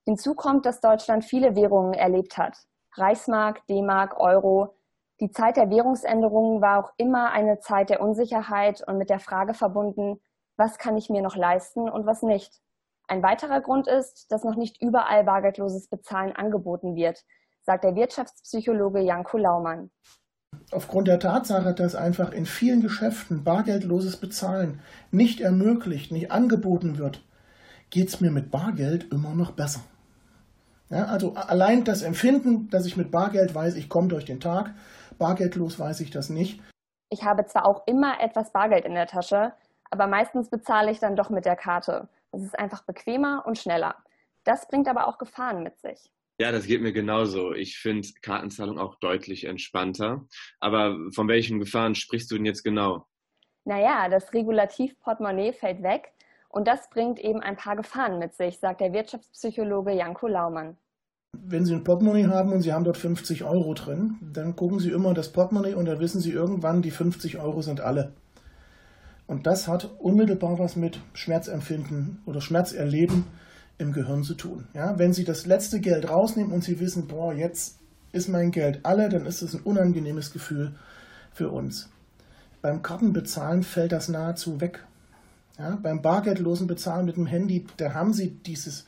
Hinzu 0.06 0.34
kommt, 0.34 0.66
dass 0.66 0.82
Deutschland 0.82 1.24
viele 1.24 1.56
Währungen 1.56 1.94
erlebt 1.94 2.38
hat. 2.38 2.58
Reichsmark, 2.94 3.66
D-Mark, 3.68 4.20
Euro, 4.20 4.76
die 5.22 5.30
Zeit 5.30 5.56
der 5.56 5.70
Währungsänderungen 5.70 6.62
war 6.62 6.84
auch 6.84 6.92
immer 6.98 7.32
eine 7.32 7.60
Zeit 7.60 7.92
der 7.92 8.02
Unsicherheit 8.02 8.84
und 8.88 8.98
mit 8.98 9.12
der 9.12 9.20
Frage 9.20 9.54
verbunden, 9.54 10.20
was 10.58 10.80
kann 10.80 10.98
ich 10.98 11.10
mir 11.10 11.22
noch 11.22 11.36
leisten 11.36 11.88
und 11.88 12.08
was 12.08 12.24
nicht. 12.24 12.60
Ein 13.08 13.22
weiterer 13.22 13.62
Grund 13.62 13.88
ist, 13.88 14.32
dass 14.32 14.44
noch 14.44 14.56
nicht 14.56 14.82
überall 14.82 15.24
bargeldloses 15.24 15.90
Bezahlen 15.90 16.36
angeboten 16.36 16.96
wird, 16.96 17.24
sagt 17.62 17.84
der 17.84 17.96
Wirtschaftspsychologe 17.96 19.00
Janko 19.02 19.38
Laumann. 19.38 19.92
Aufgrund 20.72 21.08
der 21.08 21.20
Tatsache, 21.20 21.74
dass 21.74 21.96
einfach 21.96 22.32
in 22.32 22.46
vielen 22.46 22.82
Geschäften 22.82 23.44
bargeldloses 23.44 24.18
Bezahlen 24.18 24.82
nicht 25.12 25.40
ermöglicht, 25.40 26.12
nicht 26.12 26.32
angeboten 26.32 26.98
wird, 26.98 27.24
geht 27.92 28.08
es 28.08 28.22
mir 28.22 28.32
mit 28.32 28.50
Bargeld 28.50 29.12
immer 29.12 29.36
noch 29.36 29.52
besser. 29.52 29.82
Ja, 30.90 31.06
also 31.06 31.36
allein 31.36 31.84
das 31.84 32.02
Empfinden, 32.02 32.70
dass 32.70 32.86
ich 32.86 32.98
mit 32.98 33.12
Bargeld 33.12 33.54
weiß, 33.54 33.76
ich 33.76 33.88
komme 33.88 34.08
durch 34.08 34.26
den 34.26 34.40
Tag, 34.40 34.74
bargeldlos 35.22 35.80
weiß 35.80 36.00
ich 36.00 36.10
das 36.10 36.30
nicht. 36.30 36.60
Ich 37.10 37.24
habe 37.24 37.46
zwar 37.46 37.68
auch 37.68 37.86
immer 37.86 38.20
etwas 38.20 38.52
Bargeld 38.52 38.86
in 38.86 38.96
der 38.96 39.06
Tasche, 39.06 39.54
aber 39.92 40.08
meistens 40.08 40.50
bezahle 40.50 40.90
ich 40.90 41.00
dann 41.00 41.16
doch 41.16 41.30
mit 41.30 41.46
der 41.46 41.56
Karte. 41.56 42.10
Es 42.32 42.42
ist 42.42 42.58
einfach 42.58 42.84
bequemer 42.86 43.44
und 43.46 43.60
schneller. 43.60 43.96
Das 44.44 44.68
bringt 44.68 44.88
aber 44.88 45.08
auch 45.08 45.20
Gefahren 45.20 45.62
mit 45.62 45.80
sich. 45.80 46.12
Ja, 46.40 46.52
das 46.52 46.66
geht 46.66 46.82
mir 46.82 46.92
genauso. 46.92 47.54
Ich 47.54 47.78
finde 47.78 48.08
Kartenzahlung 48.24 48.80
auch 48.80 48.96
deutlich 48.96 49.44
entspannter. 49.44 50.26
Aber 50.60 50.98
von 51.14 51.28
welchen 51.28 51.60
Gefahren 51.60 51.94
sprichst 51.94 52.32
du 52.32 52.38
denn 52.38 52.46
jetzt 52.46 52.64
genau? 52.64 53.06
Naja, 53.64 54.10
das 54.10 54.34
Regulativ 54.34 55.00
Portemonnaie 55.02 55.54
fällt 55.54 55.84
weg 55.84 56.14
und 56.50 56.68
das 56.68 56.90
bringt 56.90 57.20
eben 57.20 57.42
ein 57.42 57.58
paar 57.58 57.76
Gefahren 57.76 58.18
mit 58.18 58.34
sich, 58.34 58.58
sagt 58.58 58.82
der 58.82 58.92
Wirtschaftspsychologe 58.92 59.92
Janko 59.92 60.28
Laumann. 60.28 60.78
Wenn 61.52 61.66
Sie 61.66 61.74
ein 61.74 61.84
Portemonnaie 61.84 62.28
haben 62.28 62.54
und 62.54 62.62
Sie 62.62 62.72
haben 62.72 62.86
dort 62.86 62.98
50 62.98 63.44
Euro 63.44 63.74
drin, 63.74 64.16
dann 64.34 64.56
gucken 64.56 64.80
Sie 64.80 64.90
immer 64.90 65.14
das 65.14 65.34
Portemonnaie 65.34 65.74
und 65.74 65.86
da 65.86 66.00
wissen 66.00 66.22
Sie 66.22 66.32
irgendwann, 66.32 66.82
die 66.82 66.92
50 66.92 67.40
Euro 67.40 67.62
sind 67.62 67.82
alle. 67.82 68.14
Und 69.28 69.48
das 69.48 69.68
hat 69.68 69.90
unmittelbar 70.00 70.60
was 70.60 70.76
mit 70.76 71.00
Schmerzempfinden 71.14 72.22
oder 72.26 72.40
Schmerzerleben 72.40 73.26
im 73.78 73.92
Gehirn 73.92 74.24
zu 74.24 74.36
tun. 74.36 74.68
Ja, 74.74 74.98
wenn 74.98 75.14
Sie 75.14 75.24
das 75.24 75.46
letzte 75.46 75.80
Geld 75.80 76.10
rausnehmen 76.10 76.52
und 76.52 76.64
Sie 76.64 76.80
wissen, 76.80 77.08
boah, 77.08 77.34
jetzt 77.34 77.80
ist 78.12 78.30
mein 78.30 78.52
Geld 78.52 78.82
alle, 78.84 79.10
dann 79.10 79.26
ist 79.26 79.42
es 79.42 79.54
ein 79.54 79.62
unangenehmes 79.62 80.32
Gefühl 80.32 80.76
für 81.34 81.50
uns. 81.50 81.90
Beim 82.62 82.82
Kartenbezahlen 82.82 83.64
fällt 83.64 83.92
das 83.92 84.10
nahezu 84.10 84.62
weg. 84.62 84.86
Ja, 85.58 85.78
beim 85.82 86.02
bargeldlosen 86.02 86.68
Bezahlen 86.68 87.06
mit 87.06 87.18
dem 87.18 87.26
Handy, 87.26 87.66
da 87.78 87.94
haben 87.94 88.14
Sie 88.14 88.32
dieses 88.32 88.86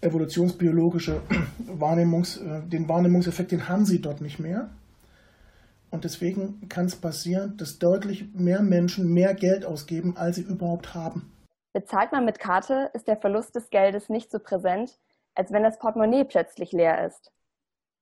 evolutionsbiologische 0.00 1.20
Wahrnehmungs, 1.66 2.38
äh, 2.38 2.62
den 2.62 2.88
Wahrnehmungseffekt, 2.88 3.52
den 3.52 3.68
haben 3.68 3.84
sie 3.84 4.00
dort 4.00 4.20
nicht 4.20 4.38
mehr. 4.38 4.70
Und 5.90 6.04
deswegen 6.04 6.68
kann 6.68 6.86
es 6.86 6.96
passieren, 6.96 7.56
dass 7.56 7.78
deutlich 7.78 8.32
mehr 8.34 8.62
Menschen 8.62 9.12
mehr 9.12 9.34
Geld 9.34 9.64
ausgeben, 9.64 10.16
als 10.16 10.36
sie 10.36 10.42
überhaupt 10.42 10.94
haben. 10.94 11.32
Bezahlt 11.72 12.12
man 12.12 12.24
mit 12.24 12.38
Karte, 12.38 12.90
ist 12.92 13.08
der 13.08 13.16
Verlust 13.16 13.54
des 13.54 13.70
Geldes 13.70 14.08
nicht 14.08 14.30
so 14.30 14.38
präsent, 14.38 14.98
als 15.34 15.52
wenn 15.52 15.62
das 15.62 15.78
Portemonnaie 15.78 16.24
plötzlich 16.24 16.72
leer 16.72 17.06
ist. 17.06 17.32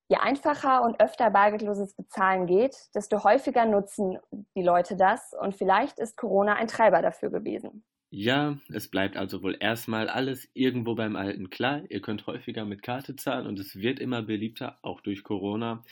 Je 0.08 0.16
einfacher 0.16 0.82
und 0.82 1.00
öfter 1.00 1.30
bargeldloses 1.30 1.94
Bezahlen 1.94 2.46
geht, 2.46 2.76
desto 2.94 3.24
häufiger 3.24 3.66
nutzen 3.66 4.18
die 4.54 4.62
Leute 4.62 4.96
das 4.96 5.32
und 5.40 5.54
vielleicht 5.54 5.98
ist 5.98 6.16
Corona 6.16 6.54
ein 6.54 6.68
Treiber 6.68 7.02
dafür 7.02 7.30
gewesen. 7.30 7.84
Ja, 8.10 8.58
es 8.68 8.88
bleibt 8.88 9.16
also 9.16 9.42
wohl 9.42 9.56
erstmal 9.58 10.08
alles 10.08 10.48
irgendwo 10.54 10.94
beim 10.94 11.16
Alten. 11.16 11.50
Klar, 11.50 11.82
ihr 11.90 12.00
könnt 12.00 12.26
häufiger 12.26 12.64
mit 12.64 12.82
Karte 12.82 13.16
zahlen 13.16 13.46
und 13.46 13.58
es 13.58 13.80
wird 13.80 13.98
immer 13.98 14.22
beliebter, 14.22 14.78
auch 14.82 15.00
durch 15.00 15.24
Corona. 15.24 15.82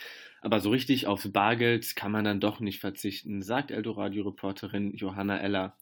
Aber 0.40 0.60
so 0.60 0.70
richtig 0.70 1.06
aufs 1.08 1.30
Bargeld 1.32 1.96
kann 1.96 2.12
man 2.12 2.24
dann 2.24 2.40
doch 2.40 2.60
nicht 2.60 2.78
verzichten, 2.80 3.42
sagt 3.42 3.72
Eldoradio-Reporterin 3.72 4.94
Johanna 4.94 5.38
Eller. 5.40 5.76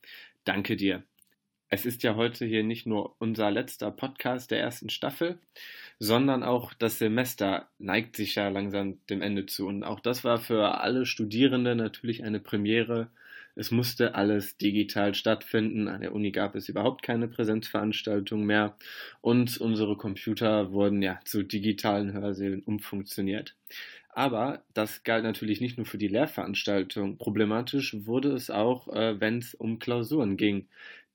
Danke 0.44 0.76
dir. 0.76 1.04
Es 1.68 1.86
ist 1.86 2.02
ja 2.02 2.16
heute 2.16 2.46
hier 2.46 2.62
nicht 2.64 2.86
nur 2.86 3.14
unser 3.18 3.50
letzter 3.50 3.90
Podcast 3.90 4.50
der 4.50 4.60
ersten 4.60 4.90
Staffel, 4.90 5.38
sondern 5.98 6.42
auch 6.42 6.74
das 6.74 6.98
Semester 6.98 7.68
neigt 7.78 8.16
sich 8.16 8.34
ja 8.34 8.48
langsam 8.48 8.98
dem 9.08 9.22
Ende 9.22 9.46
zu. 9.46 9.66
Und 9.66 9.84
auch 9.84 10.00
das 10.00 10.24
war 10.24 10.38
für 10.38 10.80
alle 10.80 11.06
Studierende 11.06 11.74
natürlich 11.74 12.24
eine 12.24 12.40
Premiere 12.40 13.10
es 13.54 13.70
musste 13.70 14.14
alles 14.14 14.56
digital 14.56 15.14
stattfinden. 15.14 15.88
An 15.88 16.00
der 16.00 16.14
Uni 16.14 16.30
gab 16.32 16.54
es 16.54 16.68
überhaupt 16.68 17.02
keine 17.02 17.28
Präsenzveranstaltung 17.28 18.44
mehr 18.44 18.76
und 19.20 19.58
unsere 19.58 19.96
Computer 19.96 20.72
wurden 20.72 21.02
ja 21.02 21.20
zu 21.24 21.42
digitalen 21.42 22.12
Hörsälen 22.12 22.62
umfunktioniert. 22.62 23.56
Aber 24.14 24.62
das 24.74 25.04
galt 25.04 25.24
natürlich 25.24 25.60
nicht 25.60 25.78
nur 25.78 25.86
für 25.86 25.98
die 25.98 26.08
Lehrveranstaltung. 26.08 27.16
Problematisch 27.18 27.96
wurde 28.06 28.32
es 28.32 28.50
auch, 28.50 28.88
äh, 28.88 29.20
wenn 29.20 29.38
es 29.38 29.54
um 29.54 29.78
Klausuren 29.78 30.36
ging. 30.36 30.68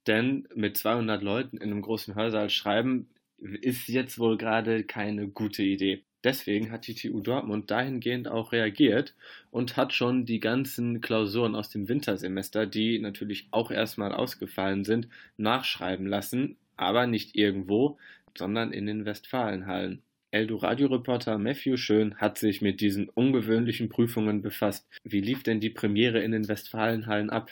Denn 0.07 0.47
mit 0.55 0.77
200 0.77 1.21
Leuten 1.21 1.57
in 1.57 1.71
einem 1.71 1.81
großen 1.81 2.15
Hörsaal 2.15 2.49
schreiben 2.49 3.09
ist 3.39 3.87
jetzt 3.87 4.19
wohl 4.19 4.37
gerade 4.37 4.83
keine 4.83 5.27
gute 5.27 5.63
Idee. 5.63 6.06
Deswegen 6.23 6.71
hat 6.71 6.87
die 6.87 6.95
TU 6.95 7.21
Dortmund 7.21 7.69
dahingehend 7.69 8.27
auch 8.27 8.51
reagiert 8.51 9.13
und 9.51 9.77
hat 9.77 9.93
schon 9.93 10.25
die 10.25 10.39
ganzen 10.39 10.99
Klausuren 11.01 11.55
aus 11.55 11.69
dem 11.69 11.87
Wintersemester, 11.87 12.65
die 12.65 12.99
natürlich 12.99 13.47
auch 13.51 13.71
erstmal 13.71 14.11
ausgefallen 14.13 14.83
sind, 14.83 15.07
nachschreiben 15.37 16.07
lassen, 16.07 16.57
aber 16.75 17.07
nicht 17.07 17.35
irgendwo, 17.35 17.97
sondern 18.37 18.71
in 18.73 18.85
den 18.87 19.05
Westfalenhallen. 19.05 20.01
Eldo-Radio-Reporter 20.31 21.37
Matthew 21.37 21.77
Schön 21.77 22.15
hat 22.17 22.37
sich 22.37 22.61
mit 22.61 22.81
diesen 22.81 23.07
ungewöhnlichen 23.09 23.87
Prüfungen 23.87 24.41
befasst. 24.41 24.85
Wie 25.03 25.21
lief 25.21 25.43
denn 25.43 25.59
die 25.59 25.69
Premiere 25.69 26.19
in 26.19 26.31
den 26.31 26.47
Westfalenhallen 26.47 27.29
ab? 27.29 27.49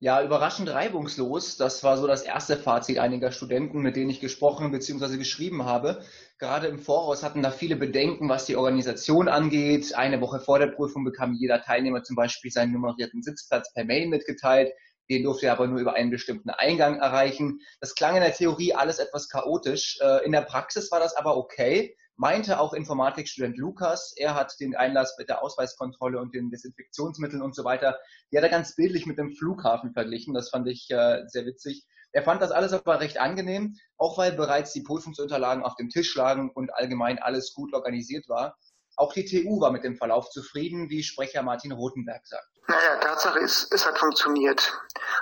Ja, 0.00 0.22
überraschend 0.22 0.68
reibungslos. 0.68 1.56
Das 1.56 1.82
war 1.82 1.96
so 1.96 2.06
das 2.06 2.22
erste 2.22 2.56
Fazit 2.56 2.98
einiger 2.98 3.32
Studenten, 3.32 3.80
mit 3.80 3.96
denen 3.96 4.10
ich 4.10 4.20
gesprochen 4.20 4.70
bzw. 4.70 5.16
geschrieben 5.16 5.64
habe. 5.64 6.04
Gerade 6.38 6.68
im 6.68 6.78
Voraus 6.78 7.24
hatten 7.24 7.42
da 7.42 7.50
viele 7.50 7.74
Bedenken, 7.74 8.28
was 8.28 8.44
die 8.46 8.54
Organisation 8.54 9.26
angeht. 9.26 9.96
Eine 9.96 10.20
Woche 10.20 10.38
vor 10.38 10.60
der 10.60 10.68
Prüfung 10.68 11.04
bekam 11.04 11.34
jeder 11.34 11.62
Teilnehmer 11.62 12.04
zum 12.04 12.14
Beispiel 12.14 12.52
seinen 12.52 12.74
nummerierten 12.74 13.24
Sitzplatz 13.24 13.72
per 13.74 13.84
Mail 13.84 14.06
mitgeteilt. 14.06 14.72
Den 15.10 15.24
durfte 15.24 15.46
er 15.46 15.52
aber 15.54 15.66
nur 15.66 15.80
über 15.80 15.94
einen 15.94 16.10
bestimmten 16.10 16.50
Eingang 16.50 17.00
erreichen. 17.00 17.58
Das 17.80 17.96
klang 17.96 18.14
in 18.14 18.22
der 18.22 18.34
Theorie 18.34 18.74
alles 18.74 19.00
etwas 19.00 19.28
chaotisch. 19.28 19.98
Äh, 20.00 20.24
in 20.24 20.30
der 20.30 20.42
Praxis 20.42 20.92
war 20.92 21.00
das 21.00 21.16
aber 21.16 21.36
okay 21.36 21.96
meinte 22.18 22.58
auch 22.58 22.74
Informatikstudent 22.74 23.56
Lukas, 23.56 24.12
er 24.16 24.34
hat 24.34 24.58
den 24.60 24.76
Einlass 24.76 25.14
mit 25.18 25.28
der 25.28 25.42
Ausweiskontrolle 25.42 26.20
und 26.20 26.34
den 26.34 26.50
Desinfektionsmitteln 26.50 27.40
und 27.40 27.54
so 27.54 27.64
weiter, 27.64 27.98
die 28.30 28.36
hat 28.36 28.44
er 28.44 28.50
ganz 28.50 28.74
bildlich 28.74 29.06
mit 29.06 29.18
dem 29.18 29.32
Flughafen 29.32 29.92
verglichen. 29.92 30.34
Das 30.34 30.50
fand 30.50 30.68
ich 30.68 30.90
äh, 30.90 31.22
sehr 31.28 31.46
witzig. 31.46 31.86
Er 32.12 32.24
fand 32.24 32.42
das 32.42 32.50
alles 32.50 32.72
aber 32.72 33.00
recht 33.00 33.18
angenehm, 33.18 33.76
auch 33.96 34.18
weil 34.18 34.32
bereits 34.32 34.72
die 34.72 34.82
Prüfungsunterlagen 34.82 35.62
auf 35.62 35.76
dem 35.76 35.90
Tisch 35.90 36.14
lagen 36.16 36.50
und 36.52 36.74
allgemein 36.74 37.18
alles 37.18 37.54
gut 37.54 37.72
organisiert 37.72 38.28
war. 38.28 38.56
Auch 38.96 39.12
die 39.12 39.24
TU 39.24 39.60
war 39.60 39.70
mit 39.70 39.84
dem 39.84 39.96
Verlauf 39.96 40.28
zufrieden, 40.30 40.90
wie 40.90 41.04
Sprecher 41.04 41.44
Martin 41.44 41.70
Rothenberg 41.70 42.26
sagt. 42.26 42.48
Naja, 42.66 42.98
Tatsache 43.00 43.38
ist, 43.38 43.72
es 43.72 43.86
hat 43.86 43.96
funktioniert. 43.96 44.76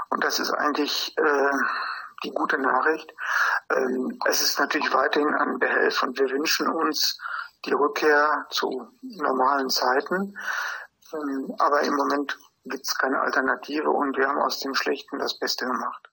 Und 0.08 0.24
das 0.24 0.38
ist 0.38 0.50
eigentlich 0.50 1.14
äh, 1.18 1.56
die 2.24 2.30
gute 2.30 2.56
Nachricht. 2.58 3.12
Ähm, 3.74 4.18
es 4.28 4.40
ist 4.42 4.58
natürlich 4.58 4.92
weiterhin 4.92 5.34
ein 5.34 5.58
Behelf 5.58 6.02
und 6.02 6.18
wir 6.18 6.30
wünschen 6.30 6.68
uns 6.68 7.18
die 7.64 7.72
Rückkehr 7.72 8.46
zu 8.50 8.88
normalen 9.02 9.68
Zeiten. 9.68 10.36
Ähm, 11.12 11.54
aber 11.58 11.82
im 11.82 11.94
Moment 11.94 12.36
gibt 12.64 12.84
es 12.84 12.94
keine 12.94 13.20
Alternative 13.20 13.90
und 13.90 14.16
wir 14.16 14.28
haben 14.28 14.40
aus 14.40 14.60
dem 14.60 14.74
Schlechten 14.74 15.18
das 15.18 15.38
Beste 15.38 15.66
gemacht. 15.66 16.08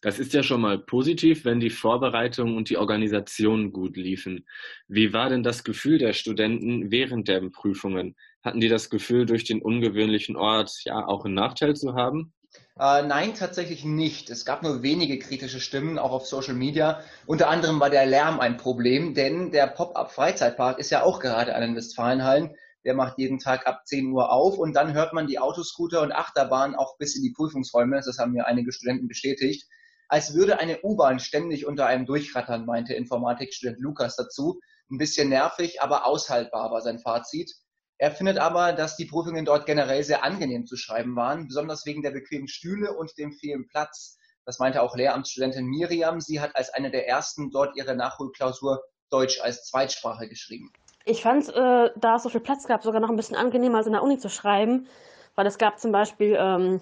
Das 0.00 0.18
ist 0.18 0.32
ja 0.32 0.42
schon 0.42 0.60
mal 0.60 0.78
positiv, 0.78 1.44
wenn 1.44 1.60
die 1.60 1.70
Vorbereitung 1.70 2.56
und 2.56 2.70
die 2.70 2.76
Organisation 2.76 3.72
gut 3.72 3.96
liefen. 3.96 4.46
Wie 4.86 5.12
war 5.12 5.28
denn 5.28 5.42
das 5.42 5.64
Gefühl 5.64 5.98
der 5.98 6.12
Studenten 6.12 6.90
während 6.90 7.28
der 7.28 7.40
Prüfungen? 7.50 8.16
Hatten 8.42 8.60
die 8.60 8.68
das 8.68 8.90
Gefühl, 8.90 9.26
durch 9.26 9.44
den 9.44 9.62
ungewöhnlichen 9.62 10.36
Ort 10.36 10.72
ja 10.84 11.06
auch 11.06 11.24
einen 11.24 11.34
Nachteil 11.34 11.74
zu 11.74 11.94
haben? 11.94 12.32
Äh, 12.78 13.02
nein, 13.02 13.34
tatsächlich 13.34 13.84
nicht. 13.84 14.30
Es 14.30 14.44
gab 14.44 14.62
nur 14.62 14.82
wenige 14.82 15.18
kritische 15.18 15.60
Stimmen, 15.60 15.98
auch 15.98 16.12
auf 16.12 16.26
Social 16.26 16.54
Media. 16.54 17.00
Unter 17.26 17.48
anderem 17.48 17.80
war 17.80 17.90
der 17.90 18.06
Lärm 18.06 18.40
ein 18.40 18.56
Problem, 18.56 19.14
denn 19.14 19.52
der 19.52 19.66
Pop-up-Freizeitpark 19.66 20.78
ist 20.78 20.90
ja 20.90 21.02
auch 21.02 21.20
gerade 21.20 21.54
an 21.54 21.60
den 21.60 21.76
Westfalenhallen. 21.76 22.56
Der 22.84 22.94
macht 22.94 23.18
jeden 23.18 23.38
Tag 23.38 23.66
ab 23.66 23.82
10 23.86 24.10
Uhr 24.10 24.32
auf 24.32 24.58
und 24.58 24.74
dann 24.74 24.94
hört 24.94 25.12
man 25.12 25.26
die 25.26 25.38
Autoscooter 25.38 26.02
und 26.02 26.12
Achterbahn 26.12 26.74
auch 26.74 26.96
bis 26.98 27.14
in 27.14 27.22
die 27.22 27.32
Prüfungsräume. 27.32 28.00
Das 28.04 28.18
haben 28.18 28.32
mir 28.32 28.46
einige 28.46 28.72
Studenten 28.72 29.06
bestätigt. 29.06 29.68
Als 30.08 30.34
würde 30.34 30.58
eine 30.58 30.80
U-Bahn 30.82 31.20
ständig 31.20 31.66
unter 31.66 31.86
einem 31.86 32.06
durchrattern, 32.06 32.66
meinte 32.66 32.94
Informatikstudent 32.94 33.78
Lukas 33.80 34.16
dazu. 34.16 34.60
Ein 34.90 34.98
bisschen 34.98 35.28
nervig, 35.28 35.80
aber 35.80 36.06
aushaltbar 36.06 36.70
war 36.70 36.80
sein 36.82 36.98
Fazit. 36.98 37.54
Er 38.02 38.10
findet 38.10 38.36
aber, 38.36 38.72
dass 38.72 38.96
die 38.96 39.04
Prüfungen 39.04 39.44
dort 39.44 39.64
generell 39.64 40.02
sehr 40.02 40.24
angenehm 40.24 40.66
zu 40.66 40.74
schreiben 40.74 41.14
waren, 41.14 41.46
besonders 41.46 41.86
wegen 41.86 42.02
der 42.02 42.10
bequemen 42.10 42.48
Stühle 42.48 42.96
und 42.96 43.16
dem 43.16 43.30
vielen 43.30 43.68
Platz. 43.68 44.18
Das 44.44 44.58
meinte 44.58 44.82
auch 44.82 44.96
Lehramtsstudentin 44.96 45.66
Miriam. 45.66 46.20
Sie 46.20 46.40
hat 46.40 46.56
als 46.56 46.74
eine 46.74 46.90
der 46.90 47.06
ersten 47.06 47.52
dort 47.52 47.76
ihre 47.76 47.94
Nachholklausur 47.94 48.82
Deutsch 49.08 49.40
als 49.40 49.66
Zweitsprache 49.66 50.28
geschrieben. 50.28 50.72
Ich 51.04 51.22
fand, 51.22 51.48
äh, 51.50 51.90
da 51.94 52.16
es 52.16 52.24
so 52.24 52.28
viel 52.28 52.40
Platz 52.40 52.66
gab, 52.66 52.82
sogar 52.82 53.00
noch 53.00 53.08
ein 53.08 53.14
bisschen 53.14 53.36
angenehmer 53.36 53.78
als 53.78 53.86
in 53.86 53.92
der 53.92 54.02
Uni 54.02 54.18
zu 54.18 54.28
schreiben, 54.28 54.88
weil 55.36 55.46
es 55.46 55.56
gab 55.56 55.78
zum 55.78 55.92
Beispiel 55.92 56.36
ähm, 56.36 56.80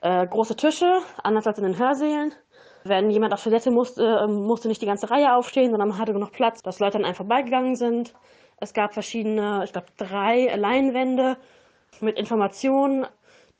äh, 0.00 0.26
große 0.26 0.56
Tische, 0.56 1.00
anders 1.22 1.46
als 1.46 1.58
in 1.58 1.64
den 1.64 1.78
Hörsälen. 1.78 2.32
Wenn 2.82 3.10
jemand 3.10 3.34
auf 3.34 3.42
Toilette 3.42 3.70
musste, 3.70 4.20
äh, 4.22 4.26
musste 4.26 4.68
nicht 4.68 4.80
die 4.80 4.86
ganze 4.86 5.10
Reihe 5.10 5.34
aufstehen, 5.34 5.70
sondern 5.70 5.90
man 5.90 5.98
hatte 5.98 6.14
noch 6.14 6.32
Platz, 6.32 6.62
dass 6.62 6.78
Leute 6.78 6.96
dann 6.96 7.04
einfach 7.04 7.26
vorbeigegangen 7.26 7.76
sind. 7.76 8.14
Es 8.58 8.72
gab 8.72 8.94
verschiedene, 8.94 9.62
ich 9.64 9.72
glaube, 9.72 9.88
drei 9.96 10.54
Leinwände 10.56 11.36
mit 12.00 12.16
Informationen, 12.18 13.06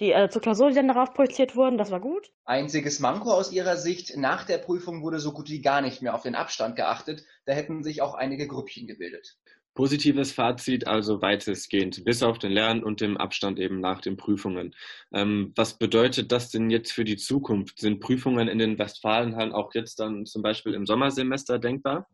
die 0.01 0.13
äh, 0.13 0.29
zur 0.31 0.43
Klausur, 0.43 0.69
die 0.69 0.75
dann 0.75 0.89
darauf 0.89 1.15
projiziert 1.15 1.57
wurden. 1.57 1.79
Das 1.79 1.91
war 1.91 2.01
gut. 2.01 2.31
Einziges 2.45 3.01
Manko 3.01 3.33
aus 3.33 3.53
ihrer 3.53 3.77
Sicht, 3.77 4.17
nach 4.17 4.45
der 4.45 4.59
Prüfung 4.59 5.03
wurde 5.03 5.19
so 5.19 5.33
gut 5.33 5.51
wie 5.51 5.61
gar 5.61 5.81
nicht 5.81 6.03
mehr 6.03 6.15
auf 6.15 6.23
den 6.23 6.35
Abstand 6.35 6.77
geachtet. 6.77 7.25
Da 7.45 7.53
hätten 7.53 7.83
sich 7.83 8.03
auch 8.03 8.15
einige 8.15 8.47
Grüppchen 8.47 8.87
gebildet. 8.87 9.37
Positives 9.75 10.33
Fazit 10.33 10.87
also 10.87 11.21
weitestgehend, 11.21 12.03
bis 12.05 12.23
auf 12.23 12.39
den 12.39 12.51
Lernen 12.51 12.83
und 12.83 13.03
dem 13.03 13.19
Abstand 13.19 13.59
eben 13.59 13.81
nach 13.81 14.01
den 14.01 14.17
Prüfungen. 14.17 14.75
Ähm, 15.13 15.53
was 15.55 15.77
bedeutet 15.77 16.33
das 16.33 16.51
denn 16.51 16.71
jetzt 16.71 16.93
für 16.93 17.05
die 17.05 17.19
Zukunft? 17.19 17.79
Sind 17.81 18.01
Prüfungen 18.01 18.49
in 18.49 18.59
den 18.59 18.79
Westfalenhallen 18.79 19.53
auch 19.53 19.75
jetzt 19.75 20.01
dann 20.01 20.25
zum 20.25 20.41
Beispiel 20.41 20.73
im 20.73 20.87
Sommersemester 20.87 21.59
denkbar? 21.59 22.09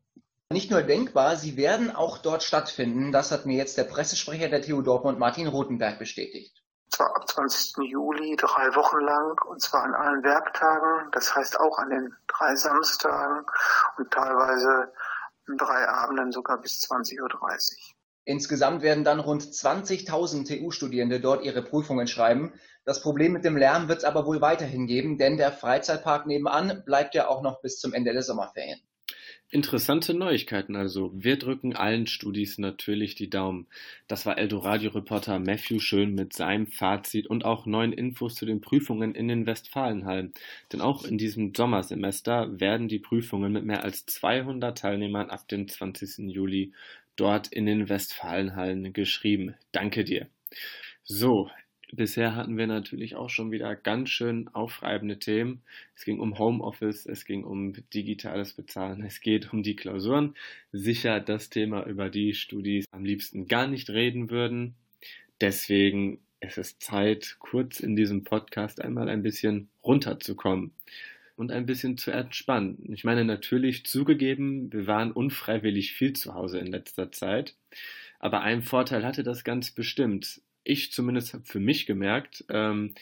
Nicht 0.52 0.70
nur 0.70 0.82
denkbar, 0.82 1.36
sie 1.36 1.56
werden 1.56 1.94
auch 1.94 2.18
dort 2.18 2.42
stattfinden. 2.42 3.10
Das 3.10 3.30
hat 3.30 3.46
mir 3.46 3.56
jetzt 3.56 3.78
der 3.78 3.84
Pressesprecher 3.84 4.50
der 4.50 4.60
TU 4.60 4.82
Dortmund, 4.82 5.18
Martin 5.18 5.46
Rothenberg, 5.46 5.98
bestätigt. 5.98 6.62
Zwar 6.90 7.16
ab 7.16 7.26
20. 7.26 7.78
Juli 7.90 8.36
drei 8.36 8.74
Wochen 8.74 9.00
lang 9.00 9.40
und 9.48 9.62
zwar 9.62 9.84
an 9.84 9.94
allen 9.94 10.22
Werktagen, 10.22 11.10
das 11.12 11.34
heißt 11.34 11.58
auch 11.58 11.78
an 11.78 11.88
den 11.88 12.14
drei 12.26 12.54
Samstagen 12.54 13.46
und 13.96 14.10
teilweise 14.10 14.92
an 15.48 15.56
drei 15.56 15.88
Abenden 15.88 16.32
sogar 16.32 16.60
bis 16.60 16.82
20.30 16.82 17.22
Uhr. 17.22 17.30
Insgesamt 18.24 18.82
werden 18.82 19.04
dann 19.04 19.20
rund 19.20 19.42
20.000 19.42 20.46
TU-Studierende 20.46 21.18
dort 21.18 21.44
ihre 21.44 21.62
Prüfungen 21.62 22.06
schreiben. 22.06 22.52
Das 22.84 23.00
Problem 23.00 23.32
mit 23.32 23.46
dem 23.46 23.56
Lärm 23.56 23.88
wird 23.88 24.00
es 24.00 24.04
aber 24.04 24.26
wohl 24.26 24.42
weiterhin 24.42 24.86
geben, 24.86 25.16
denn 25.16 25.38
der 25.38 25.50
Freizeitpark 25.50 26.26
nebenan 26.26 26.82
bleibt 26.84 27.14
ja 27.14 27.28
auch 27.28 27.40
noch 27.40 27.62
bis 27.62 27.78
zum 27.78 27.94
Ende 27.94 28.12
der 28.12 28.22
Sommerferien. 28.22 28.82
Interessante 29.54 30.14
Neuigkeiten 30.14 30.76
also. 30.76 31.12
Wir 31.14 31.38
drücken 31.38 31.76
allen 31.76 32.06
Studis 32.06 32.56
natürlich 32.56 33.16
die 33.16 33.28
Daumen. 33.28 33.66
Das 34.08 34.24
war 34.24 34.38
Eldoradio-Reporter 34.38 35.38
Matthew 35.40 35.78
Schön 35.78 36.14
mit 36.14 36.32
seinem 36.32 36.66
Fazit 36.66 37.26
und 37.26 37.44
auch 37.44 37.66
neuen 37.66 37.92
Infos 37.92 38.34
zu 38.34 38.46
den 38.46 38.62
Prüfungen 38.62 39.14
in 39.14 39.28
den 39.28 39.44
Westfalenhallen. 39.44 40.32
Denn 40.72 40.80
auch 40.80 41.04
in 41.04 41.18
diesem 41.18 41.54
Sommersemester 41.54 42.58
werden 42.60 42.88
die 42.88 42.98
Prüfungen 42.98 43.52
mit 43.52 43.66
mehr 43.66 43.84
als 43.84 44.06
200 44.06 44.78
Teilnehmern 44.78 45.28
ab 45.28 45.46
dem 45.48 45.68
20. 45.68 46.32
Juli 46.32 46.72
dort 47.16 47.48
in 47.48 47.66
den 47.66 47.90
Westfalenhallen 47.90 48.94
geschrieben. 48.94 49.54
Danke 49.70 50.04
dir. 50.04 50.28
So, 51.04 51.50
Bisher 51.94 52.35
hatten 52.35 52.57
wir 52.57 52.66
natürlich 52.66 53.16
auch 53.16 53.28
schon 53.28 53.50
wieder 53.50 53.76
ganz 53.76 54.09
schön 54.09 54.48
aufreibende 54.48 55.18
Themen. 55.18 55.62
Es 55.94 56.07
ging 56.07 56.20
um 56.20 56.38
Homeoffice, 56.38 57.05
es 57.05 57.26
ging 57.26 57.44
um 57.44 57.74
digitales 57.90 58.55
Bezahlen, 58.55 59.05
es 59.05 59.20
geht 59.20 59.52
um 59.52 59.62
die 59.62 59.76
Klausuren. 59.76 60.35
Sicher 60.72 61.20
das 61.20 61.50
Thema, 61.50 61.85
über 61.87 62.09
die 62.09 62.33
Studis 62.33 62.87
am 62.92 63.05
liebsten 63.05 63.46
gar 63.46 63.66
nicht 63.66 63.90
reden 63.90 64.31
würden. 64.31 64.74
Deswegen 65.42 66.20
es 66.44 66.59
ist 66.59 66.83
Zeit, 66.83 67.37
kurz 67.38 67.78
in 67.78 67.94
diesem 67.94 68.24
Podcast 68.24 68.81
einmal 68.81 69.09
ein 69.09 69.22
bisschen 69.22 69.68
runterzukommen 69.85 70.72
und 71.37 71.52
ein 71.52 71.66
bisschen 71.66 71.98
zu 71.98 72.11
entspannen. 72.11 72.92
Ich 72.92 73.05
meine, 73.05 73.24
natürlich 73.24 73.87
zugegeben, 73.87 74.72
wir 74.72 74.88
waren 74.88 75.12
unfreiwillig 75.12 75.92
viel 75.92 76.14
zu 76.14 76.35
Hause 76.35 76.59
in 76.59 76.66
letzter 76.66 77.12
Zeit. 77.12 77.55
Aber 78.18 78.40
einen 78.40 78.62
Vorteil 78.62 79.05
hatte 79.05 79.22
das 79.22 79.44
ganz 79.44 79.70
bestimmt 79.70 80.40
ich 80.64 80.92
zumindest 80.92 81.35
habe 81.35 81.44
für 81.44 81.61
mich 81.61 81.87
gemerkt, 81.87 82.44
ähm, 82.48 82.94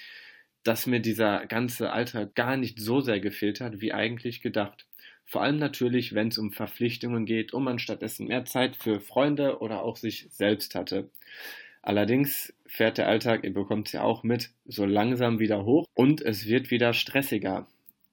dass 0.62 0.86
mir 0.86 1.00
dieser 1.00 1.46
ganze 1.46 1.92
Alltag 1.92 2.34
gar 2.34 2.56
nicht 2.56 2.78
so 2.78 3.00
sehr 3.00 3.20
gefehlt 3.20 3.60
hat, 3.60 3.80
wie 3.80 3.92
eigentlich 3.92 4.42
gedacht. 4.42 4.86
Vor 5.24 5.42
allem 5.42 5.58
natürlich, 5.58 6.14
wenn 6.14 6.28
es 6.28 6.38
um 6.38 6.52
Verpflichtungen 6.52 7.24
geht 7.24 7.52
und 7.52 7.64
man 7.64 7.78
stattdessen 7.78 8.26
mehr 8.26 8.44
Zeit 8.44 8.76
für 8.76 9.00
Freunde 9.00 9.60
oder 9.60 9.82
auch 9.82 9.96
sich 9.96 10.26
selbst 10.30 10.74
hatte. 10.74 11.08
Allerdings 11.82 12.52
fährt 12.66 12.98
der 12.98 13.08
Alltag, 13.08 13.44
ihr 13.44 13.54
bekommt 13.54 13.86
es 13.86 13.92
ja 13.92 14.02
auch 14.02 14.22
mit, 14.22 14.50
so 14.66 14.84
langsam 14.84 15.38
wieder 15.38 15.64
hoch 15.64 15.86
und 15.94 16.20
es 16.20 16.46
wird 16.46 16.70
wieder 16.70 16.92
stressiger. 16.92 17.66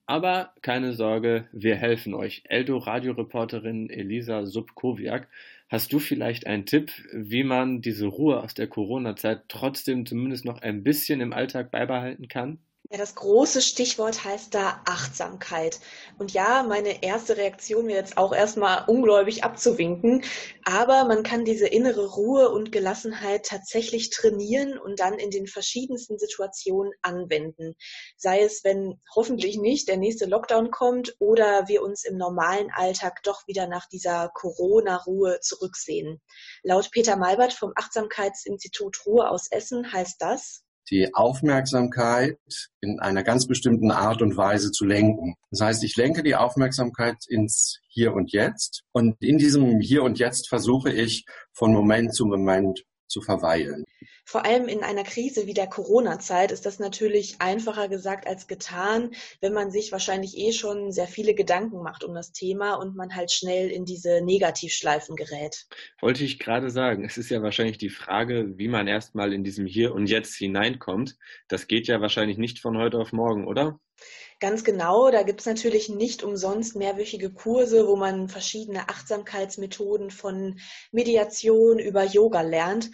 Aber 0.06 0.54
keine 0.62 0.94
Sorge, 0.94 1.48
wir 1.52 1.76
helfen 1.76 2.14
euch. 2.14 2.42
Eldo 2.44 2.78
Radioreporterin 2.78 3.90
Elisa 3.90 4.46
Subkowiak 4.46 5.28
Hast 5.70 5.94
du 5.94 5.98
vielleicht 5.98 6.46
einen 6.46 6.66
Tipp, 6.66 6.92
wie 7.10 7.42
man 7.42 7.80
diese 7.80 8.06
Ruhe 8.06 8.42
aus 8.42 8.52
der 8.52 8.66
Corona-Zeit 8.66 9.44
trotzdem 9.48 10.04
zumindest 10.04 10.44
noch 10.44 10.60
ein 10.60 10.82
bisschen 10.82 11.22
im 11.22 11.32
Alltag 11.32 11.70
beibehalten 11.70 12.28
kann? 12.28 12.58
Ja, 12.90 12.96
das 12.96 13.14
große 13.16 13.60
Stichwort 13.60 14.24
heißt 14.24 14.54
da 14.54 14.80
Achtsamkeit. 14.86 15.78
Und 16.18 16.32
ja, 16.32 16.62
meine 16.62 17.02
erste 17.02 17.36
Reaktion 17.36 17.86
wäre 17.86 17.98
jetzt 17.98 18.16
auch 18.16 18.34
erstmal 18.34 18.84
ungläubig 18.86 19.44
abzuwinken. 19.44 20.24
Aber 20.64 21.04
man 21.04 21.22
kann 21.22 21.44
diese 21.44 21.66
innere 21.66 22.06
Ruhe 22.06 22.48
und 22.48 22.72
Gelassenheit 22.72 23.44
tatsächlich 23.44 24.08
trainieren 24.08 24.78
und 24.78 25.00
dann 25.00 25.18
in 25.18 25.28
den 25.28 25.46
verschiedensten 25.46 26.18
Situationen 26.18 26.94
anwenden. 27.02 27.74
Sei 28.16 28.40
es, 28.40 28.64
wenn 28.64 28.98
hoffentlich 29.14 29.58
nicht 29.58 29.88
der 29.88 29.98
nächste 29.98 30.24
Lockdown 30.24 30.70
kommt 30.70 31.14
oder 31.18 31.68
wir 31.68 31.82
uns 31.82 32.04
im 32.04 32.16
normalen 32.16 32.70
Alltag 32.74 33.22
doch 33.22 33.46
wieder 33.46 33.66
nach 33.66 33.86
dieser 33.86 34.30
Corona-Ruhe 34.32 35.40
zurücksehen. 35.42 36.22
Laut 36.62 36.90
Peter 36.90 37.16
Malbert 37.16 37.52
vom 37.52 37.72
Achtsamkeitsinstitut 37.76 39.04
Ruhe 39.04 39.28
aus 39.28 39.48
Essen 39.50 39.92
heißt 39.92 40.22
das, 40.22 40.64
die 40.90 41.14
Aufmerksamkeit 41.14 42.38
in 42.80 43.00
einer 43.00 43.22
ganz 43.22 43.46
bestimmten 43.46 43.90
Art 43.90 44.22
und 44.22 44.36
Weise 44.36 44.70
zu 44.70 44.84
lenken. 44.84 45.34
Das 45.50 45.60
heißt, 45.60 45.84
ich 45.84 45.96
lenke 45.96 46.22
die 46.22 46.36
Aufmerksamkeit 46.36 47.16
ins 47.28 47.80
Hier 47.88 48.14
und 48.14 48.32
Jetzt 48.32 48.82
und 48.92 49.16
in 49.20 49.38
diesem 49.38 49.80
Hier 49.80 50.02
und 50.02 50.18
Jetzt 50.18 50.48
versuche 50.48 50.92
ich 50.92 51.24
von 51.52 51.72
Moment 51.72 52.14
zu 52.14 52.26
Moment 52.26 52.84
zu 53.08 53.20
verweilen. 53.20 53.84
Vor 54.24 54.44
allem 54.44 54.68
in 54.68 54.82
einer 54.82 55.04
Krise 55.04 55.46
wie 55.46 55.54
der 55.54 55.66
Corona-Zeit 55.66 56.52
ist 56.52 56.66
das 56.66 56.78
natürlich 56.78 57.40
einfacher 57.40 57.88
gesagt 57.88 58.26
als 58.26 58.46
getan, 58.46 59.12
wenn 59.40 59.54
man 59.54 59.70
sich 59.70 59.90
wahrscheinlich 59.90 60.36
eh 60.36 60.52
schon 60.52 60.92
sehr 60.92 61.06
viele 61.06 61.34
Gedanken 61.34 61.82
macht 61.82 62.04
um 62.04 62.14
das 62.14 62.32
Thema 62.32 62.74
und 62.74 62.94
man 62.94 63.14
halt 63.14 63.32
schnell 63.32 63.70
in 63.70 63.86
diese 63.86 64.20
Negativschleifen 64.20 65.16
gerät. 65.16 65.66
Wollte 66.00 66.24
ich 66.24 66.38
gerade 66.38 66.70
sagen, 66.70 67.04
es 67.06 67.16
ist 67.16 67.30
ja 67.30 67.42
wahrscheinlich 67.42 67.78
die 67.78 67.88
Frage, 67.88 68.58
wie 68.58 68.68
man 68.68 68.86
erstmal 68.86 69.32
in 69.32 69.44
diesem 69.44 69.64
Hier 69.64 69.94
und 69.94 70.06
Jetzt 70.06 70.34
hineinkommt. 70.34 71.16
Das 71.48 71.66
geht 71.66 71.86
ja 71.86 72.02
wahrscheinlich 72.02 72.36
nicht 72.36 72.58
von 72.58 72.76
heute 72.76 72.98
auf 72.98 73.12
morgen, 73.12 73.46
oder? 73.46 73.80
Ganz 74.40 74.62
genau, 74.62 75.10
da 75.10 75.24
gibt 75.24 75.40
es 75.40 75.46
natürlich 75.46 75.88
nicht 75.88 76.22
umsonst 76.22 76.76
mehrwöchige 76.76 77.32
Kurse, 77.32 77.88
wo 77.88 77.96
man 77.96 78.28
verschiedene 78.28 78.88
Achtsamkeitsmethoden 78.88 80.12
von 80.12 80.60
Mediation 80.92 81.80
über 81.80 82.04
Yoga 82.04 82.42
lernt. 82.42 82.88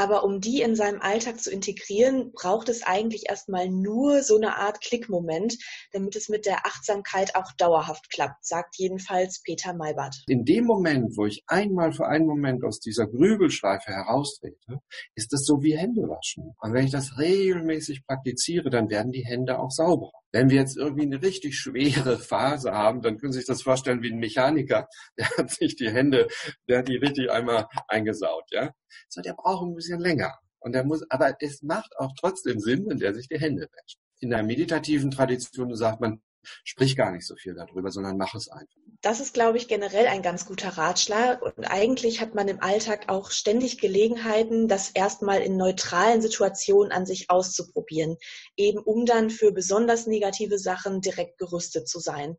Aber 0.00 0.24
um 0.24 0.40
die 0.40 0.62
in 0.62 0.76
seinem 0.76 1.02
Alltag 1.02 1.42
zu 1.42 1.50
integrieren, 1.50 2.32
braucht 2.32 2.70
es 2.70 2.82
eigentlich 2.82 3.28
erstmal 3.28 3.68
nur 3.68 4.22
so 4.22 4.38
eine 4.38 4.56
Art 4.56 4.80
Klickmoment, 4.80 5.58
damit 5.92 6.16
es 6.16 6.30
mit 6.30 6.46
der 6.46 6.64
Achtsamkeit 6.64 7.34
auch 7.34 7.52
dauerhaft 7.58 8.08
klappt, 8.08 8.46
sagt 8.46 8.76
jedenfalls 8.78 9.42
Peter 9.42 9.74
Malbert. 9.74 10.16
In 10.26 10.46
dem 10.46 10.64
Moment, 10.64 11.18
wo 11.18 11.26
ich 11.26 11.44
einmal 11.48 11.92
für 11.92 12.06
einen 12.06 12.24
Moment 12.24 12.64
aus 12.64 12.80
dieser 12.80 13.08
Grübelschleife 13.08 13.92
heraustrete, 13.92 14.80
ist 15.16 15.34
das 15.34 15.44
so 15.44 15.62
wie 15.62 15.76
Hände 15.76 16.00
waschen. 16.08 16.54
Und 16.62 16.72
wenn 16.72 16.86
ich 16.86 16.92
das 16.92 17.18
regelmäßig 17.18 18.06
praktiziere, 18.06 18.70
dann 18.70 18.88
werden 18.88 19.12
die 19.12 19.26
Hände 19.26 19.58
auch 19.58 19.70
sauberer. 19.70 20.18
Wenn 20.32 20.48
wir 20.48 20.60
jetzt 20.60 20.78
irgendwie 20.78 21.02
eine 21.02 21.20
richtig 21.20 21.58
schwere 21.58 22.18
Phase 22.18 22.72
haben, 22.72 23.02
dann 23.02 23.18
können 23.18 23.32
Sie 23.32 23.40
sich 23.40 23.48
das 23.48 23.60
vorstellen 23.60 24.00
wie 24.00 24.10
ein 24.10 24.18
Mechaniker, 24.18 24.88
der 25.18 25.28
hat 25.36 25.50
sich 25.50 25.76
die 25.76 25.90
Hände, 25.90 26.26
der 26.70 26.78
hat 26.78 26.88
die 26.88 26.96
richtig 26.96 27.30
einmal 27.30 27.66
eingesaut, 27.86 28.44
ja. 28.50 28.72
So, 29.08 29.20
der 29.20 29.34
braucht 29.34 29.66
ein 29.66 29.74
bisschen 29.74 30.00
länger. 30.00 30.38
Und 30.58 30.72
der 30.72 30.84
muss, 30.84 31.02
aber 31.10 31.36
es 31.40 31.62
macht 31.62 31.96
auch 31.96 32.12
trotzdem 32.18 32.60
Sinn, 32.60 32.86
wenn 32.86 32.98
der 32.98 33.14
sich 33.14 33.28
die 33.28 33.40
Hände 33.40 33.62
wäscht. 33.62 33.98
In 34.20 34.30
der 34.30 34.42
meditativen 34.42 35.10
Tradition 35.10 35.74
sagt 35.74 36.00
man, 36.00 36.20
sprich 36.64 36.96
gar 36.96 37.12
nicht 37.12 37.26
so 37.26 37.34
viel 37.36 37.54
darüber, 37.54 37.90
sondern 37.90 38.16
mach 38.16 38.34
es 38.34 38.48
einfach. 38.48 38.74
Das 39.02 39.20
ist, 39.20 39.32
glaube 39.32 39.56
ich, 39.56 39.66
generell 39.66 40.06
ein 40.06 40.20
ganz 40.20 40.44
guter 40.44 40.68
Ratschlag. 40.70 41.40
Und 41.40 41.64
eigentlich 41.64 42.20
hat 42.20 42.34
man 42.34 42.48
im 42.48 42.62
Alltag 42.62 43.08
auch 43.08 43.30
ständig 43.30 43.78
Gelegenheiten, 43.78 44.68
das 44.68 44.90
erstmal 44.90 45.40
in 45.40 45.56
neutralen 45.56 46.20
Situationen 46.20 46.92
an 46.92 47.06
sich 47.06 47.30
auszuprobieren, 47.30 48.16
eben 48.56 48.78
um 48.78 49.06
dann 49.06 49.30
für 49.30 49.52
besonders 49.52 50.06
negative 50.06 50.58
Sachen 50.58 51.00
direkt 51.00 51.38
gerüstet 51.38 51.88
zu 51.88 51.98
sein. 51.98 52.36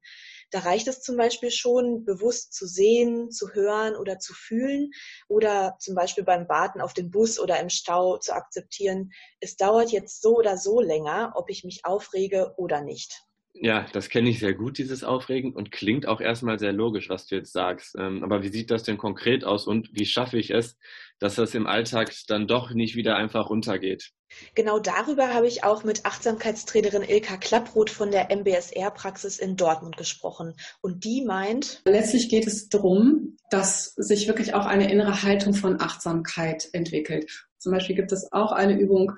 Da 0.51 0.59
reicht 0.59 0.87
es 0.87 1.01
zum 1.01 1.17
Beispiel 1.17 1.49
schon, 1.49 2.05
bewusst 2.05 2.53
zu 2.53 2.67
sehen, 2.67 3.31
zu 3.31 3.53
hören 3.53 3.95
oder 3.95 4.19
zu 4.19 4.33
fühlen 4.33 4.91
oder 5.29 5.77
zum 5.79 5.95
Beispiel 5.95 6.25
beim 6.25 6.47
Warten 6.49 6.81
auf 6.81 6.93
den 6.93 7.09
Bus 7.09 7.39
oder 7.39 7.59
im 7.59 7.69
Stau 7.69 8.17
zu 8.17 8.33
akzeptieren, 8.33 9.11
es 9.39 9.55
dauert 9.55 9.91
jetzt 9.91 10.21
so 10.21 10.35
oder 10.37 10.57
so 10.57 10.81
länger, 10.81 11.33
ob 11.35 11.49
ich 11.49 11.63
mich 11.63 11.85
aufrege 11.85 12.53
oder 12.57 12.81
nicht. 12.81 13.23
Ja, 13.53 13.85
das 13.91 14.09
kenne 14.09 14.29
ich 14.29 14.39
sehr 14.39 14.53
gut, 14.53 14.77
dieses 14.77 15.03
Aufregen, 15.03 15.53
und 15.53 15.71
klingt 15.71 16.07
auch 16.07 16.21
erstmal 16.21 16.57
sehr 16.57 16.71
logisch, 16.71 17.09
was 17.09 17.27
du 17.27 17.35
jetzt 17.35 17.51
sagst. 17.51 17.95
Ähm, 17.97 18.23
aber 18.23 18.43
wie 18.43 18.49
sieht 18.49 18.71
das 18.71 18.83
denn 18.83 18.97
konkret 18.97 19.43
aus 19.43 19.67
und 19.67 19.89
wie 19.93 20.05
schaffe 20.05 20.37
ich 20.37 20.51
es, 20.51 20.77
dass 21.19 21.35
das 21.35 21.53
im 21.53 21.67
Alltag 21.67 22.11
dann 22.27 22.47
doch 22.47 22.71
nicht 22.71 22.95
wieder 22.95 23.15
einfach 23.15 23.49
runtergeht? 23.49 24.11
Genau 24.55 24.79
darüber 24.79 25.33
habe 25.33 25.47
ich 25.47 25.63
auch 25.63 25.83
mit 25.83 26.05
Achtsamkeitstrainerin 26.05 27.03
Ilka 27.03 27.37
Klapproth 27.37 27.89
von 27.89 28.11
der 28.11 28.31
MBSR-Praxis 28.31 29.37
in 29.37 29.57
Dortmund 29.57 29.97
gesprochen. 29.97 30.55
Und 30.81 31.03
die 31.03 31.23
meint, 31.25 31.81
letztlich 31.85 32.29
geht 32.29 32.47
es 32.47 32.69
darum, 32.69 33.37
dass 33.49 33.93
sich 33.95 34.27
wirklich 34.27 34.53
auch 34.53 34.65
eine 34.65 34.89
innere 34.89 35.23
Haltung 35.23 35.53
von 35.53 35.81
Achtsamkeit 35.81 36.69
entwickelt. 36.71 37.47
Zum 37.57 37.73
Beispiel 37.73 37.95
gibt 37.95 38.13
es 38.13 38.31
auch 38.31 38.53
eine 38.53 38.79
Übung, 38.79 39.11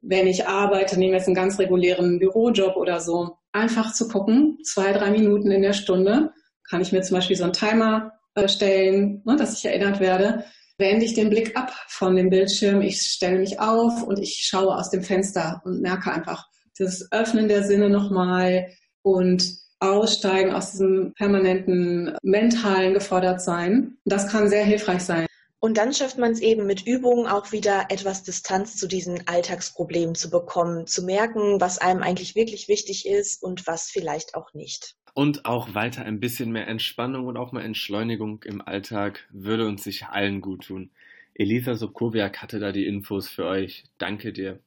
wenn 0.00 0.26
ich 0.28 0.46
arbeite, 0.46 0.98
nehme 0.98 1.16
jetzt 1.16 1.26
einen 1.26 1.34
ganz 1.34 1.58
regulären 1.58 2.18
Bürojob 2.18 2.76
oder 2.76 3.00
so, 3.00 3.38
einfach 3.56 3.92
zu 3.92 4.08
gucken, 4.08 4.58
zwei, 4.62 4.92
drei 4.92 5.10
Minuten 5.10 5.50
in 5.50 5.62
der 5.62 5.72
Stunde, 5.72 6.32
kann 6.68 6.80
ich 6.80 6.92
mir 6.92 7.02
zum 7.02 7.16
Beispiel 7.16 7.36
so 7.36 7.44
einen 7.44 7.52
Timer 7.52 8.12
äh, 8.34 8.48
stellen, 8.48 9.22
ne, 9.24 9.36
dass 9.36 9.58
ich 9.58 9.64
erinnert 9.64 10.00
werde, 10.00 10.44
wende 10.78 11.04
ich 11.04 11.14
den 11.14 11.30
Blick 11.30 11.56
ab 11.56 11.72
von 11.88 12.16
dem 12.16 12.28
Bildschirm, 12.28 12.82
ich 12.82 13.00
stelle 13.00 13.38
mich 13.38 13.60
auf 13.60 14.02
und 14.02 14.18
ich 14.18 14.46
schaue 14.46 14.76
aus 14.76 14.90
dem 14.90 15.02
Fenster 15.02 15.62
und 15.64 15.80
merke 15.80 16.12
einfach 16.12 16.46
das 16.78 17.10
Öffnen 17.10 17.48
der 17.48 17.62
Sinne 17.62 17.88
nochmal 17.88 18.66
und 19.02 19.56
aussteigen 19.78 20.52
aus 20.52 20.72
diesem 20.72 21.12
permanenten 21.14 22.16
mentalen 22.22 22.94
gefordert 22.94 23.40
sein. 23.40 23.96
Das 24.04 24.28
kann 24.28 24.48
sehr 24.48 24.64
hilfreich 24.64 25.02
sein. 25.02 25.26
Und 25.58 25.78
dann 25.78 25.92
schafft 25.92 26.18
man 26.18 26.32
es 26.32 26.40
eben 26.40 26.66
mit 26.66 26.86
Übungen 26.86 27.26
auch 27.26 27.50
wieder 27.52 27.86
etwas 27.88 28.22
Distanz 28.22 28.76
zu 28.76 28.86
diesen 28.86 29.26
Alltagsproblemen 29.26 30.14
zu 30.14 30.30
bekommen, 30.30 30.86
zu 30.86 31.04
merken, 31.04 31.60
was 31.60 31.78
einem 31.78 32.02
eigentlich 32.02 32.34
wirklich 32.34 32.68
wichtig 32.68 33.06
ist 33.06 33.42
und 33.42 33.66
was 33.66 33.90
vielleicht 33.90 34.34
auch 34.34 34.52
nicht. 34.54 34.96
Und 35.14 35.46
auch 35.46 35.74
weiter 35.74 36.04
ein 36.04 36.20
bisschen 36.20 36.52
mehr 36.52 36.68
Entspannung 36.68 37.26
und 37.26 37.38
auch 37.38 37.52
mal 37.52 37.64
Entschleunigung 37.64 38.42
im 38.44 38.60
Alltag 38.60 39.26
würde 39.30 39.66
uns 39.66 39.82
sicher 39.82 40.12
allen 40.12 40.42
gut 40.42 40.66
tun. 40.66 40.90
Elisa 41.32 41.74
Sokowiak 41.74 42.42
hatte 42.42 42.58
da 42.58 42.70
die 42.70 42.86
Infos 42.86 43.28
für 43.28 43.46
euch. 43.46 43.84
Danke 43.98 44.32
dir. 44.32 44.60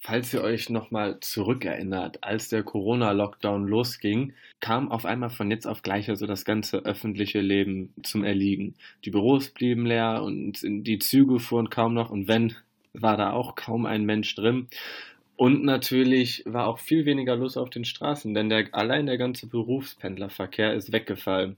Falls 0.00 0.32
ihr 0.32 0.42
euch 0.42 0.70
nochmal 0.70 1.18
zurückerinnert, 1.20 2.22
als 2.22 2.48
der 2.48 2.62
Corona-Lockdown 2.62 3.66
losging, 3.66 4.32
kam 4.60 4.90
auf 4.92 5.04
einmal 5.04 5.30
von 5.30 5.50
jetzt 5.50 5.66
auf 5.66 5.82
gleich 5.82 6.08
also 6.08 6.26
das 6.26 6.44
ganze 6.44 6.84
öffentliche 6.84 7.40
Leben 7.40 7.92
zum 8.04 8.22
Erliegen. 8.22 8.74
Die 9.04 9.10
Büros 9.10 9.50
blieben 9.50 9.86
leer 9.86 10.22
und 10.22 10.60
die 10.62 11.00
Züge 11.00 11.40
fuhren 11.40 11.68
kaum 11.68 11.94
noch 11.94 12.10
und 12.10 12.28
wenn, 12.28 12.54
war 12.92 13.16
da 13.16 13.32
auch 13.32 13.56
kaum 13.56 13.86
ein 13.86 14.04
Mensch 14.04 14.34
drin. 14.36 14.68
Und 15.36 15.64
natürlich 15.64 16.44
war 16.46 16.68
auch 16.68 16.78
viel 16.78 17.04
weniger 17.04 17.36
los 17.36 17.56
auf 17.56 17.70
den 17.70 17.84
Straßen, 17.84 18.34
denn 18.34 18.48
der, 18.48 18.68
allein 18.72 19.06
der 19.06 19.18
ganze 19.18 19.48
Berufspendlerverkehr 19.48 20.74
ist 20.74 20.92
weggefallen 20.92 21.56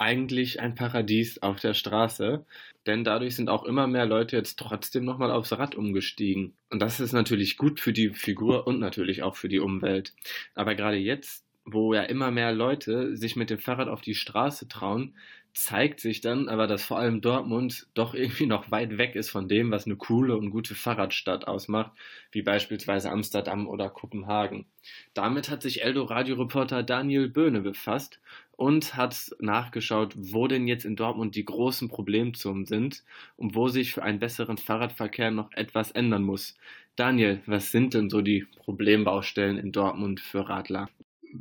eigentlich 0.00 0.60
ein 0.60 0.74
Paradies 0.74 1.42
auf 1.42 1.60
der 1.60 1.74
Straße, 1.74 2.44
denn 2.86 3.04
dadurch 3.04 3.36
sind 3.36 3.50
auch 3.50 3.64
immer 3.64 3.86
mehr 3.86 4.06
Leute 4.06 4.36
jetzt 4.36 4.58
trotzdem 4.58 5.04
nochmal 5.04 5.30
aufs 5.30 5.52
Rad 5.52 5.74
umgestiegen. 5.74 6.54
Und 6.70 6.80
das 6.80 7.00
ist 7.00 7.12
natürlich 7.12 7.58
gut 7.58 7.80
für 7.80 7.92
die 7.92 8.10
Figur 8.10 8.66
und 8.66 8.80
natürlich 8.80 9.22
auch 9.22 9.36
für 9.36 9.48
die 9.48 9.60
Umwelt. 9.60 10.14
Aber 10.54 10.74
gerade 10.74 10.96
jetzt, 10.96 11.44
wo 11.64 11.94
ja 11.94 12.02
immer 12.02 12.30
mehr 12.30 12.52
Leute 12.52 13.16
sich 13.16 13.36
mit 13.36 13.50
dem 13.50 13.58
Fahrrad 13.58 13.88
auf 13.88 14.00
die 14.00 14.14
Straße 14.14 14.68
trauen, 14.68 15.14
zeigt 15.52 16.00
sich 16.00 16.20
dann 16.20 16.48
aber, 16.48 16.66
dass 16.66 16.84
vor 16.84 16.98
allem 16.98 17.20
Dortmund 17.20 17.88
doch 17.94 18.14
irgendwie 18.14 18.46
noch 18.46 18.70
weit 18.70 18.98
weg 18.98 19.16
ist 19.16 19.30
von 19.30 19.48
dem, 19.48 19.70
was 19.70 19.86
eine 19.86 19.96
coole 19.96 20.36
und 20.36 20.50
gute 20.50 20.74
Fahrradstadt 20.74 21.48
ausmacht, 21.48 21.92
wie 22.32 22.42
beispielsweise 22.42 23.10
Amsterdam 23.10 23.66
oder 23.68 23.88
Kopenhagen. 23.88 24.66
Damit 25.14 25.50
hat 25.50 25.62
sich 25.62 25.82
Eldo-Radio-Reporter 25.82 26.82
Daniel 26.82 27.28
Böhne 27.28 27.60
befasst 27.60 28.20
und 28.52 28.96
hat 28.96 29.30
nachgeschaut, 29.40 30.14
wo 30.16 30.46
denn 30.46 30.68
jetzt 30.68 30.84
in 30.84 30.96
Dortmund 30.96 31.34
die 31.34 31.44
großen 31.44 31.88
Problemzonen 31.88 32.66
sind 32.66 33.02
und 33.36 33.54
wo 33.54 33.68
sich 33.68 33.92
für 33.92 34.02
einen 34.02 34.18
besseren 34.18 34.58
Fahrradverkehr 34.58 35.30
noch 35.30 35.50
etwas 35.52 35.90
ändern 35.90 36.22
muss. 36.22 36.56
Daniel, 36.94 37.40
was 37.46 37.72
sind 37.72 37.94
denn 37.94 38.10
so 38.10 38.20
die 38.20 38.46
Problembaustellen 38.58 39.58
in 39.58 39.72
Dortmund 39.72 40.20
für 40.20 40.48
Radler? 40.48 40.88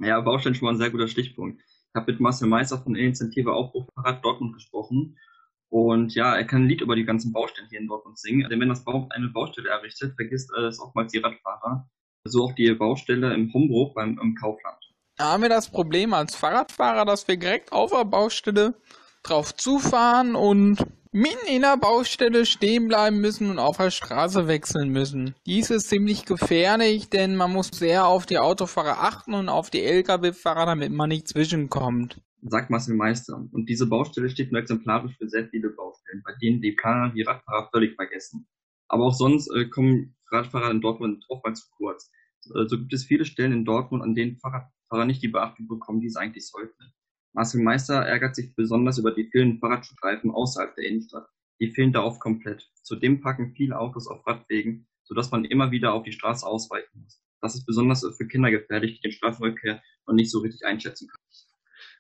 Ja, 0.01 0.19
Baustellen 0.21 0.55
schon 0.55 0.65
mal 0.65 0.73
ein 0.73 0.77
sehr 0.77 0.89
guter 0.89 1.07
Stichpunkt. 1.07 1.61
Ich 1.61 1.95
habe 1.95 2.11
mit 2.11 2.21
Marcel 2.21 2.47
Meister 2.47 2.77
von 2.77 2.95
Initiative 2.95 3.53
Aufbruch 3.53 3.87
Fahrrad 3.95 4.23
Dortmund 4.23 4.53
gesprochen. 4.53 5.17
Und 5.69 6.15
ja, 6.15 6.35
er 6.35 6.45
kann 6.45 6.63
ein 6.63 6.67
Lied 6.67 6.81
über 6.81 6.95
die 6.95 7.05
ganzen 7.05 7.31
Baustellen 7.31 7.67
hier 7.69 7.79
in 7.79 7.87
Dortmund 7.87 8.17
singen. 8.17 8.49
Denn 8.49 8.59
wenn 8.59 8.69
das 8.69 8.83
Bau 8.83 9.07
eine 9.11 9.29
Baustelle 9.29 9.69
errichtet, 9.69 10.15
vergisst 10.15 10.51
er 10.55 10.63
das 10.63 10.79
oftmals 10.79 11.11
die 11.11 11.19
Radfahrer. 11.19 11.89
So 12.23 12.43
auch 12.43 12.53
die 12.53 12.73
Baustelle 12.73 13.33
im 13.33 13.53
Hombruch 13.53 13.93
beim 13.93 14.19
im 14.21 14.35
Kaufland 14.35 14.77
haben 15.19 15.43
wir 15.43 15.49
das 15.49 15.69
Problem 15.69 16.13
als 16.13 16.35
Fahrradfahrer, 16.35 17.05
dass 17.05 17.27
wir 17.27 17.37
direkt 17.37 17.71
auf 17.71 17.91
der 17.91 18.05
Baustelle 18.05 18.75
drauf 19.23 19.55
zufahren 19.55 20.35
und 20.35 20.77
mitten 21.11 21.47
in 21.47 21.61
der 21.61 21.77
Baustelle 21.77 22.45
stehen 22.45 22.87
bleiben 22.87 23.19
müssen 23.19 23.49
und 23.49 23.59
auf 23.59 23.77
der 23.77 23.91
Straße 23.91 24.47
wechseln 24.47 24.89
müssen. 24.89 25.35
Dies 25.45 25.69
ist 25.69 25.89
ziemlich 25.89 26.25
gefährlich, 26.25 27.09
denn 27.09 27.35
man 27.35 27.51
muss 27.51 27.69
sehr 27.73 28.05
auf 28.05 28.25
die 28.25 28.39
Autofahrer 28.39 28.99
achten 28.99 29.33
und 29.33 29.49
auf 29.49 29.69
die 29.69 29.83
Lkw-Fahrer, 29.83 30.65
damit 30.65 30.91
man 30.91 31.09
nicht 31.09 31.27
zwischenkommt. 31.27 32.21
Sagt 32.41 32.69
Marcel 32.69 32.95
Meister. 32.95 33.47
Und 33.51 33.67
diese 33.67 33.87
Baustelle 33.87 34.29
steht 34.29 34.51
nur 34.51 34.61
exemplarisch 34.61 35.17
für 35.17 35.27
sehr 35.27 35.47
viele 35.49 35.69
Baustellen, 35.69 36.21
bei 36.23 36.33
denen 36.41 36.61
die 36.61 36.71
Planer 36.71 37.11
die 37.13 37.23
Radfahrer 37.23 37.69
völlig 37.71 37.95
vergessen. 37.95 38.47
Aber 38.87 39.05
auch 39.05 39.13
sonst 39.13 39.49
äh, 39.53 39.65
kommen 39.65 40.15
Radfahrer 40.31 40.71
in 40.71 40.81
Dortmund 40.81 41.25
oftmals 41.27 41.65
zu 41.65 41.69
kurz. 41.71 42.11
Äh, 42.45 42.67
so 42.67 42.77
gibt 42.77 42.93
es 42.93 43.03
viele 43.03 43.25
Stellen 43.25 43.51
in 43.51 43.65
Dortmund, 43.65 44.03
an 44.03 44.15
denen 44.15 44.37
Fahrradfahrer 44.37 45.05
nicht 45.05 45.21
die 45.21 45.27
Beachtung 45.27 45.67
bekommen, 45.67 45.99
die 45.99 46.09
sie 46.09 46.19
eigentlich 46.19 46.47
sollten. 46.47 46.93
Marcel 47.33 47.61
Meister 47.61 47.95
ärgert 47.95 48.35
sich 48.35 48.55
besonders 48.55 48.97
über 48.97 49.11
die 49.11 49.25
vielen 49.25 49.59
Fahrradstreifen 49.59 50.31
außerhalb 50.31 50.75
der 50.75 50.85
Innenstadt. 50.85 51.27
Die 51.59 51.71
fehlen 51.71 51.93
da 51.93 52.03
oft 52.03 52.19
komplett. 52.19 52.69
Zudem 52.83 53.21
packen 53.21 53.53
viele 53.55 53.77
Autos 53.77 54.07
auf 54.07 54.25
Radwegen, 54.25 54.87
sodass 55.03 55.31
man 55.31 55.45
immer 55.45 55.71
wieder 55.71 55.93
auf 55.93 56.03
die 56.03 56.11
Straße 56.11 56.45
ausweichen 56.45 57.01
muss. 57.03 57.21
Das 57.41 57.55
ist 57.55 57.65
besonders 57.65 58.05
für 58.17 58.27
Kinder 58.27 58.51
gefährlich, 58.51 58.95
die 58.95 59.01
den 59.01 59.11
Straßenverkehr 59.11 59.81
noch 60.07 60.13
nicht 60.13 60.31
so 60.31 60.39
richtig 60.39 60.65
einschätzen 60.65 61.07
können. 61.07 61.23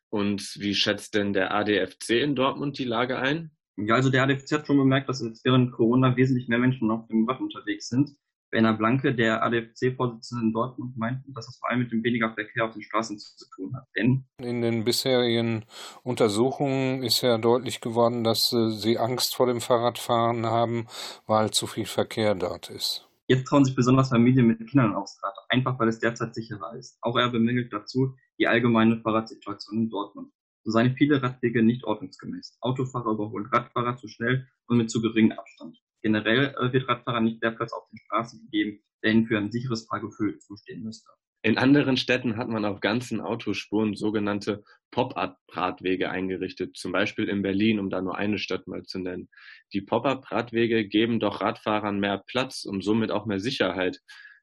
Und 0.09 0.55
wie 0.59 0.73
schätzt 0.73 1.13
denn 1.13 1.33
der 1.33 1.53
ADFC 1.53 2.21
in 2.21 2.35
Dortmund 2.35 2.79
die 2.79 2.85
Lage 2.85 3.19
ein? 3.19 3.51
Ja, 3.77 3.95
also 3.95 4.09
der 4.09 4.23
ADFC 4.23 4.51
hat 4.53 4.67
schon 4.67 4.77
bemerkt, 4.77 5.07
dass 5.07 5.21
jetzt 5.21 5.45
während 5.45 5.71
Corona 5.71 6.15
wesentlich 6.17 6.47
mehr 6.47 6.57
Menschen 6.57 6.89
auf 6.91 7.07
dem 7.07 7.29
Rad 7.29 7.39
unterwegs 7.39 7.87
sind. 7.87 8.11
Werner 8.51 8.73
Blanke, 8.73 9.13
der 9.13 9.43
ADFC-Vorsitzende 9.43 10.45
in 10.45 10.53
Dortmund, 10.53 10.97
meint, 10.97 11.23
dass 11.27 11.45
das 11.45 11.57
vor 11.57 11.69
allem 11.69 11.79
mit 11.79 11.91
dem 11.91 12.03
weniger 12.03 12.33
Verkehr 12.33 12.65
auf 12.65 12.73
den 12.73 12.81
Straßen 12.81 13.17
zu 13.19 13.45
tun 13.55 13.75
hat. 13.75 13.87
Denn 13.95 14.25
in 14.37 14.61
den 14.61 14.83
bisherigen 14.83 15.65
Untersuchungen 16.03 17.03
ist 17.03 17.21
ja 17.21 17.37
deutlich 17.37 17.81
geworden, 17.81 18.23
dass 18.23 18.51
äh, 18.53 18.69
sie 18.71 18.97
Angst 18.97 19.35
vor 19.35 19.47
dem 19.47 19.61
Fahrradfahren 19.61 20.45
haben, 20.45 20.87
weil 21.27 21.51
zu 21.51 21.67
viel 21.67 21.85
Verkehr 21.85 22.35
dort 22.35 22.69
ist. 22.69 23.07
Jetzt 23.27 23.45
trauen 23.45 23.63
sich 23.63 23.75
besonders 23.75 24.09
Familien 24.09 24.47
mit 24.47 24.67
Kindern 24.67 24.95
aufs 24.95 25.21
Rad, 25.21 25.35
einfach 25.49 25.77
weil 25.79 25.87
es 25.87 25.99
derzeit 25.99 26.33
sicherer 26.33 26.75
ist. 26.75 26.97
Auch 27.01 27.15
er 27.15 27.29
bemängelt 27.29 27.71
dazu 27.71 28.15
die 28.39 28.47
allgemeine 28.47 28.99
Fahrradsituation 29.01 29.77
in 29.77 29.89
Dortmund. 29.89 30.31
So 30.63 30.71
seien 30.71 30.95
viele 30.97 31.21
Radwege 31.21 31.61
nicht 31.61 31.83
ordnungsgemäß. 31.83 32.57
Autofahrer 32.61 33.11
überholen 33.11 33.45
Radfahrer 33.45 33.97
zu 33.97 34.07
schnell 34.07 34.47
und 34.67 34.77
mit 34.77 34.89
zu 34.89 35.01
geringem 35.01 35.37
Abstand. 35.37 35.77
Generell 36.01 36.55
äh, 36.59 36.73
wird 36.73 36.87
Radfahrern 36.87 37.25
nicht 37.25 37.43
der 37.43 37.51
Platz 37.51 37.73
auf 37.73 37.87
den 37.89 37.97
Straßen 37.97 38.41
gegeben, 38.41 38.79
der 39.03 39.11
ihnen 39.11 39.27
für 39.27 39.37
ein 39.37 39.51
sicheres 39.51 39.85
Fahrgefühl 39.87 40.39
zustehen 40.39 40.83
müsste. 40.83 41.09
In 41.41 41.57
anderen 41.57 41.95
Städten 41.95 42.35
hat 42.35 42.49
man 42.49 42.65
auf 42.65 42.81
ganzen 42.81 43.21
Autospuren 43.21 43.95
sogenannte 43.95 44.61
Pop-up-Radwege 44.91 46.09
eingerichtet, 46.09 46.75
zum 46.75 46.91
Beispiel 46.91 47.29
in 47.29 47.41
Berlin, 47.41 47.79
um 47.79 47.89
da 47.89 48.01
nur 48.01 48.17
eine 48.17 48.37
Stadt 48.39 48.67
mal 48.67 48.83
zu 48.83 48.99
nennen. 48.99 49.29
Die 49.71 49.81
Pop-up-Radwege 49.81 50.85
geben 50.85 51.21
doch 51.21 51.39
Radfahrern 51.39 51.99
mehr 51.99 52.21
Platz 52.27 52.65
und 52.65 52.83
somit 52.83 53.11
auch 53.11 53.25
mehr 53.25 53.39
Sicherheit. 53.39 54.01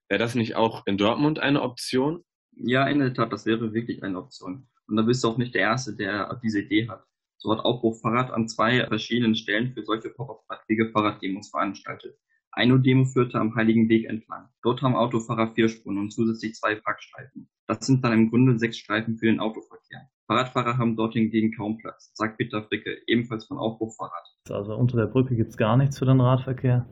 Wäre 0.09 0.19
das 0.19 0.35
nicht 0.35 0.57
auch 0.57 0.87
in 0.87 0.97
Dortmund 0.97 1.39
eine 1.39 1.61
Option? 1.61 2.25
Ja, 2.53 2.87
in 2.87 3.01
der 3.01 3.13
Tat, 3.13 3.31
das 3.31 3.45
wäre 3.45 3.75
wirklich 3.75 4.03
eine 4.03 4.19
Option. 4.19 4.67
Und 4.87 4.97
da 4.97 5.03
bist 5.03 5.23
du 5.23 5.29
auch 5.29 5.37
nicht 5.37 5.55
der 5.55 5.63
Erste, 5.63 5.95
der 5.95 6.41
diese 6.43 6.61
Idee 6.61 6.89
hat. 6.89 7.05
So 7.39 7.53
hat 7.53 7.65
Aufruf 7.65 8.01
Fahrrad 8.01 8.31
an 8.31 8.49
zwei 8.49 8.87
verschiedenen 8.87 9.35
Stellen 9.35 9.73
für 9.73 9.83
solche 9.85 10.11
Pop-up-Radwege 10.11 10.91
Fahrraddemos 10.91 11.51
veranstaltet. 11.51 12.19
Eine 12.53 12.81
Demo 12.81 13.05
führte 13.05 13.39
am 13.39 13.55
Heiligen 13.55 13.89
Weg 13.91 14.09
entlang. 14.09 14.49
Dort 14.63 14.81
haben 14.81 14.97
Autofahrer 14.97 15.53
vier 15.55 15.69
Spuren 15.69 15.99
und 15.99 16.11
zusätzlich 16.11 16.55
zwei 16.55 16.75
Parkstreifen. 16.75 17.51
Das 17.67 17.87
sind 17.87 18.03
dann 18.03 18.15
im 18.15 18.31
Grunde 18.31 18.59
sechs 18.59 18.79
Streifen 18.79 19.19
für 19.19 19.27
den 19.27 19.41
Autoverkehr. 19.41 20.09
Fahrradfahrer 20.27 20.79
haben 20.79 20.97
dort 20.97 21.13
hingegen 21.13 21.55
kaum 21.55 21.77
Platz, 21.77 22.11
sagt 22.15 22.39
Peter 22.39 22.63
Fricke, 22.63 22.97
ebenfalls 23.07 23.45
von 23.45 23.59
Aufruf 23.59 23.95
Fahrrad. 23.97 24.27
Also 24.49 24.75
unter 24.75 24.97
der 24.97 25.07
Brücke 25.07 25.37
gibt's 25.37 25.59
gar 25.59 25.77
nichts 25.77 25.99
für 25.99 26.07
den 26.07 26.21
Radverkehr. 26.21 26.87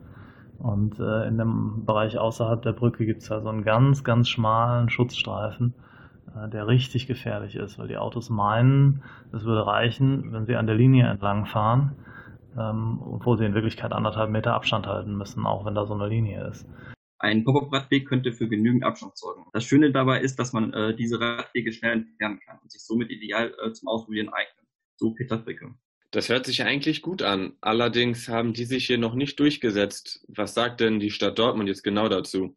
Und 0.59 0.99
äh, 0.99 1.27
in 1.27 1.37
dem 1.37 1.83
Bereich 1.85 2.17
außerhalb 2.17 2.61
der 2.61 2.73
Brücke 2.73 3.05
gibt's 3.05 3.31
also 3.31 3.49
einen 3.49 3.63
ganz, 3.63 4.03
ganz 4.03 4.29
schmalen 4.29 4.89
Schutzstreifen, 4.89 5.73
der 6.51 6.67
richtig 6.67 7.07
gefährlich 7.07 7.55
ist, 7.55 7.79
weil 7.79 7.87
die 7.87 7.97
Autos 7.97 8.29
meinen, 8.29 9.03
es 9.31 9.45
würde 9.45 9.65
reichen, 9.65 10.31
wenn 10.33 10.45
sie 10.45 10.55
an 10.55 10.67
der 10.67 10.75
Linie 10.75 11.07
entlang 11.07 11.45
fahren 11.45 11.95
ähm, 12.57 13.01
obwohl 13.01 13.37
sie 13.37 13.45
in 13.45 13.53
Wirklichkeit 13.53 13.91
anderthalb 13.91 14.29
Meter 14.29 14.53
Abstand 14.53 14.87
halten 14.87 15.15
müssen, 15.15 15.45
auch 15.45 15.65
wenn 15.65 15.75
da 15.75 15.85
so 15.85 15.93
eine 15.93 16.07
Linie 16.07 16.47
ist. 16.47 16.65
Ein 17.17 17.43
Pop-up-Radweg 17.43 18.07
könnte 18.07 18.33
für 18.33 18.47
genügend 18.47 18.83
Abstand 18.83 19.17
sorgen. 19.17 19.45
Das 19.53 19.63
Schöne 19.63 19.91
dabei 19.91 20.21
ist, 20.21 20.37
dass 20.37 20.53
man 20.53 20.73
äh, 20.73 20.95
diese 20.95 21.19
Radwege 21.19 21.71
schnell 21.71 21.93
entfernen 21.93 22.39
kann 22.45 22.59
und 22.61 22.71
sich 22.71 22.83
somit 22.85 23.09
ideal 23.09 23.53
äh, 23.63 23.71
zum 23.71 23.87
Ausprobieren 23.87 24.29
eignet. 24.29 24.67
So 24.97 25.13
Peter 25.13 25.39
Fricke. 25.39 25.73
Das 26.11 26.29
hört 26.29 26.45
sich 26.45 26.63
eigentlich 26.63 27.01
gut 27.01 27.21
an. 27.21 27.53
Allerdings 27.61 28.29
haben 28.29 28.53
die 28.53 28.65
sich 28.65 28.85
hier 28.85 28.97
noch 28.97 29.15
nicht 29.15 29.39
durchgesetzt. 29.39 30.23
Was 30.27 30.53
sagt 30.53 30.79
denn 30.79 30.99
die 30.99 31.11
Stadt 31.11 31.39
Dortmund 31.39 31.67
jetzt 31.67 31.83
genau 31.83 32.07
dazu? 32.07 32.53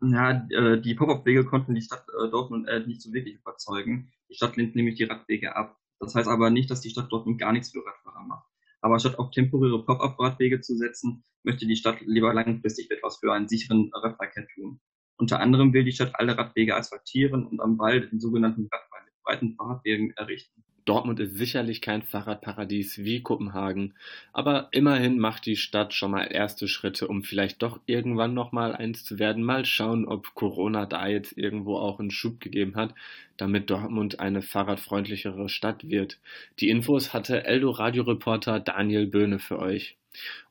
Ja, 0.00 0.46
äh, 0.50 0.80
die 0.80 0.94
Pop-up-Wege 0.94 1.44
konnten 1.44 1.74
die 1.74 1.82
Stadt 1.82 2.06
äh, 2.08 2.30
Dortmund 2.30 2.68
äh, 2.68 2.86
nicht 2.86 3.02
so 3.02 3.12
wirklich 3.12 3.36
überzeugen. 3.36 4.12
Die 4.28 4.34
Stadt 4.34 4.56
lehnt 4.56 4.76
nämlich 4.76 4.94
die 4.94 5.04
Radwege 5.04 5.56
ab. 5.56 5.76
Das 5.98 6.14
heißt 6.14 6.28
aber 6.28 6.50
nicht, 6.50 6.70
dass 6.70 6.80
die 6.80 6.90
Stadt 6.90 7.10
Dortmund 7.10 7.40
gar 7.40 7.52
nichts 7.52 7.72
für 7.72 7.84
Radfahrer 7.84 8.24
macht. 8.24 8.46
Aber 8.80 9.00
statt 9.00 9.18
auf 9.18 9.32
temporäre 9.32 9.84
Pop-up-Radwege 9.84 10.60
zu 10.60 10.76
setzen, 10.76 11.24
möchte 11.42 11.66
die 11.66 11.74
Stadt 11.74 12.00
lieber 12.02 12.32
langfristig 12.32 12.90
etwas 12.92 13.18
für 13.18 13.32
einen 13.32 13.48
sicheren 13.48 13.90
Radverkehr 13.92 14.46
tun. 14.54 14.80
Unter 15.16 15.40
anderem 15.40 15.72
will 15.72 15.82
die 15.82 15.92
Stadt 15.92 16.12
alle 16.14 16.38
Radwege 16.38 16.76
asphaltieren 16.76 17.44
und 17.44 17.60
am 17.60 17.76
Wald 17.78 18.12
den 18.12 18.20
sogenannten 18.20 18.68
Radwall 18.70 19.04
mit 19.04 19.14
breiten 19.24 19.56
Fahrradwegen 19.56 20.12
errichten. 20.12 20.62
Dortmund 20.88 21.20
ist 21.20 21.36
sicherlich 21.36 21.82
kein 21.82 22.00
Fahrradparadies 22.00 23.04
wie 23.04 23.20
Kopenhagen, 23.20 23.92
aber 24.32 24.68
immerhin 24.70 25.18
macht 25.18 25.44
die 25.44 25.56
Stadt 25.56 25.92
schon 25.92 26.12
mal 26.12 26.24
erste 26.24 26.66
Schritte, 26.66 27.08
um 27.08 27.22
vielleicht 27.22 27.62
doch 27.62 27.78
irgendwann 27.84 28.32
noch 28.32 28.52
mal 28.52 28.74
eins 28.74 29.04
zu 29.04 29.18
werden. 29.18 29.44
Mal 29.44 29.66
schauen, 29.66 30.06
ob 30.06 30.34
Corona 30.34 30.86
da 30.86 31.06
jetzt 31.06 31.36
irgendwo 31.36 31.76
auch 31.76 32.00
einen 32.00 32.10
Schub 32.10 32.40
gegeben 32.40 32.74
hat, 32.74 32.94
damit 33.36 33.68
Dortmund 33.68 34.18
eine 34.20 34.40
fahrradfreundlichere 34.40 35.50
Stadt 35.50 35.90
wird. 35.90 36.18
Die 36.58 36.70
Infos 36.70 37.12
hatte 37.12 37.44
Eldo-Radio-Reporter 37.44 38.58
Daniel 38.58 39.06
Böhne 39.06 39.40
für 39.40 39.58
euch. 39.58 39.98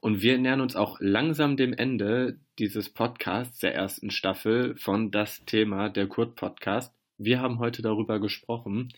Und 0.02 0.21
wir 0.21 0.38
nähern 0.38 0.62
uns 0.62 0.76
auch 0.76 0.97
langsam 1.00 1.58
dem 1.58 1.73
Ende 1.73 2.38
dieses 2.60 2.89
Podcasts 2.89 3.58
der 3.58 3.73
ersten 3.73 4.12
Staffel 4.12 4.76
von 4.76 5.10
Das 5.10 5.43
Thema, 5.45 5.89
der 5.89 6.06
Kurt-Podcast. 6.06 6.93
Wir 7.17 7.41
haben 7.41 7.58
heute 7.58 7.82
darüber 7.82 8.19
gesprochen, 8.19 8.93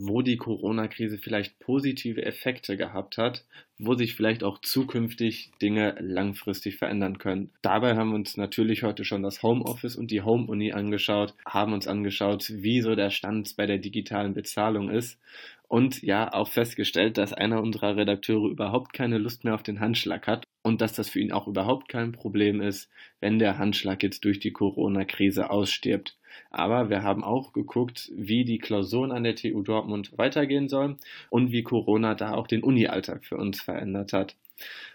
wo 0.00 0.22
die 0.22 0.36
Corona-Krise 0.36 1.18
vielleicht 1.18 1.58
positive 1.58 2.24
Effekte 2.24 2.76
gehabt 2.76 3.18
hat, 3.18 3.44
wo 3.78 3.94
sich 3.94 4.14
vielleicht 4.14 4.44
auch 4.44 4.60
zukünftig 4.60 5.50
Dinge 5.60 5.96
langfristig 5.98 6.76
verändern 6.76 7.18
können. 7.18 7.50
Dabei 7.62 7.96
haben 7.96 8.10
wir 8.10 8.16
uns 8.16 8.36
natürlich 8.36 8.82
heute 8.82 9.04
schon 9.04 9.22
das 9.22 9.42
Homeoffice 9.42 9.96
und 9.96 10.10
die 10.10 10.22
Home-Uni 10.22 10.72
angeschaut, 10.72 11.34
haben 11.44 11.72
uns 11.72 11.86
angeschaut, 11.88 12.50
wie 12.50 12.80
so 12.80 12.94
der 12.94 13.10
Stand 13.10 13.56
bei 13.56 13.66
der 13.66 13.78
digitalen 13.78 14.34
Bezahlung 14.34 14.90
ist 14.90 15.18
und 15.66 16.02
ja 16.02 16.32
auch 16.32 16.48
festgestellt, 16.48 17.18
dass 17.18 17.32
einer 17.32 17.60
unserer 17.60 17.96
Redakteure 17.96 18.50
überhaupt 18.50 18.92
keine 18.92 19.18
Lust 19.18 19.44
mehr 19.44 19.54
auf 19.54 19.62
den 19.62 19.80
Handschlag 19.80 20.26
hat 20.26 20.44
und 20.68 20.80
dass 20.80 20.92
das 20.92 21.08
für 21.08 21.20
ihn 21.20 21.32
auch 21.32 21.48
überhaupt 21.48 21.88
kein 21.88 22.12
Problem 22.12 22.60
ist, 22.60 22.90
wenn 23.20 23.38
der 23.38 23.58
Handschlag 23.58 24.02
jetzt 24.02 24.24
durch 24.24 24.38
die 24.38 24.52
Corona-Krise 24.52 25.50
ausstirbt. 25.50 26.16
Aber 26.50 26.90
wir 26.90 27.02
haben 27.02 27.24
auch 27.24 27.52
geguckt, 27.52 28.12
wie 28.14 28.44
die 28.44 28.58
Klausuren 28.58 29.10
an 29.10 29.24
der 29.24 29.34
TU 29.34 29.62
Dortmund 29.62 30.16
weitergehen 30.16 30.68
sollen 30.68 30.98
und 31.30 31.50
wie 31.52 31.62
Corona 31.62 32.14
da 32.14 32.34
auch 32.34 32.46
den 32.46 32.62
Uni-Alltag 32.62 33.24
für 33.24 33.36
uns 33.36 33.60
verändert 33.60 34.12
hat. 34.12 34.36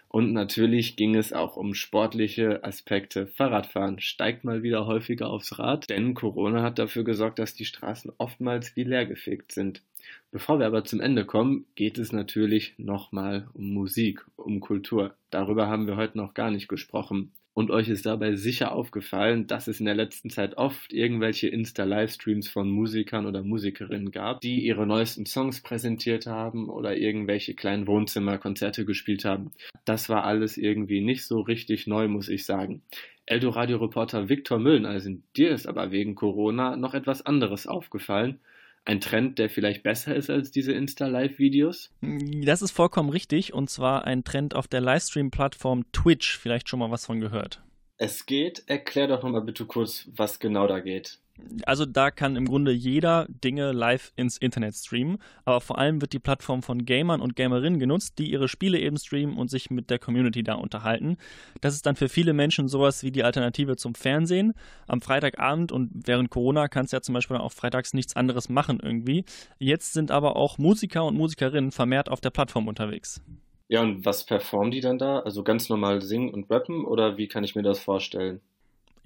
Und 0.08 0.32
natürlich 0.32 0.94
ging 0.94 1.16
es 1.16 1.32
auch 1.32 1.56
um 1.56 1.74
sportliche 1.74 2.62
Aspekte. 2.62 3.26
Fahrradfahren 3.26 3.98
steigt 3.98 4.44
mal 4.44 4.62
wieder 4.62 4.86
häufiger 4.86 5.28
aufs 5.28 5.58
Rad, 5.58 5.90
denn 5.90 6.14
Corona 6.14 6.62
hat 6.62 6.78
dafür 6.78 7.02
gesorgt, 7.02 7.40
dass 7.40 7.54
die 7.54 7.64
Straßen 7.64 8.12
oftmals 8.18 8.76
wie 8.76 8.84
leergefegt 8.84 9.50
sind. 9.50 9.82
Bevor 10.30 10.58
wir 10.58 10.66
aber 10.66 10.84
zum 10.84 11.00
Ende 11.00 11.24
kommen, 11.24 11.66
geht 11.74 11.96
es 11.98 12.12
natürlich 12.12 12.74
nochmal 12.76 13.48
um 13.54 13.72
Musik, 13.72 14.24
um 14.36 14.60
Kultur. 14.60 15.14
Darüber 15.30 15.68
haben 15.68 15.86
wir 15.86 15.96
heute 15.96 16.18
noch 16.18 16.34
gar 16.34 16.50
nicht 16.50 16.68
gesprochen. 16.68 17.32
Und 17.54 17.70
euch 17.70 17.88
ist 17.88 18.04
dabei 18.04 18.34
sicher 18.34 18.72
aufgefallen, 18.72 19.46
dass 19.46 19.68
es 19.68 19.78
in 19.78 19.86
der 19.86 19.94
letzten 19.94 20.28
Zeit 20.28 20.56
oft 20.58 20.92
irgendwelche 20.92 21.46
Insta-Livestreams 21.46 22.48
von 22.48 22.68
Musikern 22.68 23.26
oder 23.26 23.44
Musikerinnen 23.44 24.10
gab, 24.10 24.40
die 24.40 24.66
ihre 24.66 24.88
neuesten 24.88 25.24
Songs 25.24 25.60
präsentiert 25.60 26.26
haben 26.26 26.68
oder 26.68 26.96
irgendwelche 26.96 27.54
kleinen 27.54 27.86
Wohnzimmerkonzerte 27.86 28.84
gespielt 28.84 29.24
haben. 29.24 29.52
Das 29.84 30.08
war 30.08 30.24
alles 30.24 30.56
irgendwie 30.56 31.00
nicht 31.00 31.24
so 31.24 31.40
richtig 31.42 31.86
neu, 31.86 32.08
muss 32.08 32.28
ich 32.28 32.44
sagen. 32.44 32.82
Eldoradio-Reporter 33.26 34.28
Viktor 34.28 34.58
Mülleneisen, 34.58 35.22
dir 35.36 35.50
ist 35.50 35.68
aber 35.68 35.92
wegen 35.92 36.16
Corona 36.16 36.76
noch 36.76 36.92
etwas 36.92 37.24
anderes 37.24 37.68
aufgefallen 37.68 38.40
ein 38.84 39.00
Trend, 39.00 39.38
der 39.38 39.48
vielleicht 39.48 39.82
besser 39.82 40.14
ist 40.14 40.30
als 40.30 40.50
diese 40.50 40.72
Insta-Live-Videos? 40.72 41.90
Das 42.00 42.62
ist 42.62 42.72
vollkommen 42.72 43.10
richtig 43.10 43.54
und 43.54 43.70
zwar 43.70 44.04
ein 44.04 44.24
Trend 44.24 44.54
auf 44.54 44.68
der 44.68 44.80
Livestream-Plattform 44.80 45.90
Twitch. 45.92 46.38
Vielleicht 46.38 46.68
schon 46.68 46.80
mal 46.80 46.90
was 46.90 47.06
von 47.06 47.20
gehört. 47.20 47.62
Es 47.96 48.26
geht. 48.26 48.64
Erklär 48.66 49.06
doch 49.06 49.22
nochmal 49.22 49.42
bitte 49.42 49.66
kurz, 49.66 50.08
was 50.14 50.38
genau 50.38 50.66
da 50.66 50.80
geht. 50.80 51.20
Also 51.66 51.84
da 51.84 52.10
kann 52.10 52.36
im 52.36 52.46
Grunde 52.46 52.70
jeder 52.70 53.26
Dinge 53.28 53.72
live 53.72 54.12
ins 54.14 54.38
Internet 54.38 54.74
streamen, 54.76 55.18
aber 55.44 55.60
vor 55.60 55.78
allem 55.78 56.00
wird 56.00 56.12
die 56.12 56.20
Plattform 56.20 56.62
von 56.62 56.84
Gamern 56.84 57.20
und 57.20 57.34
Gamerinnen 57.34 57.80
genutzt, 57.80 58.18
die 58.18 58.30
ihre 58.30 58.48
Spiele 58.48 58.78
eben 58.78 58.96
streamen 58.96 59.36
und 59.36 59.50
sich 59.50 59.70
mit 59.70 59.90
der 59.90 59.98
Community 59.98 60.44
da 60.44 60.54
unterhalten. 60.54 61.16
Das 61.60 61.74
ist 61.74 61.86
dann 61.86 61.96
für 61.96 62.08
viele 62.08 62.32
Menschen 62.32 62.68
sowas 62.68 63.02
wie 63.02 63.10
die 63.10 63.24
Alternative 63.24 63.76
zum 63.76 63.94
Fernsehen. 63.94 64.54
Am 64.86 65.00
Freitagabend 65.00 65.72
und 65.72 65.90
während 66.06 66.30
Corona 66.30 66.68
kannst 66.68 66.92
du 66.92 66.96
ja 66.96 67.02
zum 67.02 67.14
Beispiel 67.14 67.36
auch 67.36 67.52
freitags 67.52 67.94
nichts 67.94 68.14
anderes 68.14 68.48
machen 68.48 68.78
irgendwie. 68.80 69.24
Jetzt 69.58 69.92
sind 69.92 70.12
aber 70.12 70.36
auch 70.36 70.58
Musiker 70.58 71.04
und 71.04 71.16
Musikerinnen 71.16 71.72
vermehrt 71.72 72.08
auf 72.08 72.20
der 72.20 72.30
Plattform 72.30 72.68
unterwegs. 72.68 73.20
Ja, 73.68 73.80
und 73.80 74.04
was 74.04 74.24
performen 74.24 74.70
die 74.70 74.80
dann 74.80 74.98
da? 74.98 75.20
Also 75.20 75.42
ganz 75.42 75.68
normal 75.68 76.02
singen 76.02 76.32
und 76.32 76.50
rappen 76.50 76.84
oder 76.84 77.16
wie 77.16 77.28
kann 77.28 77.44
ich 77.44 77.56
mir 77.56 77.62
das 77.62 77.80
vorstellen? 77.80 78.40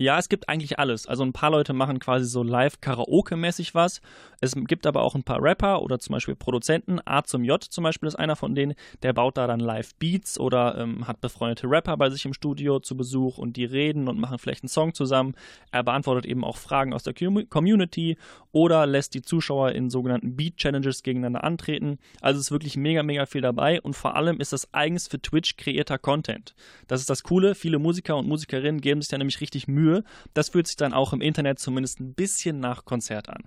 Ja, 0.01 0.17
es 0.17 0.29
gibt 0.29 0.49
eigentlich 0.49 0.79
alles. 0.79 1.09
Also 1.09 1.25
ein 1.25 1.33
paar 1.33 1.51
Leute 1.51 1.73
machen 1.73 1.99
quasi 1.99 2.25
so 2.25 2.45
live-Karaoke-mäßig 2.45 3.75
was. 3.75 4.01
Es 4.41 4.55
gibt 4.55 4.87
aber 4.87 5.03
auch 5.03 5.15
ein 5.15 5.25
paar 5.25 5.43
Rapper 5.43 5.83
oder 5.83 5.99
zum 5.99 6.13
Beispiel 6.13 6.37
Produzenten. 6.37 7.01
A 7.05 7.25
zum 7.25 7.43
J 7.43 7.63
zum 7.63 7.85
Beispiel 7.85 8.07
ist 8.07 8.15
einer 8.15 8.37
von 8.37 8.55
denen, 8.55 8.75
der 9.03 9.13
baut 9.13 9.37
da 9.37 9.47
dann 9.47 9.59
Live-Beats 9.59 10.39
oder 10.39 10.79
ähm, 10.79 11.09
hat 11.09 11.21
befreundete 11.21 11.69
Rapper 11.69 11.97
bei 11.97 12.09
sich 12.11 12.25
im 12.25 12.33
Studio 12.33 12.79
zu 12.79 12.97
Besuch 12.97 13.39
und 13.39 13.57
die 13.57 13.65
reden 13.65 14.07
und 14.07 14.21
machen 14.21 14.39
vielleicht 14.39 14.63
einen 14.63 14.69
Song 14.69 14.95
zusammen. 14.95 15.35
Er 15.73 15.83
beantwortet 15.83 16.27
eben 16.27 16.45
auch 16.45 16.57
Fragen 16.57 16.93
aus 16.93 17.03
der 17.03 17.15
Community 17.15 18.17
oder 18.53 18.87
lässt 18.87 19.15
die 19.15 19.23
Zuschauer 19.23 19.73
in 19.73 19.91
sogenannten 19.91 20.37
Beat-Challenges 20.37 21.03
gegeneinander 21.03 21.43
antreten. 21.43 21.99
Also 22.21 22.39
es 22.39 22.47
ist 22.47 22.53
wirklich 22.53 22.77
mega, 22.77 23.03
mega 23.03 23.27
viel 23.27 23.41
dabei 23.41 23.81
und 23.81 23.95
vor 23.95 24.15
allem 24.15 24.41
ist 24.41 24.53
das 24.53 24.73
eigens 24.73 25.09
für 25.09 25.21
Twitch 25.21 25.57
kreierter 25.57 25.99
Content. 25.99 26.55
Das 26.87 27.01
ist 27.01 27.11
das 27.11 27.25
Coole. 27.25 27.57
Viele 27.57 27.81
Musiker 27.81 28.17
und 28.17 28.29
Musikerinnen 28.29 28.81
geben 28.81 29.03
sich 29.03 29.11
da 29.11 29.19
nämlich 29.19 29.41
richtig 29.41 29.67
Mühe. 29.67 30.05
Das 30.33 30.51
fühlt 30.51 30.69
sich 30.69 30.77
dann 30.77 30.93
auch 30.93 31.13
im 31.13 31.21
Internet 31.21 31.59
zumindest 31.59 31.99
ein 31.99 32.15
bisschen 32.15 32.61
nach 32.61 32.85
Konzert 32.85 33.29
an. 33.29 33.45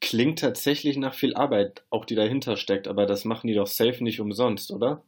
Klingt 0.00 0.40
tatsächlich 0.40 0.98
nach 0.98 1.14
viel 1.14 1.34
Arbeit, 1.34 1.84
auch 1.88 2.04
die 2.04 2.14
dahinter 2.14 2.58
steckt, 2.58 2.86
aber 2.86 3.06
das 3.06 3.24
machen 3.24 3.46
die 3.46 3.54
doch 3.54 3.66
safe 3.66 4.04
nicht 4.04 4.20
umsonst, 4.20 4.70
oder? 4.72 5.02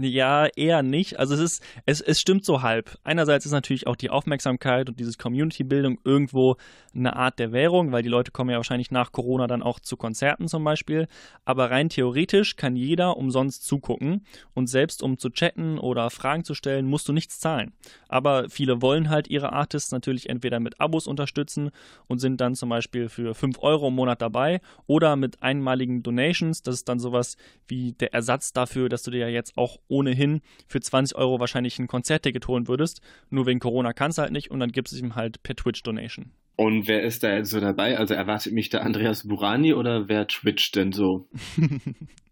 Ja, 0.00 0.46
eher 0.46 0.82
nicht. 0.82 1.18
Also 1.18 1.34
es 1.34 1.40
ist, 1.40 1.62
es, 1.86 2.00
es 2.00 2.20
stimmt 2.20 2.44
so 2.44 2.62
halb. 2.62 2.98
Einerseits 3.04 3.46
ist 3.46 3.52
natürlich 3.52 3.86
auch 3.86 3.96
die 3.96 4.10
Aufmerksamkeit 4.10 4.88
und 4.88 4.98
dieses 4.98 5.18
Community-Bildung 5.18 5.98
irgendwo 6.04 6.56
eine 6.94 7.14
Art 7.14 7.38
der 7.38 7.52
Währung, 7.52 7.92
weil 7.92 8.02
die 8.02 8.08
Leute 8.08 8.32
kommen 8.32 8.50
ja 8.50 8.56
wahrscheinlich 8.56 8.90
nach 8.90 9.12
Corona 9.12 9.46
dann 9.46 9.62
auch 9.62 9.78
zu 9.78 9.96
Konzerten 9.96 10.48
zum 10.48 10.64
Beispiel. 10.64 11.06
Aber 11.44 11.70
rein 11.70 11.88
theoretisch 11.88 12.56
kann 12.56 12.74
jeder 12.74 13.16
umsonst 13.16 13.66
zugucken 13.66 14.26
und 14.54 14.68
selbst 14.68 15.02
um 15.02 15.18
zu 15.18 15.30
chatten 15.30 15.78
oder 15.78 16.10
Fragen 16.10 16.44
zu 16.44 16.54
stellen, 16.54 16.86
musst 16.86 17.08
du 17.08 17.12
nichts 17.12 17.38
zahlen. 17.38 17.72
Aber 18.08 18.48
viele 18.48 18.82
wollen 18.82 19.10
halt 19.10 19.28
ihre 19.28 19.52
Artists 19.52 19.92
natürlich 19.92 20.28
entweder 20.28 20.58
mit 20.58 20.80
Abos 20.80 21.06
unterstützen 21.06 21.70
und 22.08 22.18
sind 22.18 22.40
dann 22.40 22.54
zum 22.54 22.68
Beispiel 22.70 23.08
für 23.08 23.34
5 23.34 23.58
Euro 23.60 23.88
im 23.88 23.94
Monat 23.94 24.22
dabei 24.22 24.60
oder 24.86 25.16
mit 25.16 25.42
einmaligen 25.42 26.02
Donations. 26.02 26.62
Das 26.62 26.74
ist 26.74 26.88
dann 26.88 26.98
sowas 26.98 27.36
wie 27.68 27.92
der 27.92 28.12
Ersatz 28.12 28.52
dafür, 28.52 28.88
dass 28.88 29.02
du 29.02 29.10
dir 29.10 29.18
ja 29.20 29.35
jetzt 29.36 29.56
auch 29.56 29.78
ohnehin 29.88 30.40
für 30.66 30.80
20 30.80 31.16
Euro 31.16 31.38
wahrscheinlich 31.38 31.78
ein 31.78 31.86
Konzertticket 31.86 32.48
holen 32.48 32.66
würdest. 32.66 33.00
Nur 33.30 33.46
wegen 33.46 33.60
Corona 33.60 33.92
kannst 33.92 34.18
du 34.18 34.22
halt 34.22 34.32
nicht 34.32 34.50
und 34.50 34.58
dann 34.60 34.72
gibt 34.72 34.90
es 34.90 35.00
ihm 35.00 35.14
halt 35.14 35.42
per 35.42 35.54
Twitch-Donation. 35.54 36.32
Und 36.56 36.88
wer 36.88 37.02
ist 37.02 37.22
da 37.22 37.34
jetzt 37.34 37.50
so 37.50 37.60
dabei? 37.60 37.98
Also 37.98 38.14
erwartet 38.14 38.54
mich 38.54 38.70
der 38.70 38.82
Andreas 38.82 39.28
Burani 39.28 39.74
oder 39.74 40.08
wer 40.08 40.26
twitcht 40.26 40.74
denn 40.74 40.92
so? 40.92 41.28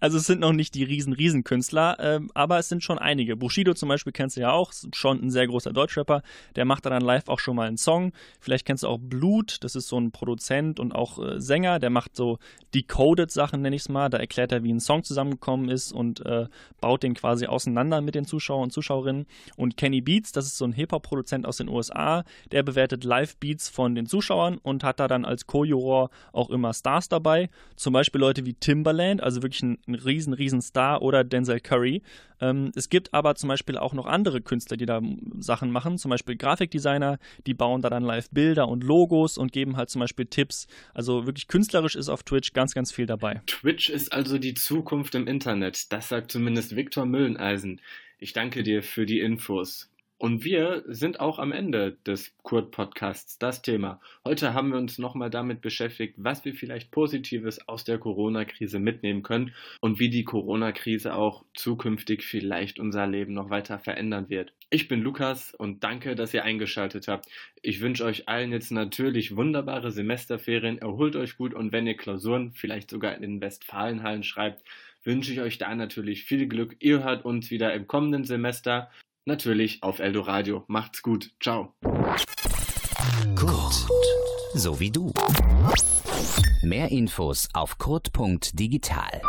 Also 0.00 0.18
es 0.18 0.26
sind 0.26 0.40
noch 0.40 0.52
nicht 0.52 0.74
die 0.74 0.84
riesen, 0.84 1.12
riesen 1.12 1.44
Künstler, 1.44 1.98
äh, 1.98 2.20
aber 2.34 2.58
es 2.58 2.68
sind 2.68 2.82
schon 2.82 2.98
einige. 2.98 3.36
Bushido 3.36 3.74
zum 3.74 3.88
Beispiel 3.88 4.12
kennst 4.12 4.36
du 4.36 4.40
ja 4.40 4.52
auch, 4.52 4.72
schon 4.94 5.22
ein 5.22 5.30
sehr 5.30 5.46
großer 5.46 5.72
Deutschrapper. 5.72 6.22
Der 6.56 6.64
macht 6.64 6.86
dann 6.86 7.02
live 7.02 7.28
auch 7.28 7.38
schon 7.38 7.56
mal 7.56 7.68
einen 7.68 7.78
Song. 7.78 8.12
Vielleicht 8.40 8.66
kennst 8.66 8.82
du 8.82 8.88
auch 8.88 8.98
Blut, 9.00 9.58
das 9.62 9.76
ist 9.76 9.88
so 9.88 9.98
ein 9.98 10.12
Produzent 10.12 10.80
und 10.80 10.92
auch 10.94 11.18
äh, 11.18 11.40
Sänger. 11.40 11.78
Der 11.78 11.90
macht 11.90 12.16
so 12.16 12.38
decoded 12.74 13.30
Sachen, 13.30 13.62
nenne 13.62 13.76
ich 13.76 13.82
es 13.82 13.88
mal. 13.88 14.08
Da 14.08 14.18
erklärt 14.18 14.52
er, 14.52 14.62
wie 14.62 14.72
ein 14.72 14.80
Song 14.80 15.04
zusammengekommen 15.04 15.68
ist 15.68 15.92
und 15.92 16.24
äh, 16.24 16.46
baut 16.80 17.02
den 17.02 17.14
quasi 17.14 17.46
auseinander 17.46 18.00
mit 18.00 18.14
den 18.14 18.24
Zuschauern 18.24 18.64
und 18.64 18.72
Zuschauerinnen. 18.72 19.26
Und 19.56 19.76
Kenny 19.76 20.00
Beats, 20.00 20.32
das 20.32 20.46
ist 20.46 20.58
so 20.58 20.64
ein 20.64 20.72
Hip-Hop-Produzent 20.72 21.46
aus 21.46 21.56
den 21.56 21.68
USA, 21.68 22.24
der 22.50 22.62
bewertet 22.62 23.04
Live-Beats 23.04 23.68
von 23.68 23.94
den 23.94 24.06
Zuschauern 24.06 24.58
und 24.58 24.84
hat 24.84 25.00
da 25.00 25.08
dann 25.08 25.24
als 25.24 25.46
Co-Juror 25.46 26.10
auch 26.32 26.50
immer 26.50 26.74
Stars 26.74 27.08
dabei. 27.08 27.48
Zum 27.76 27.92
Beispiel 27.92 28.20
Leute 28.20 28.44
wie 28.46 28.54
Timbaland, 28.54 29.22
also 29.22 29.42
wirklich 29.42 29.61
ein, 29.62 29.78
ein 29.86 29.94
riesen, 29.94 30.32
riesen 30.32 30.60
Star 30.60 31.02
oder 31.02 31.24
Denzel 31.24 31.60
Curry. 31.60 32.02
Ähm, 32.40 32.72
es 32.74 32.88
gibt 32.88 33.14
aber 33.14 33.34
zum 33.34 33.48
Beispiel 33.48 33.78
auch 33.78 33.92
noch 33.92 34.06
andere 34.06 34.40
Künstler, 34.40 34.76
die 34.76 34.86
da 34.86 35.00
Sachen 35.38 35.70
machen, 35.70 35.98
zum 35.98 36.10
Beispiel 36.10 36.36
Grafikdesigner, 36.36 37.18
die 37.46 37.54
bauen 37.54 37.82
da 37.82 37.90
dann 37.90 38.02
live 38.02 38.30
Bilder 38.30 38.68
und 38.68 38.82
Logos 38.82 39.38
und 39.38 39.52
geben 39.52 39.76
halt 39.76 39.90
zum 39.90 40.00
Beispiel 40.00 40.26
Tipps. 40.26 40.66
Also 40.94 41.26
wirklich 41.26 41.46
künstlerisch 41.46 41.94
ist 41.94 42.08
auf 42.08 42.22
Twitch 42.22 42.52
ganz, 42.52 42.74
ganz 42.74 42.92
viel 42.92 43.06
dabei. 43.06 43.42
Twitch 43.46 43.90
ist 43.90 44.12
also 44.12 44.38
die 44.38 44.54
Zukunft 44.54 45.14
im 45.14 45.26
Internet. 45.26 45.92
Das 45.92 46.08
sagt 46.08 46.32
zumindest 46.32 46.74
Viktor 46.74 47.06
Mülleneisen. 47.06 47.80
Ich 48.18 48.32
danke 48.32 48.62
dir 48.62 48.82
für 48.82 49.06
die 49.06 49.20
Infos. 49.20 49.91
Und 50.22 50.44
wir 50.44 50.84
sind 50.86 51.18
auch 51.18 51.40
am 51.40 51.50
Ende 51.50 51.96
des 52.06 52.32
Kurt-Podcasts, 52.44 53.40
das 53.40 53.60
Thema. 53.60 54.00
Heute 54.24 54.54
haben 54.54 54.70
wir 54.70 54.78
uns 54.78 54.98
nochmal 54.98 55.30
damit 55.30 55.62
beschäftigt, 55.62 56.14
was 56.16 56.44
wir 56.44 56.54
vielleicht 56.54 56.92
Positives 56.92 57.66
aus 57.66 57.82
der 57.82 57.98
Corona-Krise 57.98 58.78
mitnehmen 58.78 59.24
können 59.24 59.52
und 59.80 59.98
wie 59.98 60.10
die 60.10 60.22
Corona-Krise 60.22 61.16
auch 61.16 61.44
zukünftig 61.54 62.22
vielleicht 62.22 62.78
unser 62.78 63.08
Leben 63.08 63.34
noch 63.34 63.50
weiter 63.50 63.80
verändern 63.80 64.30
wird. 64.30 64.52
Ich 64.70 64.86
bin 64.86 65.00
Lukas 65.00 65.56
und 65.56 65.82
danke, 65.82 66.14
dass 66.14 66.32
ihr 66.32 66.44
eingeschaltet 66.44 67.08
habt. 67.08 67.26
Ich 67.60 67.80
wünsche 67.80 68.04
euch 68.04 68.28
allen 68.28 68.52
jetzt 68.52 68.70
natürlich 68.70 69.34
wunderbare 69.34 69.90
Semesterferien. 69.90 70.78
Erholt 70.78 71.16
euch 71.16 71.36
gut 71.36 71.52
und 71.52 71.72
wenn 71.72 71.88
ihr 71.88 71.96
Klausuren 71.96 72.52
vielleicht 72.52 72.90
sogar 72.90 73.16
in 73.16 73.22
den 73.22 73.40
Westfalenhallen 73.40 74.22
schreibt, 74.22 74.62
wünsche 75.02 75.32
ich 75.32 75.40
euch 75.40 75.58
da 75.58 75.74
natürlich 75.74 76.22
viel 76.22 76.46
Glück. 76.46 76.76
Ihr 76.78 77.02
hört 77.02 77.24
uns 77.24 77.50
wieder 77.50 77.74
im 77.74 77.88
kommenden 77.88 78.22
Semester 78.22 78.88
natürlich 79.24 79.82
auf 79.82 79.98
Eldoradio. 79.98 80.64
Macht's 80.68 81.02
gut. 81.02 81.30
Ciao. 81.40 81.74
Kurt, 83.34 83.88
so 84.54 84.78
wie 84.80 84.90
du. 84.90 85.12
Mehr 86.62 86.90
Infos 86.90 87.48
auf 87.54 87.78
kurt.digital. 87.78 89.22